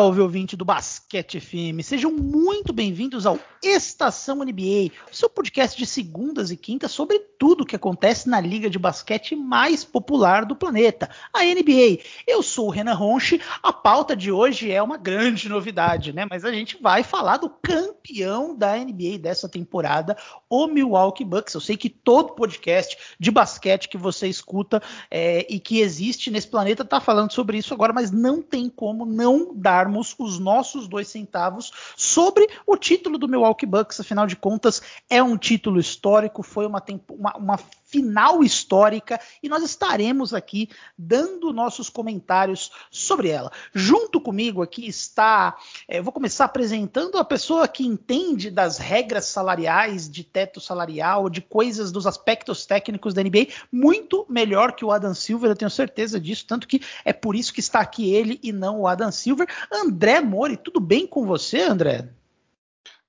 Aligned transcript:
Salve, 0.00 0.22
ouvinte 0.22 0.56
do 0.56 0.64
Basquete 0.64 1.38
FM! 1.38 1.84
Sejam 1.84 2.10
muito 2.10 2.72
bem-vindos 2.72 3.26
ao 3.26 3.38
Estação 3.62 4.36
NBA, 4.36 4.90
o 5.12 5.14
seu 5.14 5.28
podcast 5.28 5.76
de 5.76 5.84
segundas 5.84 6.50
e 6.50 6.56
quintas 6.56 6.90
sobre 6.90 7.18
tudo 7.18 7.60
o 7.60 7.66
que 7.66 7.76
acontece 7.76 8.26
na 8.26 8.40
liga 8.40 8.70
de 8.70 8.78
basquete 8.78 9.36
mais 9.36 9.84
popular 9.84 10.46
do 10.46 10.56
planeta, 10.56 11.10
a 11.30 11.44
NBA. 11.44 11.98
Eu 12.26 12.42
sou 12.42 12.68
o 12.68 12.70
Renan 12.70 12.94
Ronchi, 12.94 13.38
a 13.62 13.70
pauta 13.70 14.16
de 14.16 14.32
hoje 14.32 14.72
é 14.72 14.82
uma 14.82 14.96
grande 14.96 15.46
novidade, 15.46 16.10
né? 16.14 16.26
Mas 16.30 16.46
a 16.46 16.50
gente 16.50 16.80
vai 16.80 17.02
falar 17.02 17.36
do 17.36 17.50
campeão 17.50 18.56
da 18.56 18.78
NBA 18.78 19.18
dessa 19.18 19.46
temporada, 19.46 20.16
o 20.48 20.66
Milwaukee 20.66 21.24
Bucks. 21.24 21.52
Eu 21.52 21.60
sei 21.60 21.76
que 21.76 21.90
todo 21.90 22.34
podcast 22.34 22.96
de 23.20 23.30
basquete 23.30 23.90
que 23.90 23.98
você 23.98 24.26
escuta 24.26 24.82
é, 25.10 25.46
e 25.50 25.60
que 25.60 25.80
existe 25.80 26.30
nesse 26.30 26.48
planeta 26.48 26.82
está 26.82 26.98
falando 26.98 27.32
sobre 27.32 27.58
isso 27.58 27.74
agora, 27.74 27.92
mas 27.92 28.10
não 28.10 28.40
tem 28.40 28.70
como 28.70 29.04
não 29.04 29.54
os 29.98 30.38
nossos 30.38 30.86
dois 30.86 31.08
centavos 31.08 31.72
sobre 31.96 32.48
o 32.66 32.76
título 32.76 33.18
do 33.18 33.28
Milwaukee 33.28 33.66
Bucks. 33.66 34.00
Afinal 34.00 34.26
de 34.26 34.36
contas, 34.36 34.82
é 35.08 35.22
um 35.22 35.36
título 35.36 35.80
histórico, 35.80 36.42
foi 36.42 36.66
uma, 36.66 36.82
uma, 37.08 37.36
uma 37.36 37.58
final 37.90 38.42
histórica 38.44 39.20
e 39.42 39.48
nós 39.48 39.62
estaremos 39.62 40.32
aqui 40.32 40.68
dando 40.96 41.52
nossos 41.52 41.90
comentários 41.90 42.70
sobre 42.90 43.28
ela. 43.28 43.50
Junto 43.74 44.20
comigo 44.20 44.62
aqui 44.62 44.86
está, 44.86 45.56
é, 45.88 46.00
vou 46.00 46.12
começar 46.12 46.44
apresentando 46.44 47.18
a 47.18 47.24
pessoa 47.24 47.66
que 47.66 47.84
entende 47.84 48.50
das 48.50 48.78
regras 48.78 49.26
salariais, 49.26 50.08
de 50.08 50.22
teto 50.22 50.60
salarial, 50.60 51.28
de 51.28 51.40
coisas 51.40 51.90
dos 51.90 52.06
aspectos 52.06 52.64
técnicos 52.64 53.12
da 53.12 53.22
NBA, 53.22 53.48
muito 53.72 54.24
melhor 54.28 54.72
que 54.72 54.84
o 54.84 54.92
Adam 54.92 55.14
Silver, 55.14 55.50
eu 55.50 55.56
tenho 55.56 55.70
certeza 55.70 56.20
disso, 56.20 56.46
tanto 56.46 56.68
que 56.68 56.80
é 57.04 57.12
por 57.12 57.34
isso 57.34 57.52
que 57.52 57.60
está 57.60 57.80
aqui 57.80 58.12
ele 58.14 58.38
e 58.42 58.52
não 58.52 58.80
o 58.80 58.86
Adam 58.86 59.10
Silver. 59.10 59.46
André 59.72 60.20
Mori, 60.20 60.56
tudo 60.56 60.80
bem 60.80 61.06
com 61.06 61.26
você, 61.26 61.60
André? 61.62 62.08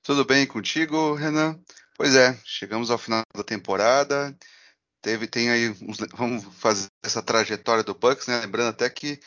Tudo 0.03 0.25
bem 0.25 0.47
contigo, 0.47 1.13
Renan? 1.13 1.59
Pois 1.95 2.16
é, 2.16 2.35
chegamos 2.43 2.89
ao 2.89 2.97
final 2.97 3.21
da 3.35 3.43
temporada 3.43 4.35
teve, 5.02 5.27
tem 5.27 5.49
aí, 5.49 5.69
vamos 6.13 6.44
fazer 6.59 6.89
essa 7.03 7.21
trajetória 7.21 7.83
do 7.83 7.94
Bucks, 7.94 8.27
né? 8.27 8.41
Lembrando 8.41 8.69
até 8.69 8.89
que 8.89 9.19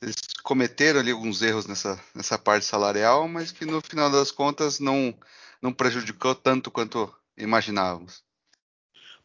eles 0.00 0.16
cometeram 0.42 1.00
ali 1.00 1.10
alguns 1.12 1.42
erros 1.42 1.66
nessa, 1.66 1.98
nessa 2.14 2.38
parte 2.38 2.66
salarial, 2.66 3.28
mas 3.28 3.52
que 3.52 3.64
no 3.64 3.80
final 3.80 4.10
das 4.10 4.30
contas 4.30 4.80
não, 4.80 5.16
não 5.60 5.72
prejudicou 5.72 6.34
tanto 6.34 6.70
quanto 6.70 7.12
imaginávamos. 7.36 8.22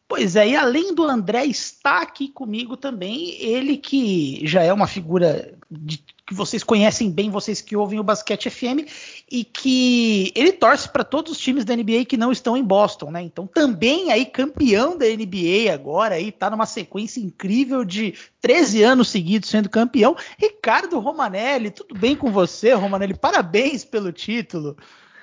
Pois 0.08 0.36
é, 0.36 0.48
e 0.48 0.56
além 0.56 0.94
do 0.94 1.04
André, 1.04 1.44
está 1.44 2.00
aqui 2.00 2.28
comigo 2.28 2.78
também 2.78 3.36
ele 3.42 3.76
que 3.76 4.40
já 4.46 4.62
é 4.62 4.72
uma 4.72 4.86
figura 4.86 5.54
de, 5.70 6.02
que 6.26 6.32
vocês 6.32 6.64
conhecem 6.64 7.10
bem, 7.10 7.30
vocês 7.30 7.60
que 7.60 7.76
ouvem 7.76 8.00
o 8.00 8.02
Basquete 8.02 8.48
FM, 8.48 8.88
e 9.30 9.44
que 9.44 10.32
ele 10.34 10.52
torce 10.52 10.88
para 10.88 11.04
todos 11.04 11.32
os 11.32 11.38
times 11.38 11.62
da 11.62 11.76
NBA 11.76 12.06
que 12.06 12.16
não 12.16 12.32
estão 12.32 12.56
em 12.56 12.64
Boston, 12.64 13.10
né? 13.10 13.22
Então 13.22 13.46
também 13.46 14.10
aí 14.10 14.24
campeão 14.24 14.96
da 14.96 15.04
NBA 15.04 15.72
agora, 15.72 16.14
aí 16.14 16.32
tá 16.32 16.48
numa 16.48 16.66
sequência 16.66 17.20
incrível 17.20 17.84
de 17.84 18.14
13 18.40 18.82
anos 18.82 19.08
seguidos 19.08 19.50
sendo 19.50 19.68
campeão. 19.68 20.16
Ricardo 20.38 20.98
Romanelli, 21.00 21.70
tudo 21.70 21.94
bem 21.98 22.16
com 22.16 22.32
você, 22.32 22.72
Romanelli? 22.72 23.12
Parabéns 23.12 23.84
pelo 23.84 24.10
título. 24.10 24.74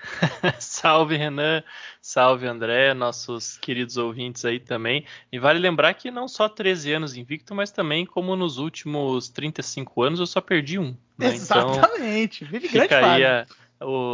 salve 0.60 1.16
Renan, 1.16 1.64
salve 2.02 2.48
André, 2.48 2.94
nossos 2.94 3.58
queridos 3.58 3.98
ouvintes 3.98 4.46
aí 4.46 4.60
também. 4.60 5.06
E 5.32 5.40
vale 5.40 5.60
lembrar 5.60 5.94
que 5.94 6.10
não 6.12 6.28
só 6.28 6.48
13 6.50 6.94
anos 6.94 7.16
invicto, 7.16 7.54
mas 7.54 7.72
também 7.72 8.06
como 8.06 8.36
nos 8.36 8.58
últimos 8.58 9.30
35 9.30 10.04
anos 10.04 10.20
eu 10.20 10.28
só 10.28 10.42
perdi 10.42 10.80
um. 10.80 10.96
Né? 11.18 11.34
Exatamente, 11.34 12.44
então, 12.44 12.60
Vive 12.60 12.68
fica 12.68 13.14
aí 13.14 13.24
a, 13.24 13.46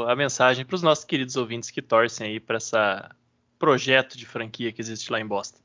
a 0.08 0.16
mensagem 0.16 0.66
para 0.66 0.76
os 0.76 0.82
nossos 0.82 1.06
queridos 1.06 1.36
ouvintes 1.36 1.72
que 1.72 1.82
torcem 1.82 2.28
aí 2.28 2.40
para 2.40 2.58
esse 2.58 2.76
projeto 3.58 4.18
de 4.18 4.26
franquia 4.26 4.72
que 4.72 4.82
existe 4.82 5.12
lá 5.12 5.20
em 5.20 5.26
Boston. 5.26 5.61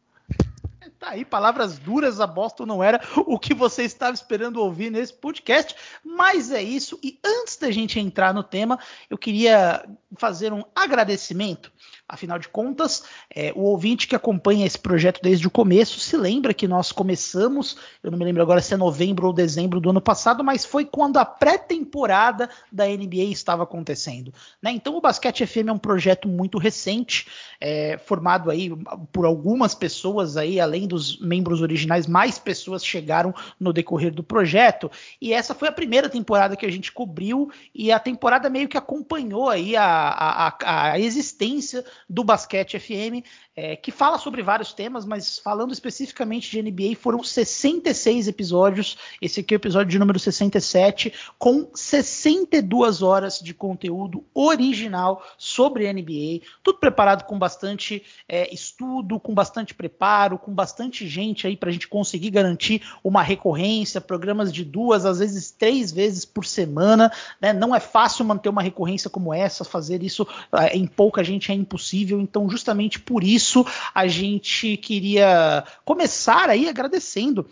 Tá 0.98 1.10
aí, 1.10 1.26
palavras 1.26 1.78
duras, 1.78 2.20
a 2.20 2.26
Boston 2.26 2.64
não 2.64 2.82
era 2.82 3.00
o 3.26 3.38
que 3.38 3.52
você 3.52 3.82
estava 3.82 4.14
esperando 4.14 4.62
ouvir 4.62 4.90
nesse 4.90 5.12
podcast, 5.12 5.74
mas 6.02 6.50
é 6.50 6.62
isso. 6.62 6.98
E 7.02 7.18
antes 7.22 7.56
da 7.58 7.70
gente 7.70 8.00
entrar 8.00 8.32
no 8.32 8.42
tema, 8.42 8.78
eu 9.10 9.18
queria 9.18 9.84
fazer 10.16 10.54
um 10.54 10.64
agradecimento 10.74 11.70
Afinal 12.08 12.38
de 12.38 12.48
contas, 12.48 13.02
é, 13.28 13.52
o 13.56 13.62
ouvinte 13.62 14.06
que 14.06 14.14
acompanha 14.14 14.64
esse 14.64 14.78
projeto 14.78 15.20
desde 15.20 15.48
o 15.48 15.50
começo 15.50 15.98
se 15.98 16.16
lembra 16.16 16.54
que 16.54 16.68
nós 16.68 16.92
começamos, 16.92 17.76
eu 18.00 18.12
não 18.12 18.18
me 18.18 18.24
lembro 18.24 18.40
agora 18.42 18.60
se 18.60 18.72
é 18.72 18.76
novembro 18.76 19.26
ou 19.26 19.32
dezembro 19.32 19.80
do 19.80 19.90
ano 19.90 20.00
passado, 20.00 20.44
mas 20.44 20.64
foi 20.64 20.84
quando 20.84 21.16
a 21.16 21.24
pré-temporada 21.24 22.48
da 22.70 22.86
NBA 22.86 23.24
estava 23.24 23.64
acontecendo. 23.64 24.32
Né? 24.62 24.70
Então 24.70 24.96
o 24.96 25.00
Basquete 25.00 25.44
FM 25.44 25.68
é 25.68 25.72
um 25.72 25.78
projeto 25.78 26.28
muito 26.28 26.58
recente, 26.58 27.26
é, 27.60 27.98
formado 27.98 28.52
aí 28.52 28.70
por 29.10 29.24
algumas 29.24 29.74
pessoas 29.74 30.36
aí, 30.36 30.60
além 30.60 30.86
dos 30.86 31.18
membros 31.18 31.60
originais, 31.60 32.06
mais 32.06 32.38
pessoas 32.38 32.86
chegaram 32.86 33.34
no 33.58 33.72
decorrer 33.72 34.14
do 34.14 34.22
projeto. 34.22 34.88
E 35.20 35.32
essa 35.32 35.56
foi 35.56 35.66
a 35.66 35.72
primeira 35.72 36.08
temporada 36.08 36.54
que 36.54 36.66
a 36.66 36.70
gente 36.70 36.92
cobriu 36.92 37.50
e 37.74 37.90
a 37.90 37.98
temporada 37.98 38.48
meio 38.48 38.68
que 38.68 38.78
acompanhou 38.78 39.48
aí 39.48 39.74
a, 39.74 39.84
a, 39.84 40.92
a 40.92 41.00
existência 41.00 41.84
do 42.08 42.22
Basquete 42.22 42.78
FM, 42.78 43.24
é, 43.56 43.74
que 43.74 43.90
fala 43.90 44.18
sobre 44.18 44.42
vários 44.42 44.72
temas, 44.72 45.06
mas 45.06 45.38
falando 45.38 45.72
especificamente 45.72 46.50
de 46.50 46.62
NBA, 46.62 46.96
foram 47.00 47.22
66 47.22 48.28
episódios. 48.28 48.98
Esse 49.20 49.40
aqui 49.40 49.54
é 49.54 49.56
o 49.56 49.58
episódio 49.58 49.90
de 49.90 49.98
número 49.98 50.18
67, 50.18 51.12
com 51.38 51.68
62 51.74 53.00
horas 53.02 53.38
de 53.40 53.54
conteúdo 53.54 54.24
original 54.34 55.24
sobre 55.38 55.90
NBA. 55.92 56.44
Tudo 56.62 56.78
preparado 56.78 57.24
com 57.24 57.38
bastante 57.38 58.02
é, 58.28 58.52
estudo, 58.52 59.18
com 59.18 59.34
bastante 59.34 59.74
preparo, 59.74 60.38
com 60.38 60.52
bastante 60.52 61.08
gente 61.08 61.46
aí 61.46 61.56
para 61.56 61.70
a 61.70 61.72
gente 61.72 61.88
conseguir 61.88 62.30
garantir 62.30 62.82
uma 63.02 63.22
recorrência, 63.22 64.00
programas 64.00 64.52
de 64.52 64.64
duas, 64.64 65.06
às 65.06 65.18
vezes 65.18 65.50
três 65.50 65.90
vezes 65.90 66.24
por 66.24 66.44
semana. 66.44 67.10
Né? 67.40 67.52
Não 67.52 67.74
é 67.74 67.80
fácil 67.80 68.24
manter 68.24 68.48
uma 68.48 68.62
recorrência 68.62 69.08
como 69.08 69.32
essa, 69.32 69.64
fazer 69.64 70.02
isso 70.02 70.26
é, 70.52 70.76
em 70.76 70.86
pouca 70.86 71.24
gente 71.24 71.50
é 71.50 71.54
impossível. 71.54 71.85
Então, 71.94 72.48
justamente 72.48 72.98
por 72.98 73.22
isso, 73.22 73.64
a 73.94 74.06
gente 74.06 74.76
queria 74.76 75.64
começar 75.84 76.48
aí 76.48 76.68
agradecendo 76.68 77.48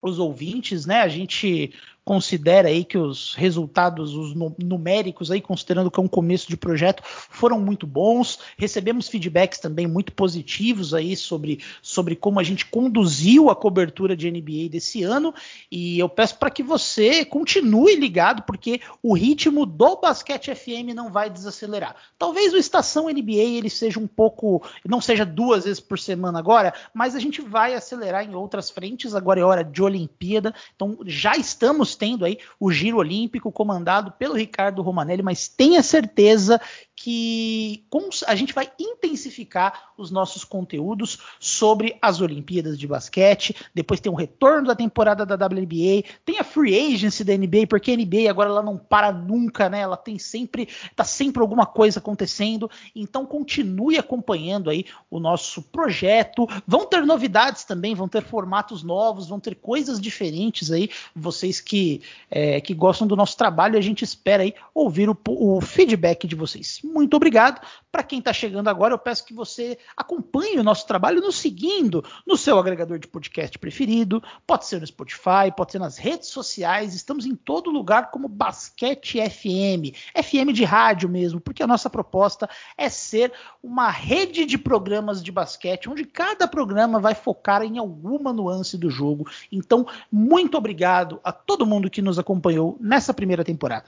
os 0.00 0.18
ouvintes, 0.18 0.86
né? 0.86 1.00
A 1.00 1.08
gente 1.08 1.72
considera 2.06 2.68
aí 2.68 2.84
que 2.84 2.96
os 2.96 3.34
resultados, 3.34 4.14
os 4.14 4.32
numéricos 4.56 5.28
aí, 5.28 5.40
considerando 5.40 5.90
que 5.90 5.98
é 5.98 6.02
um 6.02 6.06
começo 6.06 6.48
de 6.48 6.56
projeto, 6.56 7.02
foram 7.04 7.58
muito 7.58 7.84
bons. 7.84 8.38
Recebemos 8.56 9.08
feedbacks 9.08 9.58
também 9.58 9.88
muito 9.88 10.12
positivos 10.12 10.94
aí 10.94 11.16
sobre, 11.16 11.64
sobre 11.82 12.14
como 12.14 12.38
a 12.38 12.44
gente 12.44 12.64
conduziu 12.66 13.50
a 13.50 13.56
cobertura 13.56 14.16
de 14.16 14.30
NBA 14.30 14.68
desse 14.70 15.02
ano. 15.02 15.34
E 15.68 15.98
eu 15.98 16.08
peço 16.08 16.38
para 16.38 16.48
que 16.48 16.62
você 16.62 17.24
continue 17.24 17.96
ligado, 17.96 18.44
porque 18.44 18.80
o 19.02 19.12
ritmo 19.12 19.66
do 19.66 19.96
Basquete 19.96 20.54
FM 20.54 20.94
não 20.94 21.10
vai 21.10 21.28
desacelerar. 21.28 21.96
Talvez 22.16 22.54
o 22.54 22.56
Estação 22.56 23.08
NBA 23.08 23.56
ele 23.56 23.68
seja 23.68 23.98
um 23.98 24.06
pouco, 24.06 24.62
não 24.84 25.00
seja 25.00 25.26
duas 25.26 25.64
vezes 25.64 25.80
por 25.80 25.98
semana 25.98 26.38
agora, 26.38 26.72
mas 26.94 27.16
a 27.16 27.18
gente 27.18 27.42
vai 27.42 27.74
acelerar 27.74 28.24
em 28.24 28.36
outras 28.36 28.70
frentes. 28.70 29.12
Agora 29.12 29.40
é 29.40 29.44
hora 29.44 29.64
de 29.64 29.82
Olimpíada, 29.82 30.54
então 30.76 30.98
já 31.04 31.36
estamos 31.36 31.95
tendo 31.96 32.24
aí 32.24 32.38
o 32.60 32.70
Giro 32.70 32.98
Olímpico 32.98 33.50
comandado 33.50 34.12
pelo 34.12 34.34
Ricardo 34.34 34.82
Romanelli, 34.82 35.22
mas 35.22 35.48
tenha 35.48 35.82
certeza 35.82 36.60
que 36.98 37.84
a 38.26 38.34
gente 38.34 38.54
vai 38.54 38.70
intensificar 38.80 39.92
os 39.98 40.10
nossos 40.10 40.44
conteúdos 40.44 41.18
sobre 41.38 41.96
as 42.00 42.20
Olimpíadas 42.22 42.78
de 42.78 42.86
basquete. 42.86 43.54
Depois 43.74 44.00
tem 44.00 44.10
o 44.10 44.14
retorno 44.14 44.68
da 44.68 44.74
temporada 44.74 45.26
da 45.26 45.34
WNBA, 45.46 46.08
tem 46.24 46.38
a 46.38 46.44
free 46.44 46.94
agency 46.94 47.22
da 47.22 47.36
NBA, 47.36 47.66
porque 47.68 47.92
a 47.92 47.96
NBA 47.96 48.30
agora 48.30 48.48
ela 48.48 48.62
não 48.62 48.78
para 48.78 49.12
nunca, 49.12 49.68
né? 49.68 49.80
Ela 49.80 49.96
tem 49.96 50.18
sempre, 50.18 50.68
tá 50.96 51.04
sempre 51.04 51.42
alguma 51.42 51.66
coisa 51.66 51.98
acontecendo. 51.98 52.70
Então 52.94 53.26
continue 53.26 53.98
acompanhando 53.98 54.70
aí 54.70 54.86
o 55.10 55.20
nosso 55.20 55.62
projeto. 55.62 56.48
Vão 56.66 56.86
ter 56.86 57.04
novidades 57.04 57.64
também, 57.64 57.94
vão 57.94 58.08
ter 58.08 58.24
formatos 58.24 58.82
novos, 58.82 59.28
vão 59.28 59.38
ter 59.38 59.54
coisas 59.56 60.00
diferentes 60.00 60.72
aí. 60.72 60.88
Vocês 61.14 61.60
que 61.60 61.85
é, 62.30 62.60
que 62.60 62.74
gostam 62.74 63.06
do 63.06 63.16
nosso 63.16 63.36
trabalho, 63.36 63.78
a 63.78 63.82
gente 63.82 64.02
espera 64.02 64.42
aí 64.42 64.54
ouvir 64.74 65.08
o, 65.08 65.16
o 65.26 65.60
feedback 65.60 66.26
de 66.26 66.34
vocês 66.34 66.80
muito 66.96 67.14
obrigado. 67.14 67.60
Para 67.92 68.02
quem 68.02 68.18
está 68.18 68.32
chegando 68.32 68.68
agora, 68.68 68.94
eu 68.94 68.98
peço 68.98 69.24
que 69.24 69.34
você 69.34 69.78
acompanhe 69.96 70.58
o 70.58 70.62
nosso 70.62 70.86
trabalho 70.86 71.20
nos 71.20 71.36
seguindo 71.36 72.04
no 72.26 72.36
seu 72.36 72.58
agregador 72.58 72.98
de 72.98 73.06
podcast 73.06 73.58
preferido. 73.58 74.22
Pode 74.46 74.66
ser 74.66 74.80
no 74.80 74.86
Spotify, 74.86 75.52
pode 75.54 75.72
ser 75.72 75.78
nas 75.78 75.98
redes 75.98 76.28
sociais. 76.28 76.94
Estamos 76.94 77.26
em 77.26 77.34
todo 77.34 77.70
lugar 77.70 78.10
como 78.10 78.28
Basquete 78.28 79.18
FM, 79.30 79.94
FM 80.14 80.52
de 80.52 80.64
rádio 80.64 81.08
mesmo, 81.08 81.40
porque 81.40 81.62
a 81.62 81.66
nossa 81.66 81.90
proposta 81.90 82.48
é 82.76 82.88
ser 82.88 83.32
uma 83.62 83.90
rede 83.90 84.46
de 84.46 84.56
programas 84.56 85.22
de 85.22 85.30
basquete, 85.30 85.88
onde 85.90 86.04
cada 86.04 86.48
programa 86.48 86.98
vai 86.98 87.14
focar 87.14 87.62
em 87.62 87.78
alguma 87.78 88.32
nuance 88.32 88.78
do 88.78 88.90
jogo. 88.90 89.28
Então, 89.52 89.86
muito 90.10 90.56
obrigado 90.56 91.20
a 91.22 91.30
todo 91.30 91.66
mundo 91.66 91.75
que 91.90 92.02
nos 92.02 92.18
acompanhou 92.18 92.76
nessa 92.80 93.12
primeira 93.12 93.44
temporada. 93.44 93.86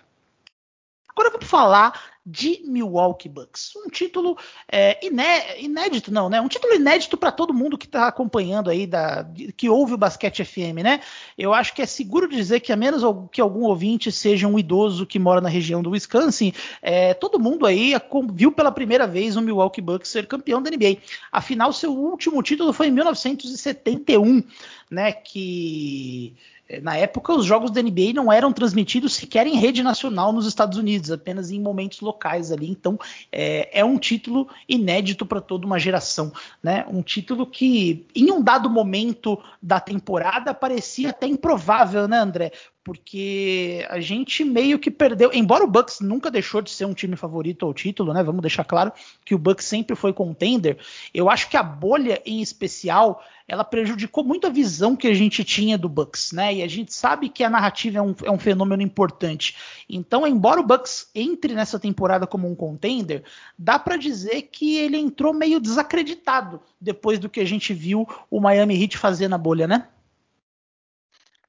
Agora 1.18 1.30
vamos 1.30 1.48
falar 1.48 2.00
de 2.24 2.62
Milwaukee 2.64 3.28
Bucks. 3.28 3.72
Um 3.74 3.88
título 3.88 4.38
é, 4.70 5.04
iné 5.04 5.60
inédito, 5.60 6.12
não, 6.12 6.28
né? 6.28 6.40
Um 6.40 6.46
título 6.46 6.74
inédito 6.74 7.16
para 7.16 7.32
todo 7.32 7.52
mundo 7.52 7.76
que 7.76 7.86
está 7.86 8.06
acompanhando 8.06 8.70
aí, 8.70 8.86
da, 8.86 9.26
que 9.56 9.68
ouve 9.68 9.94
o 9.94 9.98
Basquete 9.98 10.44
FM, 10.44 10.82
né? 10.84 11.00
Eu 11.36 11.52
acho 11.52 11.74
que 11.74 11.82
é 11.82 11.86
seguro 11.86 12.28
dizer 12.28 12.60
que, 12.60 12.72
a 12.72 12.76
menos 12.76 13.02
que 13.32 13.40
algum 13.40 13.62
ouvinte 13.62 14.12
seja 14.12 14.46
um 14.46 14.58
idoso 14.58 15.06
que 15.06 15.18
mora 15.18 15.40
na 15.40 15.48
região 15.48 15.82
do 15.82 15.90
Wisconsin, 15.90 16.52
é, 16.82 17.14
todo 17.14 17.40
mundo 17.40 17.66
aí 17.66 17.94
viu 18.32 18.52
pela 18.52 18.70
primeira 18.70 19.06
vez 19.06 19.34
o 19.34 19.40
Milwaukee 19.40 19.80
Bucks 19.80 20.10
ser 20.10 20.26
campeão 20.26 20.62
da 20.62 20.70
NBA. 20.70 20.98
Afinal, 21.32 21.72
seu 21.72 21.92
último 21.92 22.42
título 22.44 22.72
foi 22.72 22.88
em 22.88 22.92
1971, 22.92 24.44
né? 24.88 25.10
Que 25.10 26.36
na 26.82 26.96
época, 26.96 27.32
os 27.32 27.46
jogos 27.46 27.70
da 27.70 27.82
NBA 27.82 28.12
não 28.14 28.30
eram 28.30 28.52
transmitidos 28.52 29.14
sequer 29.14 29.46
em 29.46 29.56
rede 29.56 29.82
nacional 29.82 30.32
nos 30.32 30.46
Estados 30.46 30.76
Unidos, 30.76 31.10
apenas 31.10 31.50
em 31.50 31.60
momentos 31.60 32.00
locais 32.00 32.52
ali. 32.52 32.70
Então, 32.70 32.98
é, 33.32 33.80
é 33.80 33.84
um 33.84 33.98
título 33.98 34.48
inédito 34.68 35.24
para 35.24 35.40
toda 35.40 35.66
uma 35.66 35.78
geração, 35.78 36.30
né? 36.62 36.84
Um 36.88 37.02
título 37.02 37.46
que, 37.46 38.06
em 38.14 38.30
um 38.30 38.42
dado 38.42 38.68
momento 38.68 39.38
da 39.62 39.80
temporada, 39.80 40.52
parecia 40.52 41.10
até 41.10 41.26
improvável, 41.26 42.06
né, 42.06 42.18
André? 42.18 42.52
Porque 42.88 43.86
a 43.90 44.00
gente 44.00 44.42
meio 44.42 44.78
que 44.78 44.90
perdeu, 44.90 45.30
embora 45.34 45.62
o 45.62 45.70
Bucks 45.70 46.00
nunca 46.00 46.30
deixou 46.30 46.62
de 46.62 46.70
ser 46.70 46.86
um 46.86 46.94
time 46.94 47.16
favorito 47.16 47.66
ao 47.66 47.74
título, 47.74 48.14
né? 48.14 48.22
Vamos 48.22 48.40
deixar 48.40 48.64
claro 48.64 48.90
que 49.26 49.34
o 49.34 49.38
Bucks 49.38 49.66
sempre 49.66 49.94
foi 49.94 50.10
contender. 50.10 50.78
Eu 51.12 51.28
acho 51.28 51.50
que 51.50 51.58
a 51.58 51.62
bolha 51.62 52.22
em 52.24 52.40
especial, 52.40 53.22
ela 53.46 53.62
prejudicou 53.62 54.24
muito 54.24 54.46
a 54.46 54.50
visão 54.50 54.96
que 54.96 55.06
a 55.06 55.12
gente 55.12 55.44
tinha 55.44 55.76
do 55.76 55.86
Bucks, 55.86 56.32
né? 56.32 56.54
E 56.54 56.62
a 56.62 56.66
gente 56.66 56.94
sabe 56.94 57.28
que 57.28 57.44
a 57.44 57.50
narrativa 57.50 57.98
é 57.98 58.00
um, 58.00 58.14
é 58.24 58.30
um 58.30 58.38
fenômeno 58.38 58.82
importante. 58.82 59.54
Então, 59.86 60.26
embora 60.26 60.58
o 60.58 60.66
Bucks 60.66 61.10
entre 61.14 61.52
nessa 61.52 61.78
temporada 61.78 62.26
como 62.26 62.50
um 62.50 62.54
contender, 62.54 63.22
dá 63.58 63.78
para 63.78 63.98
dizer 63.98 64.48
que 64.50 64.78
ele 64.78 64.96
entrou 64.96 65.34
meio 65.34 65.60
desacreditado 65.60 66.58
depois 66.80 67.18
do 67.18 67.28
que 67.28 67.40
a 67.40 67.44
gente 67.44 67.74
viu 67.74 68.08
o 68.30 68.40
Miami 68.40 68.82
Heat 68.82 68.96
fazer 68.96 69.28
na 69.28 69.36
bolha, 69.36 69.66
né? 69.66 69.88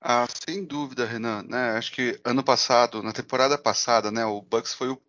Ah, 0.01 0.27
sem 0.45 0.65
dúvida, 0.65 1.05
Renan. 1.05 1.43
Né? 1.43 1.71
Acho 1.71 1.91
que 1.91 2.19
ano 2.23 2.43
passado, 2.43 3.03
na 3.03 3.11
temporada 3.11 3.57
passada, 3.57 4.11
né, 4.11 4.25
o 4.25 4.41
Bucks 4.41 4.73
foi 4.73 4.89
o, 4.89 5.01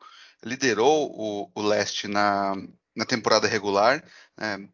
liderou 0.45 1.11
o, 1.13 1.51
o 1.55 1.63
leste 1.63 2.09
na, 2.09 2.55
na 2.97 3.05
temporada 3.07 3.47
regular, 3.47 4.03
né, 4.37 4.69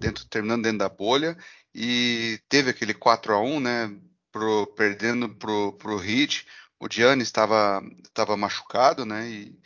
dentro, 0.00 0.24
terminando 0.26 0.62
dentro 0.62 0.78
da 0.78 0.88
bolha, 0.88 1.36
e 1.74 2.40
teve 2.48 2.70
aquele 2.70 2.94
4 2.94 3.34
a 3.34 3.40
1 3.40 3.60
né, 3.60 4.00
pro, 4.32 4.66
perdendo 4.68 5.28
pro, 5.36 5.72
pro 5.74 6.02
Heat. 6.02 6.46
O 6.80 6.88
Giannis 6.90 7.28
estava 7.28 7.82
estava 8.06 8.36
machucado, 8.36 9.04
né, 9.04 9.28
e, 9.28 9.60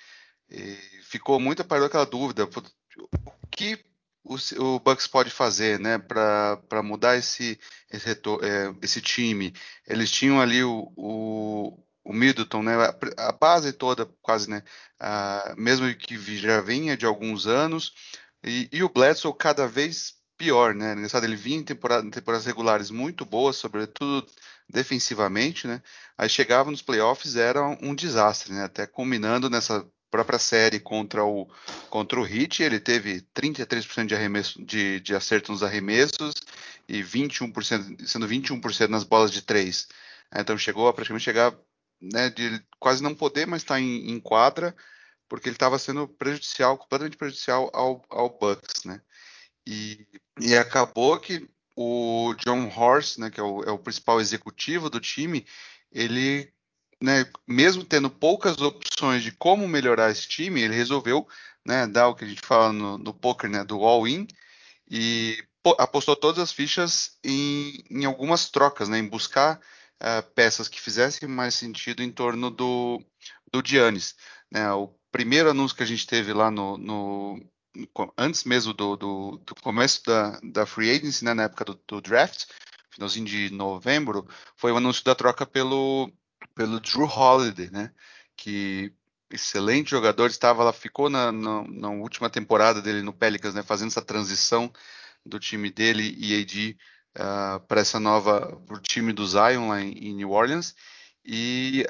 e 0.51 0.75
ficou 1.05 1.39
muito 1.41 1.65
para 1.65 1.87
aquela 1.87 2.07
dúvida, 2.07 2.45
o 2.45 3.49
que 3.51 3.85
o, 4.25 4.37
o 4.59 4.81
Bucks 4.81 5.07
pode 5.07 5.31
fazer, 5.31 5.79
né, 5.81 5.99
para 5.99 6.83
mudar 6.83 7.17
esse 7.17 7.59
esse, 7.91 8.11
é, 8.11 8.75
esse, 8.83 9.01
time? 9.01 9.53
Eles 9.87 10.11
tinham 10.11 10.41
ali 10.41 10.63
o, 10.65 10.93
o, 10.97 11.79
o 12.05 12.13
Middleton, 12.13 12.63
né, 12.63 12.75
a, 12.77 13.29
a, 13.29 13.33
base 13.33 13.73
toda 13.73 14.07
quase, 14.23 14.49
né, 14.49 14.63
a, 14.99 15.55
mesmo 15.59 15.95
que 15.97 16.17
já 16.39 16.61
vinha 16.61 16.97
de 16.97 17.07
alguns 17.07 17.47
anos, 17.47 17.93
e, 18.45 18.69
e 18.73 18.83
o 18.83 18.89
Bledsoe 18.89 19.35
cada 19.39 19.67
vez 19.69 20.15
pior, 20.37 20.75
né? 20.75 20.95
Engraçado, 20.95 21.25
ele 21.25 21.37
vinha 21.37 21.59
em 21.59 21.65
temporada, 21.65 22.11
temporadas 22.11 22.47
regulares 22.47 22.91
muito 22.91 23.25
boas, 23.25 23.57
sobretudo 23.57 24.27
defensivamente, 24.69 25.67
né? 25.69 25.81
Aí 26.19 26.29
chegava 26.29 26.71
nos 26.71 26.83
playoffs 26.83 27.37
era 27.37 27.63
um 27.81 27.95
desastre, 27.95 28.53
né? 28.53 28.65
Até 28.65 28.87
culminando 28.87 29.49
nessa 29.49 29.87
própria 30.13 30.39
série 30.39 30.79
contra 30.79 31.25
o, 31.25 31.49
contra 31.89 32.21
o 32.21 32.27
Heat, 32.27 32.63
ele 32.63 32.79
teve 32.79 33.23
33% 33.35 34.07
de, 34.07 34.15
arremesso, 34.15 34.63
de, 34.63 35.01
de 35.01 35.15
acerto 35.15 35.51
nos 35.51 35.63
arremessos 35.63 36.35
e 36.87 37.03
21%, 37.03 38.07
sendo 38.07 38.29
21% 38.29 38.89
nas 38.89 39.05
bolas 39.05 39.33
de 39.33 39.41
três. 39.41 39.89
Então 40.35 40.57
chegou 40.59 40.87
a 40.87 40.93
praticamente 40.93 41.25
chegar 41.25 41.57
né, 42.01 42.29
de 42.29 42.63
quase 42.79 43.03
não 43.03 43.15
poder 43.15 43.47
mais 43.47 43.63
estar 43.63 43.81
em, 43.81 44.11
em 44.11 44.21
quadra, 44.21 44.77
porque 45.29 45.49
ele 45.49 45.57
estava 45.57 45.79
sendo 45.79 46.07
prejudicial, 46.07 46.77
completamente 46.77 47.17
prejudicial 47.17 47.71
ao, 47.73 48.05
ao 48.11 48.29
Bucks, 48.39 48.85
né? 48.85 49.01
E, 49.67 50.07
e 50.39 50.55
acabou 50.55 51.19
que 51.19 51.49
o 51.75 52.35
John 52.45 52.69
Horst, 52.69 53.19
né, 53.19 53.31
que 53.31 53.41
é 53.41 53.43
o, 53.43 53.63
é 53.63 53.71
o 53.71 53.79
principal 53.79 54.21
executivo 54.21 54.91
do 54.91 55.01
time, 55.01 55.47
ele 55.91 56.52
né, 57.03 57.27
mesmo 57.47 57.85
tendo 57.85 58.09
poucas 58.09 58.61
opções 58.61 59.23
de 59.23 59.33
como 59.33 59.67
melhorar 59.67 60.11
esse 60.11 60.29
time, 60.29 60.63
ele 60.63 60.75
resolveu 60.75 61.27
né, 61.67 61.87
dar 61.87 62.09
o 62.09 62.15
que 62.15 62.25
a 62.25 62.29
gente 62.29 62.41
fala 62.43 62.73
no, 62.73 62.97
no 62.97 63.13
poker, 63.13 63.51
né, 63.51 63.65
do 63.65 63.83
all-in, 63.83 64.27
e 64.89 65.43
apostou 65.79 66.15
todas 66.15 66.41
as 66.41 66.53
fichas 66.53 67.19
em, 67.25 67.83
em 67.91 68.05
algumas 68.05 68.51
trocas, 68.51 68.89
né, 68.89 68.99
em 68.99 69.09
buscar 69.09 69.61
uh, 70.01 70.23
peças 70.35 70.69
que 70.69 70.81
fizessem 70.81 71.29
mais 71.29 71.55
sentido 71.55 72.03
em 72.03 72.11
torno 72.11 72.51
do, 72.51 73.05
do 73.53 73.63
Giannis. 73.65 74.15
Né, 74.51 74.71
o 74.73 74.89
primeiro 75.11 75.51
anúncio 75.51 75.77
que 75.77 75.83
a 75.83 75.87
gente 75.87 76.07
teve 76.07 76.33
lá 76.33 76.51
no, 76.51 76.79
no 76.79 77.41
antes 78.19 78.45
mesmo 78.45 78.73
do, 78.73 78.97
do, 78.97 79.43
do, 79.47 79.55
começo 79.57 80.03
da, 80.05 80.39
da 80.43 80.67
free 80.67 80.91
agency, 80.91 81.25
né, 81.25 81.35
na 81.35 81.45
época 81.45 81.65
do, 81.65 81.81
do 81.89 82.01
draft, 82.01 82.45
finalzinho 82.91 83.25
de 83.25 83.51
novembro, 83.51 84.29
foi 84.57 84.71
o 84.71 84.77
anúncio 84.77 85.03
da 85.03 85.15
troca 85.15 85.47
pelo 85.47 86.13
pelo 86.55 86.81
Drew 86.81 87.07
Holiday, 87.07 87.71
né? 87.71 87.93
Que 88.37 88.93
excelente 89.31 89.91
jogador, 89.91 90.27
estava 90.27 90.63
lá, 90.65 90.73
ficou 90.73 91.09
na, 91.09 91.33
na, 91.33 91.65
na, 91.69 91.91
última 91.91 92.29
temporada 92.29 92.83
dele 92.83 93.03
no 93.03 93.13
Pelicans, 93.13 93.55
né? 93.55 93.63
Fazendo 93.63 93.89
essa 93.89 94.03
transição 94.03 94.73
do 95.25 95.39
time 95.39 95.71
dele 95.71 96.15
e 96.19 96.41
AD 96.41 96.77
uh, 97.19 97.23
ah, 97.23 97.61
para 97.67 97.81
essa 97.81 97.99
nova, 97.99 98.57
para 98.67 98.77
o 98.77 98.81
time 98.81 99.13
do 99.13 99.27
Zion 99.27 99.69
lá 99.69 99.81
em, 99.81 99.93
em, 99.93 100.15
New 100.15 100.31
Orleans 100.31 100.75
e 101.25 101.87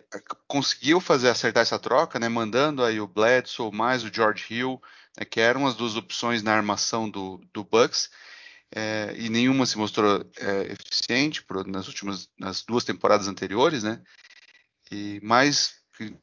conseguiu 0.47 1.01
fazer 1.01 1.31
acertar 1.31 1.63
essa 1.63 1.79
troca, 1.79 2.19
né? 2.19 2.29
Mandando 2.29 2.85
aí 2.85 3.01
o 3.01 3.09
Bledsoe 3.09 3.73
mais 3.73 4.05
o 4.05 4.13
George 4.13 4.45
Hill, 4.51 4.81
né, 5.19 5.25
que 5.25 5.41
eram 5.41 5.67
as 5.67 5.75
duas 5.75 5.97
opções 5.97 6.43
na 6.43 6.55
armação 6.55 7.09
do, 7.09 7.41
do 7.53 7.65
Bucks. 7.65 8.11
É, 8.75 9.15
e 9.19 9.29
nenhuma 9.29 9.67
se 9.67 9.77
mostrou 9.77 10.25
é, 10.39 10.73
eficiente 10.73 11.43
por, 11.43 11.67
nas 11.67 11.89
últimas 11.89 12.31
nas 12.39 12.63
duas 12.63 12.85
temporadas 12.85 13.29
anteriores, 13.29 13.83
né? 13.83 14.03
E 14.93 15.21
mais 15.23 15.73
que, 15.97 16.15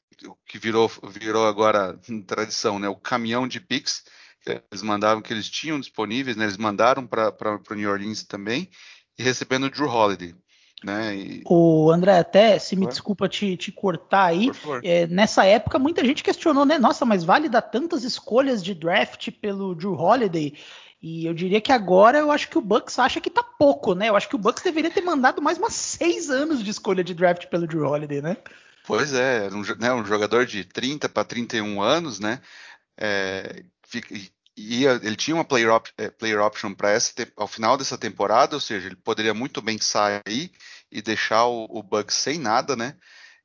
que 0.46 0.58
virou, 0.60 0.90
virou 1.10 1.48
agora 1.48 2.00
tradição, 2.28 2.78
né? 2.78 2.88
O 2.88 2.96
caminhão 2.96 3.48
de 3.48 3.60
Pix 3.60 4.04
que 4.42 4.62
eles 4.72 4.82
mandavam 4.82 5.22
que 5.22 5.34
eles 5.34 5.50
tinham 5.50 5.80
disponíveis, 5.80 6.38
né? 6.38 6.46
Eles 6.46 6.58
mandaram 6.58 7.06
para 7.06 7.60
o 7.70 7.74
New 7.74 7.90
Orleans 7.90 8.24
também 8.24 8.70
e 9.18 9.24
recebendo 9.24 9.66
o 9.66 9.70
Drew 9.70 9.90
Holiday. 9.90 10.34
Né? 10.82 11.18
E... 11.18 11.44
O 11.46 11.92
André, 11.92 12.20
até 12.20 12.58
se 12.58 12.74
me 12.74 12.88
desculpa 12.88 13.28
te, 13.28 13.58
te 13.58 13.70
cortar 13.70 14.28
aí, 14.28 14.50
é, 14.82 15.06
nessa 15.08 15.44
época 15.44 15.78
muita 15.78 16.06
gente 16.06 16.24
questionou, 16.24 16.66
né? 16.66 16.78
Nossa, 16.78 17.06
mas 17.06 17.24
vale 17.24 17.50
dar 17.50 17.64
tantas 17.64 18.06
escolhas 18.06 18.64
de 18.64 18.74
draft 18.74 19.30
pelo 19.42 19.76
Drew 19.76 19.94
Holiday? 19.94 20.54
E 21.02 21.26
eu 21.26 21.34
diria 21.34 21.62
que 21.62 21.72
agora 21.72 22.18
eu 22.18 22.30
acho 22.30 22.50
que 22.50 22.58
o 22.58 22.62
Bucks 22.62 23.00
acha 23.00 23.22
que 23.22 23.30
tá 23.30 23.42
pouco, 23.42 23.96
né? 23.96 24.10
Eu 24.10 24.16
acho 24.18 24.28
que 24.28 24.36
o 24.36 24.40
Bucks 24.40 24.64
deveria 24.64 24.92
ter 24.92 25.02
mandado 25.02 25.42
mais 25.42 25.58
umas 25.58 25.74
seis 25.74 26.30
anos 26.30 26.62
de 26.62 26.70
escolha 26.70 27.04
de 27.04 27.14
draft 27.14 27.46
pelo 27.46 27.66
Drew 27.66 27.88
Holiday, 27.88 28.22
né? 28.22 28.36
Pois 28.86 29.14
é, 29.14 29.48
um, 29.54 29.62
né, 29.80 29.94
um 29.94 30.04
jogador 30.04 30.46
de 30.46 30.66
30 30.66 31.08
para 31.08 31.24
31 31.24 31.82
anos, 31.82 32.20
né? 32.20 32.42
É, 32.98 33.64
ia, 34.58 35.00
ele 35.02 35.16
tinha 35.16 35.36
uma 35.36 35.46
player, 35.46 35.72
op, 35.72 35.90
é, 35.98 36.10
player 36.10 36.42
option 36.42 36.74
para 36.74 36.98
ao 37.38 37.48
final 37.48 37.78
dessa 37.78 37.98
temporada, 37.98 38.56
ou 38.56 38.60
seja, 38.60 38.88
ele 38.88 38.96
poderia 38.98 39.34
muito 39.34 39.62
bem 39.62 39.80
sair 39.80 40.52
e 40.92 41.02
deixar 41.02 41.46
o, 41.46 41.66
o 41.70 41.82
Bucks 41.82 42.16
sem 42.16 42.38
nada, 42.38 42.76
né? 42.76 42.96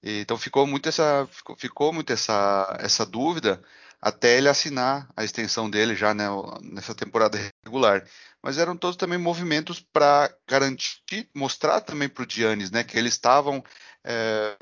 Então 0.03 0.37
ficou 0.37 0.67
muito 0.67 0.89
essa 0.89 1.27
ficou, 1.31 1.57
ficou 1.57 1.93
muito 1.93 2.13
essa, 2.13 2.77
essa 2.81 3.07
dúvida 3.07 3.63
até 4.05 4.37
ele 4.37 4.51
assinar 4.51 5.09
a 5.17 5.25
extensão 5.25 5.71
dele 5.71 5.97
já 5.97 6.13
né, 6.13 6.27
nessa 6.61 6.95
temporada 6.95 7.39
regular. 7.65 8.07
Mas 8.43 8.59
eram 8.59 8.77
todos 8.77 8.99
também 8.99 9.19
movimentos 9.19 9.81
para 9.81 10.31
garantir, 10.47 11.31
mostrar 11.35 11.81
também 11.81 12.07
para 12.07 12.23
o 12.23 12.27
Giannis, 12.29 12.71
né, 12.71 12.85
que 12.85 12.99
eles 12.99 13.15
estavam 13.15 13.65
é, 14.05 14.59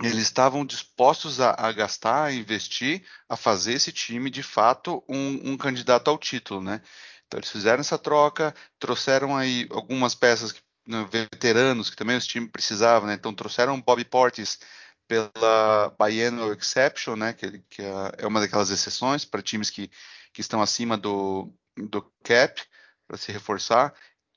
eles 0.00 0.22
estavam 0.22 0.64
dispostos 0.64 1.40
a, 1.40 1.56
a, 1.58 1.72
gastar, 1.72 2.26
a 2.26 2.32
investir, 2.32 3.04
a 3.28 3.36
fazer 3.36 3.72
esse 3.72 3.90
time 3.90 4.30
de 4.30 4.42
fato 4.42 5.02
um, 5.08 5.52
um, 5.52 5.56
candidato 5.56 6.08
ao 6.08 6.16
título, 6.16 6.62
né? 6.62 6.80
Então 7.26 7.40
eles 7.40 7.50
fizeram 7.50 7.80
essa 7.80 7.98
troca, 7.98 8.54
trouxeram 8.78 9.36
aí 9.36 9.66
algumas 9.72 10.14
peças 10.14 10.54
né, 10.86 11.04
veteranos 11.10 11.90
que 11.90 11.96
também 11.96 12.16
os 12.16 12.26
times 12.26 12.50
precisavam, 12.52 13.08
né? 13.08 13.14
Então 13.14 13.34
trouxeram 13.34 13.80
Bobby 13.80 14.04
Portis 14.04 14.60
pela 15.06 15.94
Biennial 15.98 16.52
Exception, 16.52 17.16
né, 17.16 17.32
que, 17.32 17.58
que, 17.70 17.82
é, 17.82 18.12
é 18.18 18.26
uma 18.26 18.40
daquelas 18.40 18.70
exceções 18.70 19.24
para 19.24 19.42
times 19.42 19.70
que, 19.70 19.90
que 20.32 20.40
estão 20.40 20.60
acima 20.60 20.96
do, 20.96 21.52
do 21.76 22.02
cap 22.22 22.62
para 23.06 23.16
se 23.16 23.32
reforçar. 23.32 23.94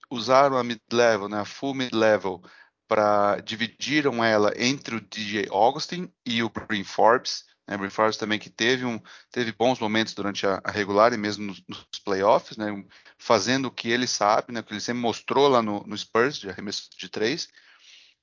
Usaram 0.09 0.57
a 0.57 0.63
mid-level, 0.63 1.29
né, 1.29 1.41
a 1.41 1.45
full 1.45 1.73
mid-level, 1.73 2.41
para 2.87 3.39
dividiram 3.41 4.23
ela 4.23 4.51
entre 4.57 4.95
o 4.95 5.01
DJ 5.01 5.47
Augustin 5.51 6.11
e 6.25 6.41
o 6.41 6.49
Bryn 6.49 6.83
Forbes. 6.83 7.45
Né? 7.69 7.77
Brian 7.77 7.91
Flowers 7.91 8.17
também 8.17 8.39
que 8.39 8.49
teve, 8.49 8.83
um, 8.83 8.99
teve 9.31 9.51
bons 9.51 9.79
momentos 9.79 10.15
durante 10.15 10.47
a, 10.47 10.59
a 10.63 10.71
regular 10.71 11.13
e 11.13 11.17
mesmo 11.17 11.45
nos, 11.45 11.63
nos, 11.67 11.99
playoffs, 12.03 12.57
né? 12.57 12.83
fazendo 13.19 13.67
o 13.67 13.71
que 13.71 13.89
ele 13.89 14.07
sabe, 14.07 14.51
né? 14.51 14.61
o 14.61 14.63
que 14.63 14.73
ele 14.73 14.81
sempre 14.81 15.01
mostrou 15.01 15.47
lá 15.47 15.61
no, 15.61 15.83
no 15.85 15.95
Spurs, 15.95 16.37
de 16.37 16.49
arremesso 16.49 16.89
de 16.97 17.07
três. 17.07 17.47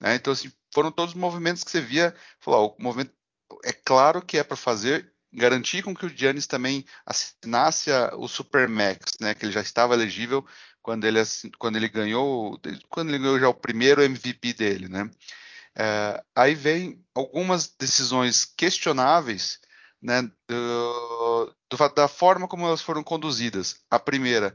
Né? 0.00 0.15
Então, 0.15 0.33
assim, 0.33 0.53
foram 0.73 0.91
todos 0.91 1.15
os 1.15 1.21
movimentos 1.21 1.65
que 1.65 1.71
você 1.71 1.81
via, 1.81 2.15
falou, 2.41 2.76
o 2.79 2.83
movimento 2.83 3.12
é 3.65 3.73
claro 3.73 4.23
que 4.23 4.38
é 4.38 4.45
para 4.45 4.57
fazer 4.57 5.12
garantir 5.33 5.83
com 5.83 5.95
que 5.95 6.07
o 6.07 6.09
Giannis 6.09 6.47
também 6.47 6.85
assinasse 7.05 7.93
a, 7.93 8.15
o 8.17 8.26
Supermax, 8.26 9.19
né, 9.21 9.35
que 9.35 9.45
ele 9.45 9.53
já 9.53 9.61
estava 9.61 9.95
elegível 9.95 10.45
quando 10.83 11.05
ele, 11.05 11.21
quando 11.59 11.76
ele 11.76 11.88
ganhou 11.88 12.59
quando 12.88 13.09
ele 13.11 13.19
ganhou 13.19 13.38
já 13.38 13.49
o 13.49 13.55
primeiro 13.55 14.03
MVP 14.03 14.53
dele, 14.55 14.88
né? 14.88 15.11
É, 15.79 16.23
aí 16.35 16.55
vem 16.55 17.05
algumas 17.15 17.69
decisões 17.69 18.47
questionáveis, 18.47 19.61
né, 20.00 20.23
do, 20.49 21.55
do, 21.71 21.88
da 21.95 22.09
forma 22.09 22.49
como 22.49 22.67
elas 22.67 22.81
foram 22.81 23.03
conduzidas. 23.03 23.81
A 23.91 23.99
primeira, 23.99 24.55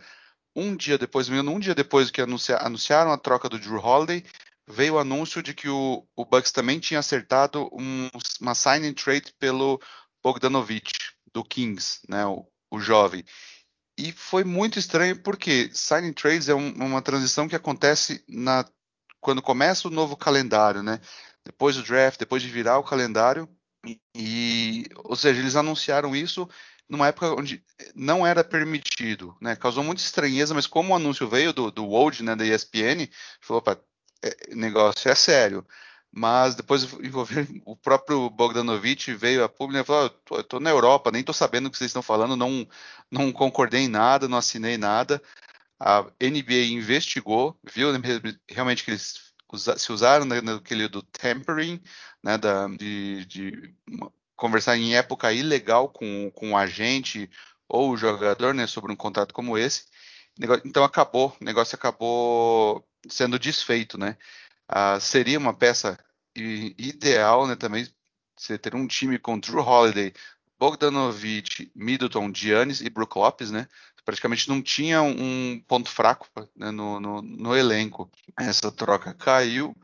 um 0.55 0.75
dia 0.75 0.97
depois, 0.97 1.29
um 1.29 1.59
dia 1.59 1.75
depois 1.75 2.09
que 2.09 2.21
anuncia, 2.21 2.57
anunciaram 2.57 3.11
a 3.11 3.17
troca 3.17 3.47
do 3.47 3.59
Drew 3.59 3.79
Holiday, 3.79 4.25
veio 4.71 4.95
o 4.95 4.99
anúncio 4.99 5.43
de 5.43 5.53
que 5.53 5.69
o, 5.69 6.07
o 6.15 6.25
Bucks 6.25 6.51
também 6.51 6.79
tinha 6.79 6.99
acertado 6.99 7.69
um, 7.73 8.09
uma 8.39 8.55
sign 8.55 8.91
trade 8.93 9.33
pelo 9.37 9.79
Bogdanovich, 10.23 10.91
do 11.33 11.43
Kings, 11.43 11.99
né, 12.07 12.25
o, 12.25 12.45
o 12.71 12.79
jovem. 12.79 13.23
E 13.97 14.11
foi 14.11 14.43
muito 14.43 14.79
estranho 14.79 15.21
porque 15.21 15.69
signing 15.73 16.13
trades 16.13 16.49
é 16.49 16.55
um, 16.55 16.71
uma 16.73 17.01
transição 17.01 17.47
que 17.47 17.55
acontece 17.55 18.23
na, 18.27 18.65
quando 19.19 19.41
começa 19.41 19.87
o 19.87 19.91
novo 19.91 20.17
calendário, 20.17 20.81
né? 20.81 20.99
Depois 21.45 21.75
do 21.75 21.83
draft, 21.83 22.17
depois 22.17 22.41
de 22.41 22.49
virar 22.49 22.79
o 22.79 22.83
calendário. 22.83 23.47
E, 24.15 24.85
ou 25.03 25.15
seja, 25.15 25.39
eles 25.39 25.55
anunciaram 25.55 26.15
isso 26.15 26.47
numa 26.89 27.07
época 27.07 27.33
onde 27.33 27.63
não 27.95 28.25
era 28.25 28.43
permitido, 28.43 29.35
né? 29.41 29.55
Causou 29.55 29.83
muita 29.83 30.01
estranheza, 30.01 30.53
mas 30.53 30.67
como 30.67 30.93
o 30.93 30.95
anúncio 30.95 31.27
veio 31.27 31.53
do, 31.53 31.71
do 31.71 31.87
né, 32.23 32.35
da 32.35 32.45
ESPN, 32.45 33.07
falou, 33.39 33.59
opa, 33.59 33.81
é, 34.23 34.55
negócio 34.55 35.09
é 35.09 35.15
sério 35.15 35.65
mas 36.11 36.55
depois 36.55 36.83
envolver 37.01 37.47
o 37.65 37.75
próprio 37.75 38.29
Bogdanovich 38.29 39.13
veio 39.13 39.43
a 39.43 39.49
público 39.49 39.81
e 39.81 39.85
falou: 39.85 40.13
oh, 40.31 40.35
eu 40.35 40.41
estou 40.41 40.59
na 40.59 40.69
Europa, 40.69 41.11
nem 41.11 41.21
estou 41.21 41.33
sabendo 41.33 41.67
o 41.67 41.71
que 41.71 41.77
vocês 41.77 41.89
estão 41.89 42.01
falando, 42.01 42.35
não, 42.35 42.67
não 43.09 43.31
concordei 43.31 43.81
em 43.81 43.87
nada, 43.87 44.27
não 44.27 44.37
assinei 44.37 44.77
nada. 44.77 45.21
A 45.79 46.03
NBA 46.21 46.65
investigou, 46.71 47.57
viu 47.63 47.87
realmente 48.49 48.83
que 48.83 48.91
eles 48.91 49.31
se 49.77 49.91
usaram 49.91 50.25
naquele 50.25 50.87
do 50.87 51.01
tampering, 51.01 51.81
né, 52.23 52.37
da, 52.37 52.67
de, 52.67 53.25
de, 53.25 53.75
conversar 54.35 54.77
em 54.77 54.95
época 54.95 55.33
ilegal 55.33 55.89
com, 55.89 56.31
com 56.31 56.51
o 56.51 56.57
agente 56.57 57.29
ou 57.67 57.91
o 57.91 57.97
jogador, 57.97 58.53
né, 58.53 58.67
sobre 58.67 58.91
um 58.93 58.95
contrato 58.95 59.33
como 59.33 59.57
esse. 59.57 59.85
Então 60.65 60.83
acabou, 60.83 61.35
o 61.41 61.43
negócio 61.43 61.75
acabou 61.75 62.85
sendo 63.09 63.39
desfeito, 63.39 63.97
né? 63.97 64.17
Uh, 64.69 64.99
seria 64.99 65.37
uma 65.37 65.53
peça 65.53 65.97
ideal, 66.35 67.45
né, 67.45 67.57
também 67.57 67.85
você 68.37 68.57
ter 68.57 68.73
um 68.73 68.87
time 68.87 69.19
com 69.19 69.39
Drew 69.39 69.59
Holiday, 69.59 70.13
Bogdanovich, 70.57 71.71
Middleton, 71.75 72.31
Giannis 72.33 72.81
e 72.81 72.89
Brook 72.89 73.17
Lopes, 73.17 73.51
né? 73.51 73.67
Praticamente 74.03 74.49
não 74.49 74.61
tinha 74.61 75.01
um 75.01 75.59
ponto 75.67 75.89
fraco 75.89 76.27
né, 76.55 76.71
no, 76.71 76.99
no, 76.99 77.21
no, 77.21 77.55
elenco. 77.55 78.11
Essa 78.39 78.71
troca 78.71 79.13
caiu, 79.13 79.75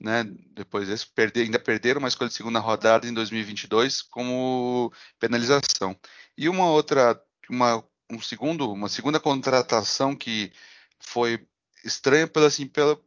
né? 0.00 0.24
Depois 0.54 0.88
eles 0.88 1.04
perder, 1.04 1.42
ainda 1.42 1.58
perderam 1.58 1.98
uma 1.98 2.08
escolha 2.08 2.28
de 2.28 2.34
segunda 2.34 2.58
rodada 2.58 3.06
em 3.06 3.12
2022 3.12 4.02
como 4.02 4.92
penalização. 5.18 5.98
E 6.36 6.48
uma 6.48 6.66
outra, 6.66 7.20
uma, 7.48 7.84
um 8.10 8.20
segundo, 8.20 8.70
uma 8.72 8.88
segunda 8.88 9.20
contratação 9.20 10.16
que 10.16 10.52
foi 10.98 11.46
estranha 11.84 12.26
pela, 12.26 12.46
assim, 12.46 12.66
pela, 12.66 12.98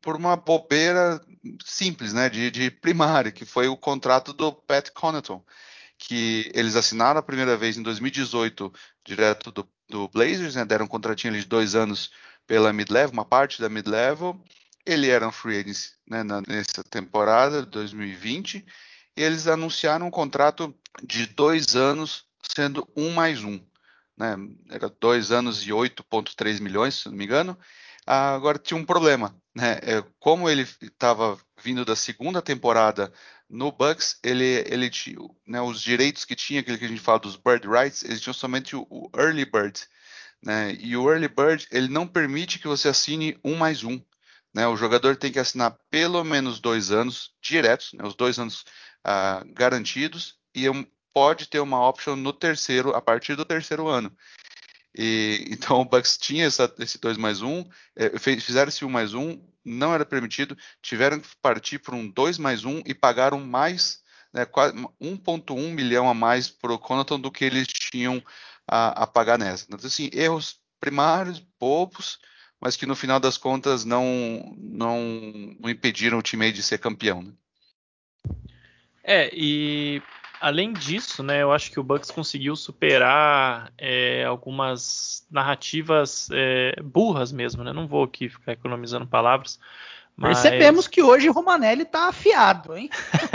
por 0.00 0.16
uma 0.16 0.36
bobeira 0.36 1.20
simples, 1.64 2.12
né, 2.12 2.28
de, 2.28 2.50
de 2.50 2.70
primário, 2.70 3.32
que 3.32 3.44
foi 3.44 3.68
o 3.68 3.76
contrato 3.76 4.32
do 4.32 4.52
Pat 4.52 4.90
Connaughton, 4.90 5.44
que 5.98 6.50
eles 6.54 6.76
assinaram 6.76 7.20
a 7.20 7.22
primeira 7.22 7.56
vez 7.56 7.76
em 7.76 7.82
2018 7.82 8.72
direto 9.04 9.50
do, 9.50 9.68
do 9.88 10.08
Blazers, 10.08 10.56
né, 10.56 10.64
deram 10.64 10.84
um 10.84 10.88
contratinho 10.88 11.34
de 11.34 11.46
dois 11.46 11.74
anos 11.74 12.10
pela 12.46 12.72
mid-level, 12.72 13.12
uma 13.12 13.24
parte 13.24 13.60
da 13.60 13.68
mid-level, 13.68 14.40
ele 14.84 15.08
era 15.08 15.26
um 15.26 15.32
free 15.32 15.58
agent 15.58 15.90
né, 16.08 16.22
nessa 16.46 16.84
temporada 16.84 17.64
2020, 17.66 18.64
e 19.16 19.22
eles 19.22 19.46
anunciaram 19.46 20.06
um 20.06 20.10
contrato 20.10 20.74
de 21.02 21.26
dois 21.26 21.74
anos, 21.74 22.24
sendo 22.42 22.86
um 22.96 23.10
mais 23.10 23.42
um, 23.42 23.60
né, 24.16 24.36
era 24.70 24.88
dois 24.88 25.32
anos 25.32 25.62
e 25.62 25.70
8,3 25.70 26.60
milhões, 26.60 26.94
se 26.94 27.08
não 27.08 27.16
me 27.16 27.24
engano, 27.24 27.58
Agora 28.06 28.58
tinha 28.58 28.78
um 28.78 28.84
problema, 28.84 29.36
né? 29.54 29.80
É, 29.82 30.04
como 30.20 30.48
ele 30.48 30.62
estava 30.62 31.36
vindo 31.60 31.84
da 31.84 31.96
segunda 31.96 32.40
temporada 32.40 33.12
no 33.50 33.72
Bucks, 33.72 34.18
ele, 34.22 34.64
ele 34.68 34.88
tinha 34.88 35.18
né, 35.46 35.60
os 35.60 35.80
direitos 35.80 36.24
que 36.24 36.36
tinha, 36.36 36.60
aquele 36.60 36.78
que 36.78 36.84
a 36.84 36.88
gente 36.88 37.00
fala 37.00 37.18
dos 37.18 37.36
bird 37.36 37.66
rights, 37.66 38.04
eles 38.04 38.20
tinham 38.20 38.34
somente 38.34 38.76
o, 38.76 38.86
o 38.88 39.10
early 39.16 39.44
bird, 39.44 39.80
né? 40.42 40.72
E 40.78 40.96
o 40.96 41.10
early 41.10 41.28
bird 41.28 41.66
ele 41.72 41.88
não 41.88 42.06
permite 42.06 42.60
que 42.60 42.68
você 42.68 42.88
assine 42.88 43.38
um 43.44 43.56
mais 43.56 43.82
um. 43.82 44.00
Né, 44.54 44.66
o 44.66 44.76
jogador 44.76 45.16
tem 45.16 45.30
que 45.30 45.38
assinar 45.38 45.76
pelo 45.90 46.24
menos 46.24 46.60
dois 46.60 46.90
anos 46.90 47.34
diretos, 47.42 47.92
né, 47.92 48.02
os 48.06 48.14
dois 48.14 48.38
anos 48.38 48.64
uh, 49.06 49.44
garantidos, 49.52 50.38
e 50.54 50.64
pode 51.12 51.48
ter 51.48 51.60
uma 51.60 51.86
option 51.86 52.16
no 52.16 52.32
terceiro, 52.32 52.94
a 52.94 53.02
partir 53.02 53.36
do 53.36 53.44
terceiro 53.44 53.86
ano. 53.86 54.10
E, 54.96 55.46
então 55.50 55.80
o 55.80 55.84
Bucks 55.84 56.16
tinha 56.16 56.46
essa, 56.46 56.72
esse 56.78 56.98
2 56.98 57.16
mais 57.16 57.42
1, 57.42 57.64
é, 57.96 58.18
fizeram 58.18 58.68
esse 58.68 58.84
1 58.84 58.88
mais 58.88 59.14
1, 59.14 59.40
não 59.64 59.92
era 59.92 60.06
permitido, 60.06 60.56
tiveram 60.80 61.20
que 61.20 61.28
partir 61.42 61.78
para 61.78 61.94
um 61.94 62.08
2 62.08 62.38
mais 62.38 62.64
1 62.64 62.82
e 62.86 62.94
pagaram 62.94 63.40
mais, 63.40 64.00
né, 64.32 64.46
1,1 65.00 65.70
milhão 65.72 66.08
a 66.08 66.14
mais 66.14 66.48
para 66.48 66.72
o 66.72 66.78
Connaughton 66.78 67.20
do 67.20 67.30
que 67.30 67.44
eles 67.44 67.66
tinham 67.66 68.22
a, 68.66 69.02
a 69.02 69.06
pagar 69.06 69.38
nessa. 69.38 69.66
Então, 69.68 69.86
assim, 69.86 70.08
erros 70.12 70.60
primários, 70.80 71.42
bobos, 71.58 72.18
mas 72.60 72.76
que 72.76 72.86
no 72.86 72.96
final 72.96 73.20
das 73.20 73.36
contas 73.36 73.84
não, 73.84 74.56
não, 74.58 75.00
não 75.60 75.70
impediram 75.70 76.18
o 76.18 76.22
time 76.22 76.50
de 76.52 76.62
ser 76.62 76.78
campeão. 76.78 77.22
Né? 77.22 77.32
É, 79.02 79.30
e 79.32 80.02
além 80.40 80.72
disso, 80.72 81.22
né, 81.22 81.42
eu 81.42 81.52
acho 81.52 81.70
que 81.70 81.80
o 81.80 81.82
Bucks 81.82 82.10
conseguiu 82.10 82.56
superar 82.56 83.72
é, 83.78 84.24
algumas 84.24 85.26
narrativas 85.30 86.28
é, 86.32 86.80
burras 86.82 87.32
mesmo, 87.32 87.64
né? 87.64 87.72
Não 87.72 87.86
vou 87.86 88.04
aqui 88.04 88.28
ficar 88.28 88.52
economizando 88.52 89.06
palavras. 89.06 89.58
Mas... 90.16 90.40
Percebemos 90.40 90.88
que 90.88 91.02
hoje 91.02 91.28
o 91.28 91.32
Romanelli 91.32 91.84
tá 91.84 92.08
afiado, 92.08 92.74
hein? 92.74 92.88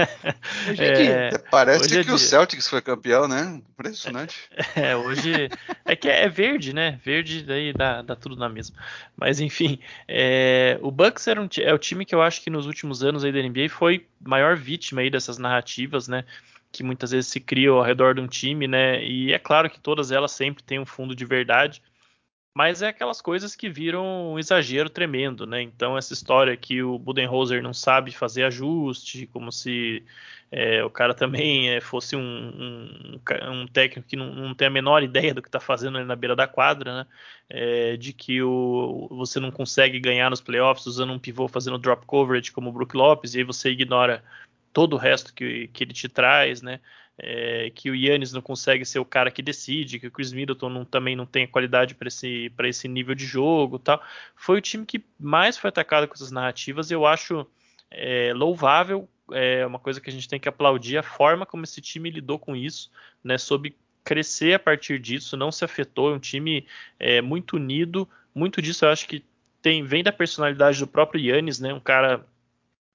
hoje 0.67 0.83
é, 0.83 0.93
dia. 0.93 1.11
É, 1.11 1.37
Parece 1.37 1.85
hoje 1.85 1.99
é 1.99 1.99
que 1.99 2.05
dia. 2.07 2.15
o 2.15 2.17
Celtics 2.17 2.67
foi 2.67 2.81
campeão, 2.81 3.27
né? 3.27 3.61
Impressionante. 3.69 4.35
É, 4.73 4.95
hoje 4.95 5.49
é 5.85 5.95
que 5.95 6.07
é 6.07 6.27
verde, 6.29 6.73
né? 6.73 6.99
Verde 7.03 7.43
daí 7.43 7.73
dá, 7.73 8.01
dá 8.01 8.15
tudo 8.15 8.35
na 8.35 8.49
mesma. 8.49 8.77
Mas 9.15 9.39
enfim, 9.39 9.79
é, 10.07 10.79
o 10.81 10.89
Bucks 10.89 11.27
era 11.27 11.39
um, 11.39 11.47
é 11.59 11.73
o 11.73 11.77
time 11.77 12.05
que 12.05 12.15
eu 12.15 12.21
acho 12.21 12.41
que 12.41 12.49
nos 12.49 12.65
últimos 12.65 13.03
anos 13.03 13.23
aí 13.23 13.31
da 13.31 13.41
NBA 13.41 13.69
foi 13.69 14.07
maior 14.19 14.55
vítima 14.55 15.01
aí 15.01 15.09
dessas 15.09 15.37
narrativas, 15.37 16.07
né? 16.07 16.23
Que 16.71 16.83
muitas 16.83 17.11
vezes 17.11 17.29
se 17.29 17.39
criam 17.39 17.77
ao 17.77 17.83
redor 17.83 18.15
de 18.15 18.21
um 18.21 18.27
time, 18.27 18.67
né? 18.67 19.03
E 19.03 19.33
é 19.33 19.39
claro 19.39 19.69
que 19.69 19.79
todas 19.79 20.11
elas 20.11 20.31
sempre 20.31 20.63
têm 20.63 20.79
um 20.79 20.85
fundo 20.85 21.15
de 21.15 21.25
verdade, 21.25 21.81
mas 22.53 22.81
é 22.81 22.89
aquelas 22.89 23.21
coisas 23.21 23.55
que 23.55 23.69
viram 23.69 24.33
um 24.33 24.39
exagero 24.39 24.89
tremendo, 24.89 25.45
né? 25.45 25.61
Então 25.61 25.97
essa 25.97 26.13
história 26.13 26.55
que 26.57 26.83
o 26.83 26.99
Budenholzer 26.99 27.63
não 27.63 27.73
sabe 27.73 28.11
fazer 28.11 28.43
ajuste, 28.43 29.27
como 29.27 29.51
se 29.51 30.03
é, 30.51 30.83
o 30.83 30.89
cara 30.89 31.13
também 31.13 31.69
é, 31.69 31.79
fosse 31.79 32.15
um, 32.15 32.19
um, 32.21 33.19
um, 33.51 33.67
técnico 33.67 34.07
que 34.07 34.17
não, 34.17 34.33
não, 34.35 34.53
tem 34.53 34.67
a 34.67 34.71
menor 34.71 35.01
ideia 35.01 35.33
do 35.33 35.41
que 35.41 35.47
está 35.47 35.61
fazendo 35.61 35.97
ali 35.97 36.05
na 36.05 36.15
beira 36.15 36.35
da 36.35 36.45
quadra, 36.45 36.93
né? 36.93 37.07
É, 37.49 37.97
de 37.97 38.11
que 38.11 38.41
o, 38.41 39.07
você 39.11 39.39
não 39.39 39.51
consegue 39.51 39.99
ganhar 39.99 40.29
nos 40.29 40.41
playoffs 40.41 40.85
usando 40.85 41.13
um 41.13 41.19
pivô 41.19 41.47
fazendo 41.47 41.77
drop 41.77 42.05
coverage 42.05 42.51
como 42.51 42.69
o 42.69 42.73
Brook 42.73 42.95
Lopes, 42.95 43.33
e 43.33 43.39
aí 43.39 43.43
você 43.45 43.69
ignora 43.69 44.23
todo 44.73 44.93
o 44.93 44.97
resto 44.97 45.33
que, 45.33 45.67
que 45.67 45.83
ele 45.83 45.93
te 45.93 46.07
traz, 46.07 46.61
né? 46.61 46.79
É, 47.17 47.69
que 47.75 47.89
o 47.91 47.95
Yannis 47.95 48.33
não 48.33 48.41
consegue 48.41 48.83
ser 48.83 48.97
o 48.97 49.05
cara 49.05 49.29
que 49.29 49.43
decide, 49.43 49.99
que 49.99 50.07
o 50.07 50.11
Chris 50.11 50.33
Middleton 50.33 50.69
não, 50.69 50.85
também 50.85 51.15
não 51.15 51.25
tem 51.25 51.45
qualidade 51.45 51.93
para 51.93 52.07
esse, 52.07 52.51
esse 52.63 52.87
nível 52.87 53.13
de 53.13 53.25
jogo 53.25 53.77
tal. 53.77 54.01
Foi 54.35 54.57
o 54.57 54.61
time 54.61 54.85
que 54.85 55.03
mais 55.19 55.57
foi 55.57 55.69
atacado 55.69 56.07
com 56.07 56.15
essas 56.15 56.31
narrativas. 56.31 56.89
Eu 56.89 57.05
acho 57.05 57.45
é, 57.91 58.33
louvável, 58.33 59.07
é 59.31 59.65
uma 59.65 59.77
coisa 59.77 60.01
que 60.01 60.09
a 60.09 60.13
gente 60.13 60.27
tem 60.27 60.39
que 60.39 60.49
aplaudir 60.49 60.97
a 60.97 61.03
forma 61.03 61.45
como 61.45 61.63
esse 61.63 61.81
time 61.81 62.09
lidou 62.09 62.39
com 62.39 62.55
isso, 62.55 62.89
né? 63.23 63.37
Soube 63.37 63.75
crescer 64.03 64.53
a 64.53 64.59
partir 64.59 64.99
disso, 64.99 65.37
não 65.37 65.51
se 65.51 65.63
afetou. 65.63 66.11
É 66.11 66.15
um 66.15 66.19
time 66.19 66.65
é, 66.99 67.21
muito 67.21 67.55
unido. 67.55 68.07
Muito 68.33 68.61
disso 68.61 68.85
eu 68.85 68.89
acho 68.89 69.07
que 69.07 69.23
tem, 69.61 69.83
vem 69.83 70.03
da 70.03 70.11
personalidade 70.11 70.79
do 70.79 70.87
próprio 70.87 71.21
Yannis, 71.21 71.59
né? 71.59 71.73
Um 71.73 71.79
cara 71.79 72.25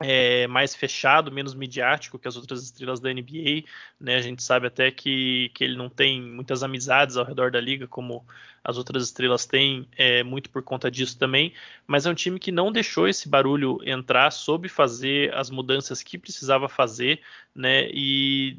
é, 0.01 0.47
mais 0.47 0.75
fechado, 0.75 1.33
menos 1.33 1.55
midiático 1.55 2.19
que 2.19 2.29
as 2.29 2.37
outras 2.37 2.63
estrelas 2.63 3.01
da 3.01 3.13
NBA. 3.13 3.65
Né? 3.99 4.17
A 4.17 4.21
gente 4.21 4.43
sabe 4.43 4.67
até 4.67 4.91
que, 4.91 5.51
que 5.55 5.65
ele 5.65 5.77
não 5.77 5.89
tem 5.89 6.21
muitas 6.21 6.63
amizades 6.63 7.17
ao 7.17 7.25
redor 7.25 7.51
da 7.51 7.61
liga, 7.61 7.87
como 7.87 8.25
as 8.63 8.77
outras 8.77 9.05
estrelas 9.05 9.47
têm, 9.47 9.89
é, 9.97 10.23
muito 10.23 10.51
por 10.51 10.63
conta 10.63 10.91
disso 10.91 11.19
também. 11.19 11.53
Mas 11.87 12.05
é 12.05 12.11
um 12.11 12.15
time 12.15 12.39
que 12.39 12.53
não 12.53 12.73
deixou 12.73 13.09
esse 13.09 13.29
barulho 13.29 13.79
entrar, 13.85 14.31
soube 14.31 14.69
fazer 14.69 15.33
as 15.35 15.51
mudanças 15.51 16.03
que 16.03 16.19
precisava 16.19 16.69
fazer, 16.69 17.21
né? 17.55 17.89
E 17.91 18.59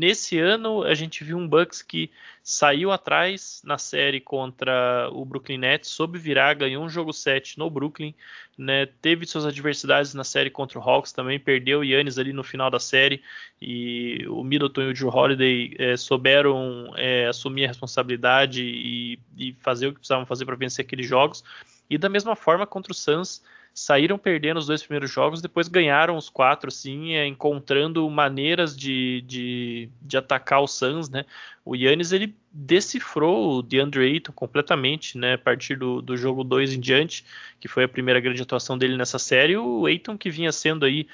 Nesse 0.00 0.38
ano, 0.38 0.82
a 0.82 0.94
gente 0.94 1.22
viu 1.22 1.36
um 1.36 1.46
Bucks 1.46 1.82
que 1.82 2.10
saiu 2.42 2.90
atrás 2.90 3.60
na 3.62 3.76
série 3.76 4.18
contra 4.18 5.10
o 5.12 5.26
Brooklyn 5.26 5.58
Nets, 5.58 5.90
soube 5.90 6.18
virar, 6.18 6.54
ganhou 6.54 6.82
um 6.82 6.88
jogo 6.88 7.12
7 7.12 7.58
no 7.58 7.68
Brooklyn, 7.68 8.14
né? 8.56 8.86
teve 8.86 9.26
suas 9.26 9.44
adversidades 9.44 10.14
na 10.14 10.24
série 10.24 10.48
contra 10.48 10.78
o 10.78 10.82
Hawks 10.82 11.12
também, 11.12 11.38
perdeu 11.38 11.80
o 11.80 11.84
Yannis 11.84 12.16
ali 12.16 12.32
no 12.32 12.42
final 12.42 12.70
da 12.70 12.80
série, 12.80 13.22
e 13.60 14.24
o 14.26 14.42
Middleton 14.42 14.84
e 14.84 14.88
o 14.88 14.94
Drew 14.94 15.14
Holiday 15.14 15.74
é, 15.78 15.98
souberam 15.98 16.94
é, 16.96 17.26
assumir 17.26 17.66
a 17.66 17.68
responsabilidade 17.68 18.62
e, 18.62 19.18
e 19.36 19.52
fazer 19.60 19.88
o 19.88 19.92
que 19.92 19.98
precisavam 19.98 20.24
fazer 20.24 20.46
para 20.46 20.56
vencer 20.56 20.82
aqueles 20.82 21.06
jogos. 21.06 21.44
E 21.90 21.98
da 21.98 22.08
mesma 22.08 22.34
forma 22.34 22.66
contra 22.66 22.90
o 22.90 22.94
Suns, 22.94 23.42
saíram 23.74 24.18
perdendo 24.18 24.58
os 24.58 24.66
dois 24.66 24.82
primeiros 24.82 25.10
jogos, 25.10 25.40
depois 25.40 25.68
ganharam 25.68 26.16
os 26.16 26.28
quatro, 26.28 26.68
assim, 26.68 27.16
encontrando 27.16 28.08
maneiras 28.10 28.76
de, 28.76 29.22
de, 29.22 29.88
de, 30.02 30.16
atacar 30.16 30.60
o 30.60 30.66
Suns, 30.66 31.08
né? 31.08 31.24
O 31.64 31.74
Yannis, 31.76 32.12
ele 32.12 32.34
decifrou 32.52 33.58
o 33.58 33.62
DeAndre 33.62 34.04
Ayton 34.04 34.32
completamente, 34.32 35.16
né? 35.16 35.34
A 35.34 35.38
partir 35.38 35.76
do, 35.76 36.02
do 36.02 36.16
jogo 36.16 36.42
2 36.42 36.74
em 36.74 36.80
diante, 36.80 37.24
que 37.58 37.68
foi 37.68 37.84
a 37.84 37.88
primeira 37.88 38.20
grande 38.20 38.42
atuação 38.42 38.76
dele 38.76 38.96
nessa 38.96 39.18
série, 39.18 39.56
o 39.56 39.86
Ayton 39.86 40.18
que 40.18 40.30
vinha 40.30 40.52
sendo 40.52 40.84
aí 40.84 41.06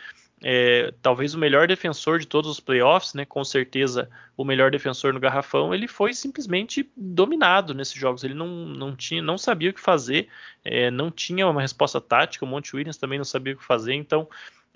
é, 0.42 0.92
talvez 1.00 1.34
o 1.34 1.38
melhor 1.38 1.66
defensor 1.66 2.18
de 2.18 2.26
todos 2.26 2.50
os 2.50 2.60
playoffs, 2.60 3.14
né? 3.14 3.24
Com 3.24 3.42
certeza 3.42 4.08
o 4.36 4.44
melhor 4.44 4.70
defensor 4.70 5.12
no 5.12 5.20
garrafão. 5.20 5.74
Ele 5.74 5.88
foi 5.88 6.12
simplesmente 6.12 6.90
dominado 6.96 7.72
nesses 7.72 7.94
jogos. 7.94 8.22
Ele 8.22 8.34
não, 8.34 8.46
não 8.46 8.94
tinha, 8.94 9.22
não 9.22 9.38
sabia 9.38 9.70
o 9.70 9.72
que 9.72 9.80
fazer, 9.80 10.28
é, 10.64 10.90
não 10.90 11.10
tinha 11.10 11.48
uma 11.48 11.62
resposta 11.62 12.00
tática. 12.00 12.44
O 12.44 12.48
Monte 12.48 12.76
Williams 12.76 12.98
também 12.98 13.18
não 13.18 13.24
sabia 13.24 13.54
o 13.54 13.56
que 13.56 13.64
fazer. 13.64 13.94
Então 13.94 14.28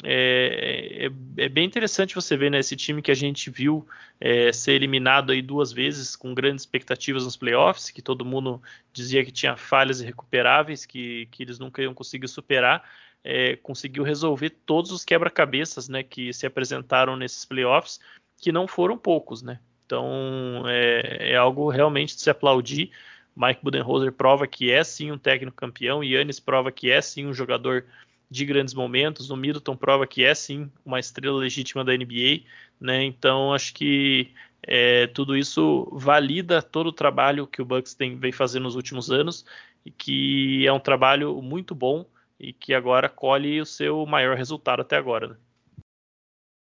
é, 0.03 1.07
é, 1.07 1.45
é 1.45 1.49
bem 1.49 1.67
interessante 1.67 2.15
você 2.15 2.37
ver 2.37 2.51
né, 2.51 2.61
time 2.61 3.03
que 3.03 3.11
a 3.11 3.15
gente 3.15 3.51
viu 3.51 3.87
é, 4.19 4.53
ser 4.53 4.73
eliminado 4.73 5.31
aí 5.31 5.43
duas 5.43 5.73
vezes 5.73 6.17
com 6.17 6.35
grandes 6.35 6.63
expectativas 6.63 7.25
nos 7.25 7.37
playoffs, 7.37 7.91
que 7.91 8.01
todo 8.01 8.25
mundo 8.25 8.63
dizia 8.93 9.25
que 9.25 9.31
tinha 9.31 9.57
falhas 9.57 10.01
irrecuperáveis, 10.01 10.87
que, 10.87 11.29
que 11.31 11.43
eles 11.43 11.59
nunca 11.59 11.83
iam 11.83 11.95
conseguir 11.95 12.29
superar 12.29 12.83
é, 13.25 13.57
conseguiu 13.57 14.03
resolver 14.03 14.51
todos 14.65 14.91
os 14.91 15.05
quebra-cabeças 15.05 15.89
né, 15.89 16.03
que 16.03 16.33
se 16.33 16.47
apresentaram 16.47 17.17
nesses 17.17 17.45
playoffs, 17.45 18.01
que 18.41 18.51
não 18.51 18.67
foram 18.67 18.97
poucos. 18.97 19.43
Né? 19.43 19.59
Então 19.87 20.65
é, 20.67 21.33
é 21.33 21.37
algo 21.37 21.69
realmente 21.69 22.15
de 22.15 22.23
se 22.23 22.31
aplaudir. 22.31 22.91
Mike 23.37 23.63
Budenholzer 23.63 24.13
prova 24.13 24.47
que 24.47 24.71
é 24.71 24.83
sim 24.83 25.11
um 25.11 25.19
técnico 25.19 25.57
campeão, 25.57 26.03
Yannis 26.03 26.41
prova 26.41 26.73
que 26.73 26.91
é 26.91 27.01
sim 27.01 27.27
um 27.27 27.33
jogador 27.33 27.87
de 28.31 28.45
grandes 28.45 28.75
momentos, 28.75 29.31
o 29.31 29.37
Middleton 29.37 29.77
prova 29.77 30.07
que 30.07 30.25
é 30.25 30.35
sim 30.35 30.71
uma 30.85 31.01
estrela 31.01 31.39
legítima 31.39 31.85
da 31.85 31.93
NBA, 31.93 32.43
né? 32.81 33.03
Então 33.03 33.53
acho 33.53 33.75
que 33.75 34.33
é, 34.63 35.07
tudo 35.09 35.37
isso 35.37 35.89
valida 35.93 36.63
todo 36.63 36.89
o 36.89 36.93
trabalho 36.93 37.47
que 37.47 37.63
o 37.63 37.65
Bucks 37.65 37.95
tem, 37.95 38.17
vem 38.17 38.31
fazendo 38.31 38.65
nos 38.65 38.77
últimos 38.77 39.11
anos 39.11 39.45
e 39.85 39.91
que 39.91 40.67
é 40.67 40.73
um 40.73 40.79
trabalho 40.79 41.41
muito 41.43 41.75
bom 41.75 42.05
e 42.41 42.53
que 42.55 42.73
agora 42.73 43.09
colhe 43.09 43.61
o 43.61 43.67
seu 43.67 44.07
maior 44.07 44.37
resultado 44.37 44.81
até 44.81 44.97
agora. 44.97 45.29
Né? 45.29 45.37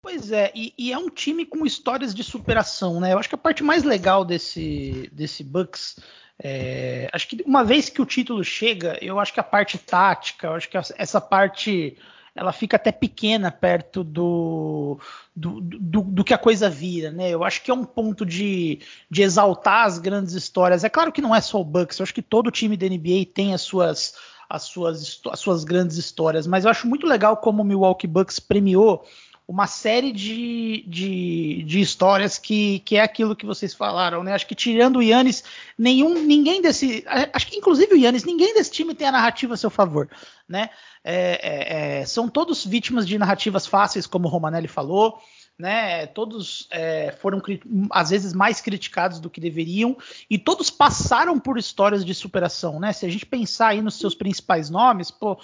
Pois 0.03 0.33
é, 0.33 0.51
e, 0.55 0.75
e, 0.77 0.93
é 0.93 0.99
um 0.99 1.09
time 1.09 1.47
com 1.47 1.65
histórias 1.65 2.15
de 2.15 2.25
superação, 2.25 3.01
né? 3.01 3.13
Eu 3.13 3.19
acho 3.19 3.29
que 3.29 3.35
a 3.35 3.39
parte 3.39 3.63
mais 3.63 3.85
legal 3.85 4.25
desse, 4.25 5.11
desse 5.13 5.43
Bucks, 5.45 5.99
é, 6.43 7.09
acho 7.13 7.29
que 7.29 7.43
uma 7.45 7.65
vez 7.65 7.89
que 7.89 8.01
o 8.01 8.07
título 8.07 8.43
chega, 8.45 8.97
eu 9.03 9.19
acho 9.19 9.33
que 9.33 9.41
a 9.41 9.45
parte 9.45 9.77
tática, 9.77 10.47
eu 10.47 10.55
acho 10.55 10.69
que 10.69 10.77
essa 10.77 11.21
parte 11.21 11.97
ela 12.35 12.53
fica 12.53 12.77
até 12.77 12.93
pequena 12.93 13.51
perto 13.51 14.05
do, 14.05 15.01
do, 15.35 15.61
do, 15.61 16.03
do, 16.03 16.25
que 16.25 16.33
a 16.33 16.39
coisa 16.39 16.71
vira, 16.71 17.11
né? 17.11 17.31
Eu 17.31 17.43
acho 17.43 17.61
que 17.63 17.71
é 17.71 17.75
um 17.75 17.85
ponto 17.85 18.25
de, 18.25 18.81
de 19.11 19.23
exaltar 19.23 19.87
as 19.87 19.99
grandes 19.99 20.35
histórias. 20.35 20.85
É 20.85 20.89
claro 20.89 21.11
que 21.11 21.21
não 21.21 21.35
é 21.35 21.41
só 21.41 21.61
o 21.61 21.65
Bucks, 21.65 21.99
eu 21.99 22.05
acho 22.05 22.15
que 22.15 22.23
todo 22.23 22.53
time 22.53 22.77
da 22.77 22.87
NBA 22.87 23.27
tem 23.35 23.53
as 23.53 23.63
suas 23.63 24.15
as 24.49 24.63
suas, 24.63 25.21
as 25.31 25.41
suas 25.41 25.65
grandes 25.65 25.97
histórias. 25.97 26.47
Mas 26.47 26.65
eu 26.65 26.71
acho 26.71 26.87
muito 26.87 27.07
legal 27.07 27.37
como 27.37 27.63
o 27.63 27.65
Milwaukee 27.65 28.07
Bucks 28.07 28.41
premiou 28.41 29.05
uma 29.47 29.67
série 29.67 30.13
de, 30.13 30.85
de, 30.87 31.63
de, 31.63 31.81
histórias 31.81 32.37
que, 32.37 32.81
que 32.81 32.97
é 32.97 33.01
aquilo 33.01 33.35
que 33.35 33.47
vocês 33.47 33.73
falaram, 33.73 34.23
né? 34.23 34.35
Acho 34.35 34.47
que 34.47 34.55
tirando 34.55 34.97
o 34.97 35.03
Yannis, 35.03 35.43
nenhum, 35.79 36.23
ninguém 36.23 36.61
desse. 36.61 37.03
Acho 37.33 37.47
que 37.47 37.57
inclusive 37.57 37.95
o 37.95 37.97
Yannis, 37.97 38.25
ninguém 38.25 38.53
desse 38.53 38.71
time 38.71 38.95
tem 38.95 39.09
a 39.09 39.13
narrativa 39.13 39.55
a 39.55 39.57
seu 39.57 39.71
favor, 39.71 40.07
né? 40.47 40.69
É, 41.03 41.41
é, 41.43 42.01
é, 42.01 42.05
são 42.05 42.29
todos 42.29 42.67
vítimas 42.67 43.07
de 43.07 43.17
narrativas 43.17 43.67
fáceis, 43.67 44.07
como 44.07 44.29
o 44.29 44.31
Romanelli 44.31 44.69
falou 44.69 45.19
né? 45.59 46.07
Todos 46.07 46.69
é, 46.71 47.11
foram 47.13 47.43
às 47.91 48.11
vezes 48.11 48.33
mais 48.33 48.61
criticados 48.61 49.19
do 49.19 49.29
que 49.29 49.41
deveriam 49.41 49.97
e 50.31 50.39
todos 50.39 50.71
passaram 50.71 51.39
por 51.39 51.59
histórias 51.59 52.05
de 52.05 52.15
superação, 52.15 52.79
né? 52.79 52.93
Se 52.93 53.05
a 53.05 53.09
gente 53.09 53.27
pensar 53.27 53.69
aí 53.69 53.83
nos 53.83 53.99
seus 53.99 54.15
principais 54.15 54.71
nomes, 54.71 55.11
pô, 55.11 55.39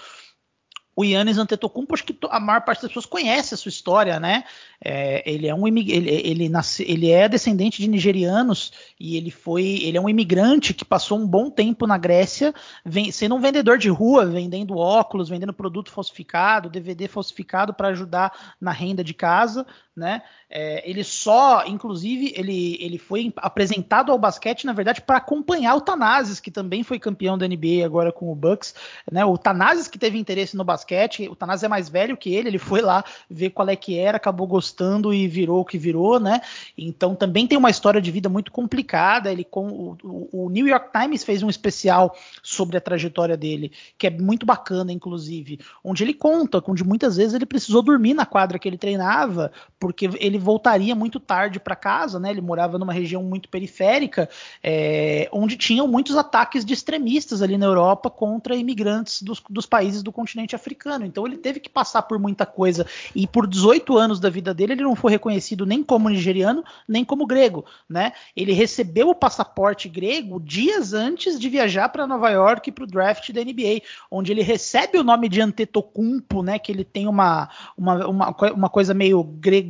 o 0.97 1.05
Yannis 1.05 1.39
Antetokounmpo, 1.39 1.95
acho 1.95 2.05
que 2.05 2.17
a 2.31 2.39
maior 2.39 2.61
parte 2.61 2.83
das 2.83 2.91
pessoas 2.91 3.07
conhece 3.07 3.55
a 3.55 3.57
sua 3.57 3.69
história, 3.69 4.21
né? 4.21 4.45
É, 4.83 5.29
ele 5.29 5.47
é 5.49 5.55
um 5.55 5.67
ele, 5.67 5.91
ele, 5.91 6.49
nasce, 6.49 6.85
ele 6.87 7.11
é 7.11 7.29
descendente 7.29 7.83
de 7.83 7.89
nigerianos 7.89 8.73
e 9.01 9.17
ele 9.17 9.31
foi 9.31 9.65
ele 9.83 9.97
é 9.97 10.01
um 10.01 10.09
imigrante 10.09 10.75
que 10.75 10.85
passou 10.85 11.19
um 11.19 11.27
bom 11.27 11.51
tempo 11.51 11.87
na 11.87 11.99
Grécia, 11.99 12.55
vem, 12.85 13.11
sendo 13.11 13.35
um 13.35 13.41
vendedor 13.41 13.77
de 13.79 13.89
rua, 13.89 14.27
vendendo 14.27 14.77
óculos, 14.77 15.29
vendendo 15.29 15.53
produto 15.53 15.91
falsificado, 15.91 16.71
DVD 16.71 17.09
falsificado 17.09 17.75
para 17.75 17.89
ajudar 17.89 18.55
na 18.61 18.71
renda 18.71 19.03
de 19.03 19.15
casa, 19.15 19.67
né? 19.97 20.23
É, 20.51 20.89
ele 20.89 21.05
só, 21.05 21.65
inclusive, 21.67 22.33
ele, 22.37 22.77
ele 22.81 22.99
foi 22.99 23.33
apresentado 23.37 24.11
ao 24.11 24.19
basquete, 24.19 24.67
na 24.67 24.73
verdade, 24.73 25.01
para 25.01 25.19
acompanhar 25.19 25.75
o 25.77 25.81
Tanazes, 25.81 26.41
que 26.41 26.51
também 26.51 26.83
foi 26.83 26.99
campeão 26.99 27.39
da 27.39 27.47
NBA 27.47 27.85
agora 27.85 28.13
com 28.13 28.31
o 28.31 28.35
Bucks. 28.35 28.75
Né? 29.11 29.25
O 29.25 29.39
Tanazes 29.39 29.89
que 29.89 29.99
teve 29.99 30.19
interesse 30.19 30.57
no 30.57 30.65
basquete, 30.65 31.29
o 31.29 31.37
Tanazes 31.37 31.65
é 31.65 31.69
mais 31.69 31.89
velho 31.89 32.17
que 32.17 32.35
ele, 32.35 32.49
ele 32.49 32.59
foi 32.59 32.81
lá 32.81 33.05
ver 33.29 33.51
qual 33.51 33.69
é 33.69 33.77
que 33.77 33.99
era, 33.99 34.17
acabou 34.17 34.47
gostando 34.47 35.15
e 35.15 35.29
virou 35.29 35.61
o 35.61 35.65
que 35.65 35.79
virou, 35.79 36.19
né? 36.19 36.41
Então 36.77 37.15
também 37.15 37.47
tem 37.47 37.59
uma 37.59 37.71
história 37.71 38.01
de 38.01 38.11
vida 38.11 38.29
muito 38.29 38.51
complicada. 38.51 39.31
Ele 39.31 39.45
com 39.45 39.97
o, 40.03 40.29
o 40.33 40.51
New 40.51 40.67
York 40.67 40.91
Times 40.93 41.25
fez 41.25 41.43
um 41.43 41.51
especial 41.51 42.17
sobre 42.43 42.77
a 42.77 42.81
trajetória 42.81 43.37
dele, 43.37 43.73
que 43.99 44.07
é 44.07 44.11
muito 44.11 44.45
bacana, 44.47 44.93
inclusive, 44.93 45.61
onde 45.83 46.03
ele 46.03 46.15
conta, 46.15 46.63
onde 46.67 46.85
muitas 46.85 47.17
vezes 47.17 47.35
ele 47.35 47.47
precisou 47.47 47.83
dormir 47.83 48.15
na 48.15 48.27
quadra 48.27 48.59
que 48.59 48.69
ele 48.69 48.79
treinava, 48.79 49.53
porque 49.85 50.09
ele 50.19 50.39
voltaria 50.39 50.95
muito 50.95 51.21
tarde 51.21 51.61
para 51.61 51.77
casa, 51.77 52.19
né? 52.19 52.31
Ele 52.31 52.41
morava 52.41 52.79
numa 52.79 52.91
região 52.91 53.23
muito 53.23 53.51
periférica, 53.51 54.31
é, 54.63 55.29
onde 55.31 55.59
tinham 55.59 55.87
muitos 55.87 56.17
ataques 56.17 56.65
de 56.65 56.73
extremistas 56.73 57.43
ali 57.43 57.59
na 57.59 57.67
Europa 57.67 58.09
contra 58.09 58.57
imigrantes 58.57 59.21
dos, 59.21 59.43
dos, 59.47 59.67
países 59.67 60.03
do 60.03 60.11
continente 60.11 60.57
africano. 60.57 61.05
Então 61.05 61.27
ele 61.27 61.37
teve 61.37 61.61
que 61.61 61.69
passar 61.69 62.01
por 62.01 62.19
muita 62.19 62.47
coisa. 62.47 62.87
E 63.15 63.27
por 63.27 63.47
18 63.47 63.99
anos 63.99 64.19
da 64.19 64.31
vida 64.31 64.55
dele, 64.55 64.73
ele 64.73 64.85
não 64.85 64.97
foi 64.97 65.13
reconhecido 65.13 65.67
nem 65.67 65.83
como 65.83 66.09
nigeriano, 66.09 66.65
nem 66.89 67.05
como 67.05 67.27
grego, 67.27 67.67
né? 67.87 68.15
Ele 68.35 68.55
recebeu 68.55 69.11
o 69.11 69.15
passaporte 69.15 69.87
grego 69.87 70.41
dias 70.41 70.95
antes 70.95 71.39
de 71.39 71.47
viajar 71.51 71.91
para 71.91 72.07
Nova 72.07 72.31
York 72.31 72.73
para 72.73 72.85
o 72.85 72.87
draft 72.87 73.31
da 73.33 73.45
NBA, 73.45 73.83
onde 74.11 74.33
ele 74.33 74.41
recebe 74.41 74.97
o 74.97 75.05
nome 75.05 75.29
de 75.29 75.43
Antetokounmpo, 75.43 76.43
né? 76.43 76.59
Que 76.59 76.73
ele 76.73 76.85
tem 76.85 77.07
uma, 77.07 77.51
uma, 77.77 78.07
uma, 78.07 78.37
uma 78.55 78.71
coisa 78.71 78.95
meio 78.95 79.23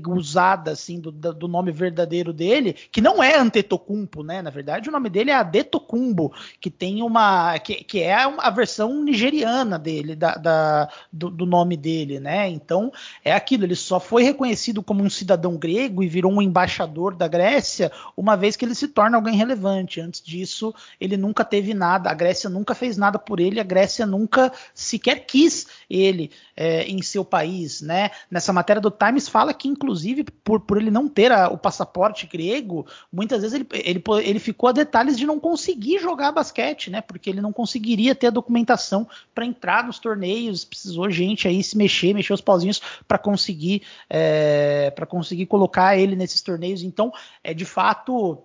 gregusada 0.04 0.72
assim 0.72 1.00
do, 1.00 1.10
do, 1.10 1.48
nome 1.48 1.72
verdadeiro 1.72 2.32
dele, 2.32 2.74
que 2.92 3.00
não 3.00 3.22
é 3.22 3.36
Antetokounmpo, 3.36 4.22
né? 4.22 4.42
Na 4.42 4.50
verdade, 4.50 4.88
o 4.88 4.92
nome 4.92 5.08
dele 5.08 5.30
é 5.30 5.34
Adetokumbo, 5.34 6.32
que 6.60 6.70
tem 6.70 7.02
uma 7.02 7.58
que, 7.58 7.76
que 7.76 8.00
é 8.00 8.14
a 8.14 8.50
versão 8.50 9.02
nigeriana 9.02 9.78
dele, 9.78 10.14
da, 10.14 10.34
da 10.34 10.88
do, 11.10 11.30
do, 11.30 11.46
nome 11.46 11.76
dele, 11.76 12.20
né? 12.20 12.48
Então 12.48 12.92
é 13.24 13.32
aquilo. 13.32 13.64
Ele 13.64 13.74
só 13.74 13.98
foi 13.98 14.22
reconhecido 14.22 14.82
como 14.82 15.02
um 15.02 15.10
cidadão 15.10 15.56
grego 15.56 16.02
e 16.02 16.08
virou 16.08 16.32
um 16.32 16.42
embaixador 16.42 17.14
da 17.14 17.26
Grécia 17.26 17.90
uma 18.16 18.36
vez 18.36 18.56
que 18.56 18.64
ele 18.64 18.74
se 18.74 18.88
torna 18.88 19.16
alguém 19.16 19.34
relevante. 19.34 20.00
Antes 20.00 20.20
disso, 20.20 20.74
ele 21.00 21.16
nunca 21.16 21.44
teve 21.44 21.72
nada. 21.72 22.10
A 22.10 22.14
Grécia 22.14 22.50
nunca 22.50 22.74
fez 22.74 22.96
nada 22.96 23.18
por 23.18 23.40
ele. 23.40 23.60
A 23.60 23.64
Grécia 23.64 24.04
nunca 24.04 24.52
sequer 24.74 25.26
quis 25.26 25.66
ele 25.88 26.30
é, 26.56 26.84
em 26.84 27.00
seu 27.02 27.24
país, 27.24 27.80
né? 27.80 28.10
Nessa 28.30 28.52
matéria 28.52 28.82
do 28.82 28.90
Times 28.90 29.28
fala 29.28 29.54
que 29.54 29.68
inclusive 29.68 29.93
inclusive, 29.94 30.24
por, 30.24 30.60
por 30.60 30.76
ele 30.76 30.90
não 30.90 31.08
ter 31.08 31.30
a, 31.30 31.48
o 31.48 31.56
passaporte 31.56 32.26
grego, 32.26 32.84
muitas 33.12 33.42
vezes 33.42 33.54
ele, 33.54 33.66
ele, 33.72 34.02
ele 34.24 34.38
ficou 34.40 34.68
a 34.68 34.72
detalhes 34.72 35.16
de 35.16 35.24
não 35.24 35.38
conseguir 35.38 36.00
jogar 36.00 36.32
basquete, 36.32 36.90
né? 36.90 37.00
Porque 37.00 37.30
ele 37.30 37.40
não 37.40 37.52
conseguiria 37.52 38.14
ter 38.14 38.26
a 38.26 38.30
documentação 38.30 39.06
para 39.32 39.46
entrar 39.46 39.84
nos 39.84 40.00
torneios, 40.00 40.64
precisou 40.64 41.08
gente 41.10 41.46
aí 41.46 41.62
se 41.62 41.76
mexer, 41.76 42.12
mexer 42.12 42.32
os 42.32 42.40
pauzinhos 42.40 42.82
para 43.06 43.18
conseguir 43.18 43.82
é, 44.10 44.90
para 44.90 45.06
conseguir 45.06 45.46
colocar 45.46 45.96
ele 45.96 46.16
nesses 46.16 46.40
torneios. 46.40 46.82
Então, 46.82 47.12
é 47.42 47.54
de 47.54 47.64
fato 47.64 48.42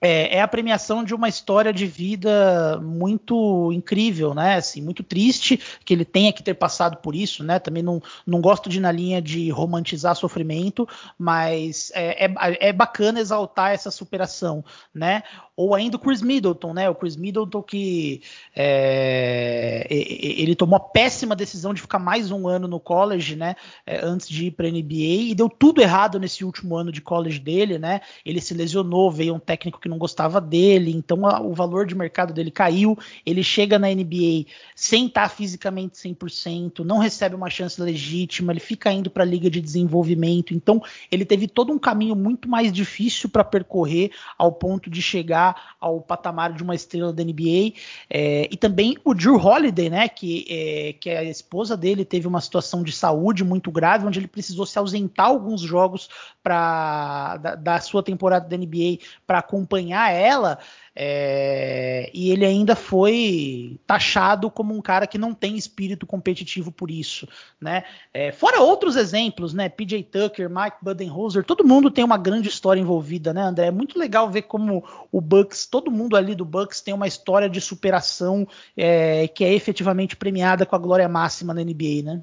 é, 0.00 0.36
é, 0.36 0.40
a 0.40 0.48
premiação 0.48 1.02
de 1.02 1.14
uma 1.14 1.28
história 1.28 1.72
de 1.72 1.86
vida 1.86 2.80
muito 2.82 3.72
incrível, 3.72 4.34
né? 4.34 4.56
Assim, 4.56 4.80
muito 4.80 5.02
triste 5.02 5.60
que 5.84 5.92
ele 5.92 6.04
tenha 6.04 6.32
que 6.32 6.42
ter 6.42 6.54
passado 6.54 6.98
por 6.98 7.14
isso, 7.14 7.42
né? 7.42 7.58
Também 7.58 7.82
não, 7.82 8.00
não 8.26 8.40
gosto 8.40 8.68
de 8.68 8.78
ir 8.78 8.80
na 8.80 8.92
linha 8.92 9.20
de 9.20 9.50
romantizar 9.50 10.14
sofrimento, 10.14 10.88
mas 11.18 11.90
é, 11.94 12.26
é, 12.26 12.68
é 12.68 12.72
bacana 12.72 13.20
exaltar 13.20 13.72
essa 13.72 13.90
superação, 13.90 14.64
né? 14.94 15.22
Ou 15.56 15.74
ainda 15.74 15.96
o 15.96 16.00
Chris 16.00 16.22
Middleton, 16.22 16.72
né? 16.72 16.88
O 16.88 16.94
Chris 16.94 17.16
Middleton 17.16 17.62
que 17.62 18.22
é, 18.54 19.84
ele 19.90 20.54
tomou 20.54 20.76
a 20.76 20.80
péssima 20.80 21.34
decisão 21.34 21.74
de 21.74 21.80
ficar 21.80 21.98
mais 21.98 22.30
um 22.30 22.46
ano 22.46 22.68
no 22.68 22.78
college, 22.78 23.34
né? 23.34 23.56
É, 23.84 23.98
antes 24.04 24.28
de 24.28 24.46
ir 24.46 24.50
para 24.52 24.70
NBA 24.70 25.30
e 25.30 25.34
deu 25.34 25.48
tudo 25.48 25.80
errado 25.80 26.20
nesse 26.20 26.44
último 26.44 26.76
ano 26.76 26.92
de 26.92 27.00
college 27.00 27.40
dele, 27.40 27.78
né? 27.78 28.00
Ele 28.24 28.40
se 28.40 28.54
lesionou, 28.54 29.10
veio 29.10 29.34
um 29.34 29.40
técnico 29.40 29.80
que 29.80 29.87
que 29.88 29.90
não 29.90 29.98
gostava 29.98 30.40
dele, 30.40 30.94
então 30.94 31.26
a, 31.26 31.40
o 31.40 31.54
valor 31.54 31.86
de 31.86 31.94
mercado 31.94 32.32
dele 32.32 32.50
caiu. 32.50 32.96
Ele 33.24 33.42
chega 33.42 33.78
na 33.78 33.88
NBA 33.88 34.44
sem 34.76 35.06
estar 35.06 35.28
fisicamente 35.30 35.96
100%, 35.96 36.80
não 36.80 36.98
recebe 36.98 37.34
uma 37.34 37.48
chance 37.48 37.80
legítima, 37.80 38.52
ele 38.52 38.60
fica 38.60 38.92
indo 38.92 39.10
para 39.10 39.24
a 39.24 39.26
liga 39.26 39.48
de 39.48 39.60
desenvolvimento. 39.60 40.52
Então 40.52 40.82
ele 41.10 41.24
teve 41.24 41.48
todo 41.48 41.72
um 41.72 41.78
caminho 41.78 42.14
muito 42.14 42.48
mais 42.48 42.70
difícil 42.70 43.30
para 43.30 43.42
percorrer 43.42 44.10
ao 44.36 44.52
ponto 44.52 44.90
de 44.90 45.00
chegar 45.00 45.76
ao 45.80 46.00
patamar 46.00 46.52
de 46.52 46.62
uma 46.62 46.74
estrela 46.74 47.12
da 47.12 47.24
NBA. 47.24 47.72
É, 48.10 48.48
e 48.50 48.56
também 48.56 48.96
o 49.04 49.14
Drew 49.14 49.36
Holiday, 49.36 49.88
né, 49.88 50.08
que, 50.08 50.44
é, 50.48 50.92
que 51.00 51.10
a 51.10 51.24
esposa 51.24 51.76
dele 51.76 52.04
teve 52.04 52.26
uma 52.26 52.40
situação 52.40 52.82
de 52.82 52.92
saúde 52.92 53.42
muito 53.42 53.70
grave, 53.70 54.06
onde 54.06 54.18
ele 54.18 54.28
precisou 54.28 54.66
se 54.66 54.78
ausentar 54.78 55.26
alguns 55.26 55.60
jogos 55.60 56.08
para 56.42 57.36
da, 57.38 57.54
da 57.54 57.80
sua 57.80 58.02
temporada 58.02 58.48
da 58.48 58.56
NBA 58.56 58.98
para 59.26 59.38
acompanhar 59.38 59.77
acompanhar 59.78 60.10
ela, 60.12 60.58
é, 60.94 62.10
e 62.12 62.30
ele 62.30 62.44
ainda 62.44 62.74
foi 62.74 63.78
taxado 63.86 64.50
como 64.50 64.74
um 64.74 64.82
cara 64.82 65.06
que 65.06 65.16
não 65.16 65.32
tem 65.32 65.56
espírito 65.56 66.06
competitivo 66.06 66.72
por 66.72 66.90
isso, 66.90 67.28
né? 67.60 67.84
É, 68.12 68.32
fora 68.32 68.60
outros 68.60 68.96
exemplos, 68.96 69.54
né? 69.54 69.68
PJ 69.68 70.02
Tucker, 70.04 70.50
Mike 70.50 70.78
Budenholzer, 70.82 71.44
todo 71.44 71.66
mundo 71.66 71.90
tem 71.90 72.04
uma 72.04 72.18
grande 72.18 72.48
história 72.48 72.80
envolvida, 72.80 73.32
né, 73.32 73.42
André? 73.42 73.66
É 73.66 73.70
muito 73.70 73.98
legal 73.98 74.28
ver 74.28 74.42
como 74.42 74.84
o 75.12 75.20
Bucks, 75.20 75.66
todo 75.66 75.90
mundo 75.90 76.16
ali 76.16 76.34
do 76.34 76.44
Bucks 76.44 76.80
tem 76.80 76.92
uma 76.92 77.06
história 77.06 77.48
de 77.48 77.60
superação 77.60 78.46
é, 78.76 79.28
que 79.28 79.44
é 79.44 79.54
efetivamente 79.54 80.16
premiada 80.16 80.66
com 80.66 80.74
a 80.74 80.78
glória 80.78 81.08
máxima 81.08 81.54
na 81.54 81.62
NBA, 81.62 82.02
né? 82.02 82.22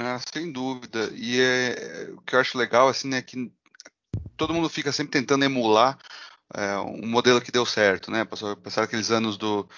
Ah, 0.00 0.20
sem 0.32 0.52
dúvida. 0.52 1.10
E 1.12 1.40
é, 1.40 2.10
o 2.12 2.20
que 2.20 2.36
eu 2.36 2.38
acho 2.38 2.56
legal, 2.56 2.86
assim, 2.86 3.08
né, 3.08 3.20
que 3.20 3.50
todo 4.38 4.54
mundo 4.54 4.68
fica 4.70 4.92
sempre 4.92 5.12
tentando 5.20 5.44
emular 5.44 5.98
é, 6.54 6.78
um 6.78 7.06
modelo 7.06 7.40
que 7.40 7.52
deu 7.52 7.66
certo, 7.66 8.10
né? 8.10 8.24
Passaram 8.24 8.84
aqueles 8.84 9.10
anos 9.10 9.36
do, 9.36 9.68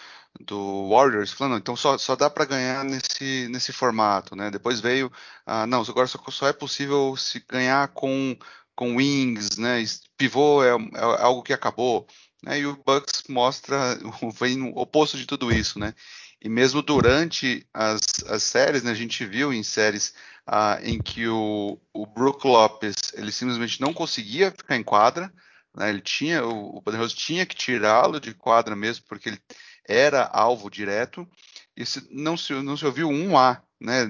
do 0.40 0.88
Warriors, 0.90 1.33
falando, 1.33 1.59
então 1.59 1.75
só, 1.77 1.99
só 1.99 2.14
dá 2.14 2.31
para 2.31 2.44
ganhar 2.44 2.85
nesse, 2.85 3.49
nesse 3.51 3.73
formato, 3.73 4.37
né? 4.37 4.51
Depois 4.51 4.81
veio, 4.81 5.11
ah, 5.46 5.66
não, 5.66 5.83
agora 5.83 6.07
só, 6.07 6.18
só 6.31 6.49
é 6.49 6.53
possível 6.53 7.16
se 7.16 7.44
ganhar 7.49 7.88
com, 7.88 8.37
com 8.77 8.96
wings, 8.96 9.57
né? 9.59 9.83
Pivô 10.16 10.62
é, 10.62 10.68
é 10.68 11.23
algo 11.23 11.42
que 11.42 11.53
acabou, 11.53 12.07
né? 12.42 12.61
E 12.61 12.66
o 12.66 12.77
Bucks 12.77 13.25
mostra, 13.29 13.99
vem 14.38 14.62
o 14.62 14.79
oposto 14.79 15.16
de 15.18 15.27
tudo 15.27 15.53
isso, 15.53 15.79
né? 15.79 15.94
E 16.42 16.49
mesmo 16.49 16.83
durante 16.83 17.66
as, 17.75 18.01
as 18.27 18.42
séries, 18.42 18.83
né, 18.83 18.92
a 18.92 18.94
gente 18.94 19.27
viu 19.27 19.53
em 19.53 19.62
séries 19.62 20.14
ah, 20.52 20.80
em 20.82 21.00
que 21.00 21.28
o, 21.28 21.80
o 21.94 22.04
Brook 22.04 22.44
Lopes 22.44 22.96
ele 23.14 23.30
simplesmente 23.30 23.80
não 23.80 23.94
conseguia 23.94 24.50
ficar 24.50 24.76
em 24.76 24.82
quadra, 24.82 25.32
né? 25.76 25.88
Ele 25.88 26.00
tinha, 26.00 26.44
o, 26.44 26.78
o 26.78 26.82
Poderoso 26.82 27.14
tinha 27.14 27.46
que 27.46 27.54
tirá-lo 27.54 28.20
de 28.20 28.34
quadra 28.34 28.74
mesmo, 28.74 29.04
porque 29.08 29.28
ele 29.28 29.40
era 29.86 30.24
alvo 30.24 30.68
direto, 30.68 31.28
e 31.76 31.86
se, 31.86 32.04
não, 32.10 32.36
se, 32.36 32.52
não 32.54 32.76
se 32.76 32.84
ouviu 32.84 33.08
um 33.08 33.38
A, 33.38 33.62
né? 33.80 34.06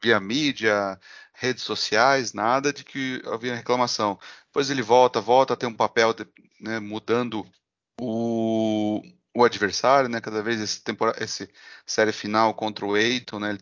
via 0.00 0.20
mídia, 0.20 1.00
redes 1.34 1.64
sociais, 1.64 2.32
nada 2.32 2.72
de 2.72 2.84
que 2.84 3.20
havia 3.26 3.56
reclamação. 3.56 4.18
Depois 4.46 4.70
ele 4.70 4.82
volta, 4.82 5.20
volta 5.20 5.54
a 5.54 5.56
ter 5.56 5.66
um 5.66 5.74
papel 5.74 6.14
de, 6.14 6.26
né, 6.60 6.78
mudando 6.78 7.44
o, 8.00 9.02
o 9.34 9.44
adversário, 9.44 10.08
né? 10.08 10.20
Cada 10.20 10.42
vez 10.42 10.60
esse, 10.60 10.82
temporada, 10.82 11.22
esse 11.22 11.50
série 11.84 12.12
final 12.12 12.54
contra 12.54 12.86
o 12.86 12.96
Eiton, 12.96 13.40
né? 13.40 13.50
Ele 13.50 13.60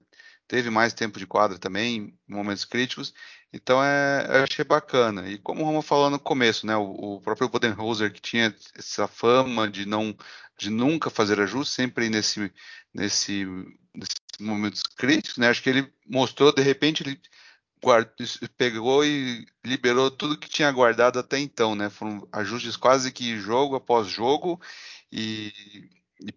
teve 0.49 0.71
mais 0.71 0.93
tempo 0.93 1.19
de 1.19 1.27
quadra 1.27 1.59
também, 1.59 1.97
em 2.29 2.35
momentos 2.35 2.65
críticos. 2.65 3.15
Então 3.53 3.83
é, 3.83 4.27
eu 4.39 4.45
achei 4.45 4.65
bacana. 4.65 5.29
E 5.29 5.39
como 5.39 5.63
o 5.63 5.65
Roma 5.65 5.83
falou 5.83 6.11
no 6.11 6.19
começo, 6.19 6.67
né, 6.67 6.77
o, 6.77 7.17
o 7.17 7.21
próprio 7.21 7.49
Bodenholzer 7.49 8.13
que 8.13 8.21
tinha 8.21 8.55
essa 8.77 9.07
fama 9.09 9.69
de 9.69 9.87
não 9.87 10.17
de 10.59 10.71
nunca 10.71 11.11
fazer 11.11 11.41
ajuste, 11.41 11.75
sempre 11.75 12.09
nesse 12.09 12.53
nesse 12.93 13.45
nesses 13.95 14.17
momentos 14.41 14.83
críticos, 14.83 15.39
né? 15.39 15.49
Acho 15.49 15.63
que 15.63 15.71
ele 15.71 15.93
mostrou 16.07 16.53
de 16.53 16.63
repente 16.63 17.03
ele 17.03 17.21
guardou, 17.83 18.15
pegou 18.57 19.05
e 19.05 19.47
liberou 19.65 20.11
tudo 20.11 20.39
que 20.39 20.49
tinha 20.49 20.71
guardado 20.73 21.19
até 21.19 21.39
então, 21.39 21.75
né? 21.75 21.91
Foram 21.91 22.27
ajustes 22.33 22.77
quase 22.77 23.13
que 23.13 23.39
jogo 23.39 23.77
após 23.77 24.09
jogo 24.09 24.61
e 25.13 25.53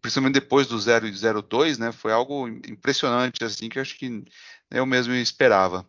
principalmente 0.02 0.34
depois 0.34 0.68
do 0.68 0.80
0 0.80 1.08
e 1.08 1.12
0-2, 1.12 1.78
né? 1.78 1.92
Foi 1.92 2.12
algo 2.12 2.48
impressionante 2.48 3.44
assim 3.44 3.70
que 3.70 3.80
acho 3.80 3.98
que 3.98 4.24
eu 4.72 4.86
mesmo 4.86 5.14
esperava. 5.14 5.86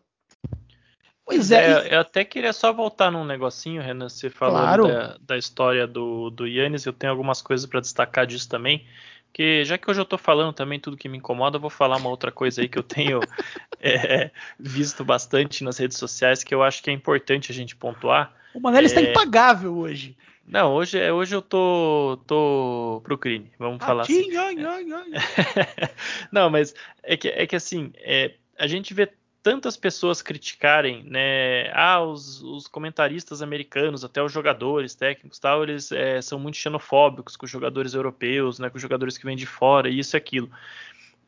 Pois 1.25 1.51
é. 1.51 1.89
é. 1.89 1.95
Eu 1.95 1.99
até 1.99 2.23
queria 2.23 2.51
só 2.51 2.73
voltar 2.73 3.11
num 3.11 3.23
negocinho, 3.23 3.81
Renan. 3.81 4.09
Você 4.09 4.29
falou 4.31 4.59
claro. 4.59 4.87
da, 4.87 5.17
da, 5.21 5.37
história 5.37 5.85
do, 5.85 6.31
do 6.31 6.47
Yannis. 6.47 6.85
Eu 6.85 6.93
tenho 6.93 7.11
algumas 7.11 7.39
coisas 7.39 7.67
para 7.67 7.79
destacar 7.79 8.25
disso 8.25 8.49
também. 8.49 8.85
Porque 9.27 9.63
já 9.63 9.77
que 9.77 9.89
hoje 9.89 9.99
eu 9.99 10.03
estou 10.03 10.17
falando 10.17 10.53
também 10.53 10.79
tudo 10.79 10.97
que 10.97 11.07
me 11.07 11.19
incomoda, 11.19 11.57
eu 11.57 11.61
vou 11.61 11.69
falar 11.69 11.97
uma 11.97 12.09
outra 12.09 12.31
coisa 12.31 12.61
aí 12.61 12.67
que 12.67 12.79
eu 12.79 12.83
tenho 12.83 13.19
é, 13.79 14.31
visto 14.59 15.05
bastante 15.05 15.63
nas 15.63 15.77
redes 15.77 15.99
sociais 15.99 16.43
que 16.43 16.53
eu 16.53 16.63
acho 16.63 16.81
que 16.81 16.89
é 16.89 16.93
importante 16.93 17.51
a 17.51 17.55
gente 17.55 17.75
pontuar. 17.75 18.33
O 18.55 18.59
Manelli 18.59 18.87
é... 18.87 18.89
está 18.89 19.01
impagável 19.01 19.77
hoje. 19.77 20.17
Não, 20.49 20.73
hoje, 20.73 20.97
é, 20.97 21.13
hoje 21.13 21.35
eu 21.35 21.43
tô, 21.43 22.19
tô 22.25 23.01
pro 23.03 23.19
crime, 23.19 23.51
vamos 23.59 23.85
falar 23.85 24.01
assim. 24.01 24.35
Ai, 24.35 24.55
ai, 24.57 24.85
ai. 24.91 25.89
Não, 26.33 26.49
mas 26.49 26.73
é 27.03 27.15
que, 27.15 27.27
é 27.27 27.45
que 27.45 27.55
assim, 27.55 27.93
é, 27.97 28.33
a 28.57 28.65
gente 28.65 28.91
vê 28.91 29.11
tantas 29.43 29.77
pessoas 29.77 30.23
criticarem, 30.23 31.03
né? 31.03 31.71
Ah, 31.71 32.01
os, 32.01 32.41
os, 32.41 32.67
comentaristas 32.67 33.43
americanos, 33.43 34.03
até 34.03 34.23
os 34.23 34.31
jogadores 34.31 34.95
técnicos, 34.95 35.37
tal, 35.37 35.61
eles 35.61 35.91
é, 35.91 36.19
são 36.19 36.39
muito 36.39 36.57
xenofóbicos 36.57 37.37
com 37.37 37.45
os 37.45 37.51
jogadores 37.51 37.93
europeus, 37.93 38.57
né? 38.57 38.71
Com 38.71 38.77
os 38.77 38.81
jogadores 38.81 39.19
que 39.19 39.25
vêm 39.25 39.37
de 39.37 39.45
fora, 39.45 39.87
isso 39.87 40.15
e 40.15 40.17
aquilo. 40.17 40.49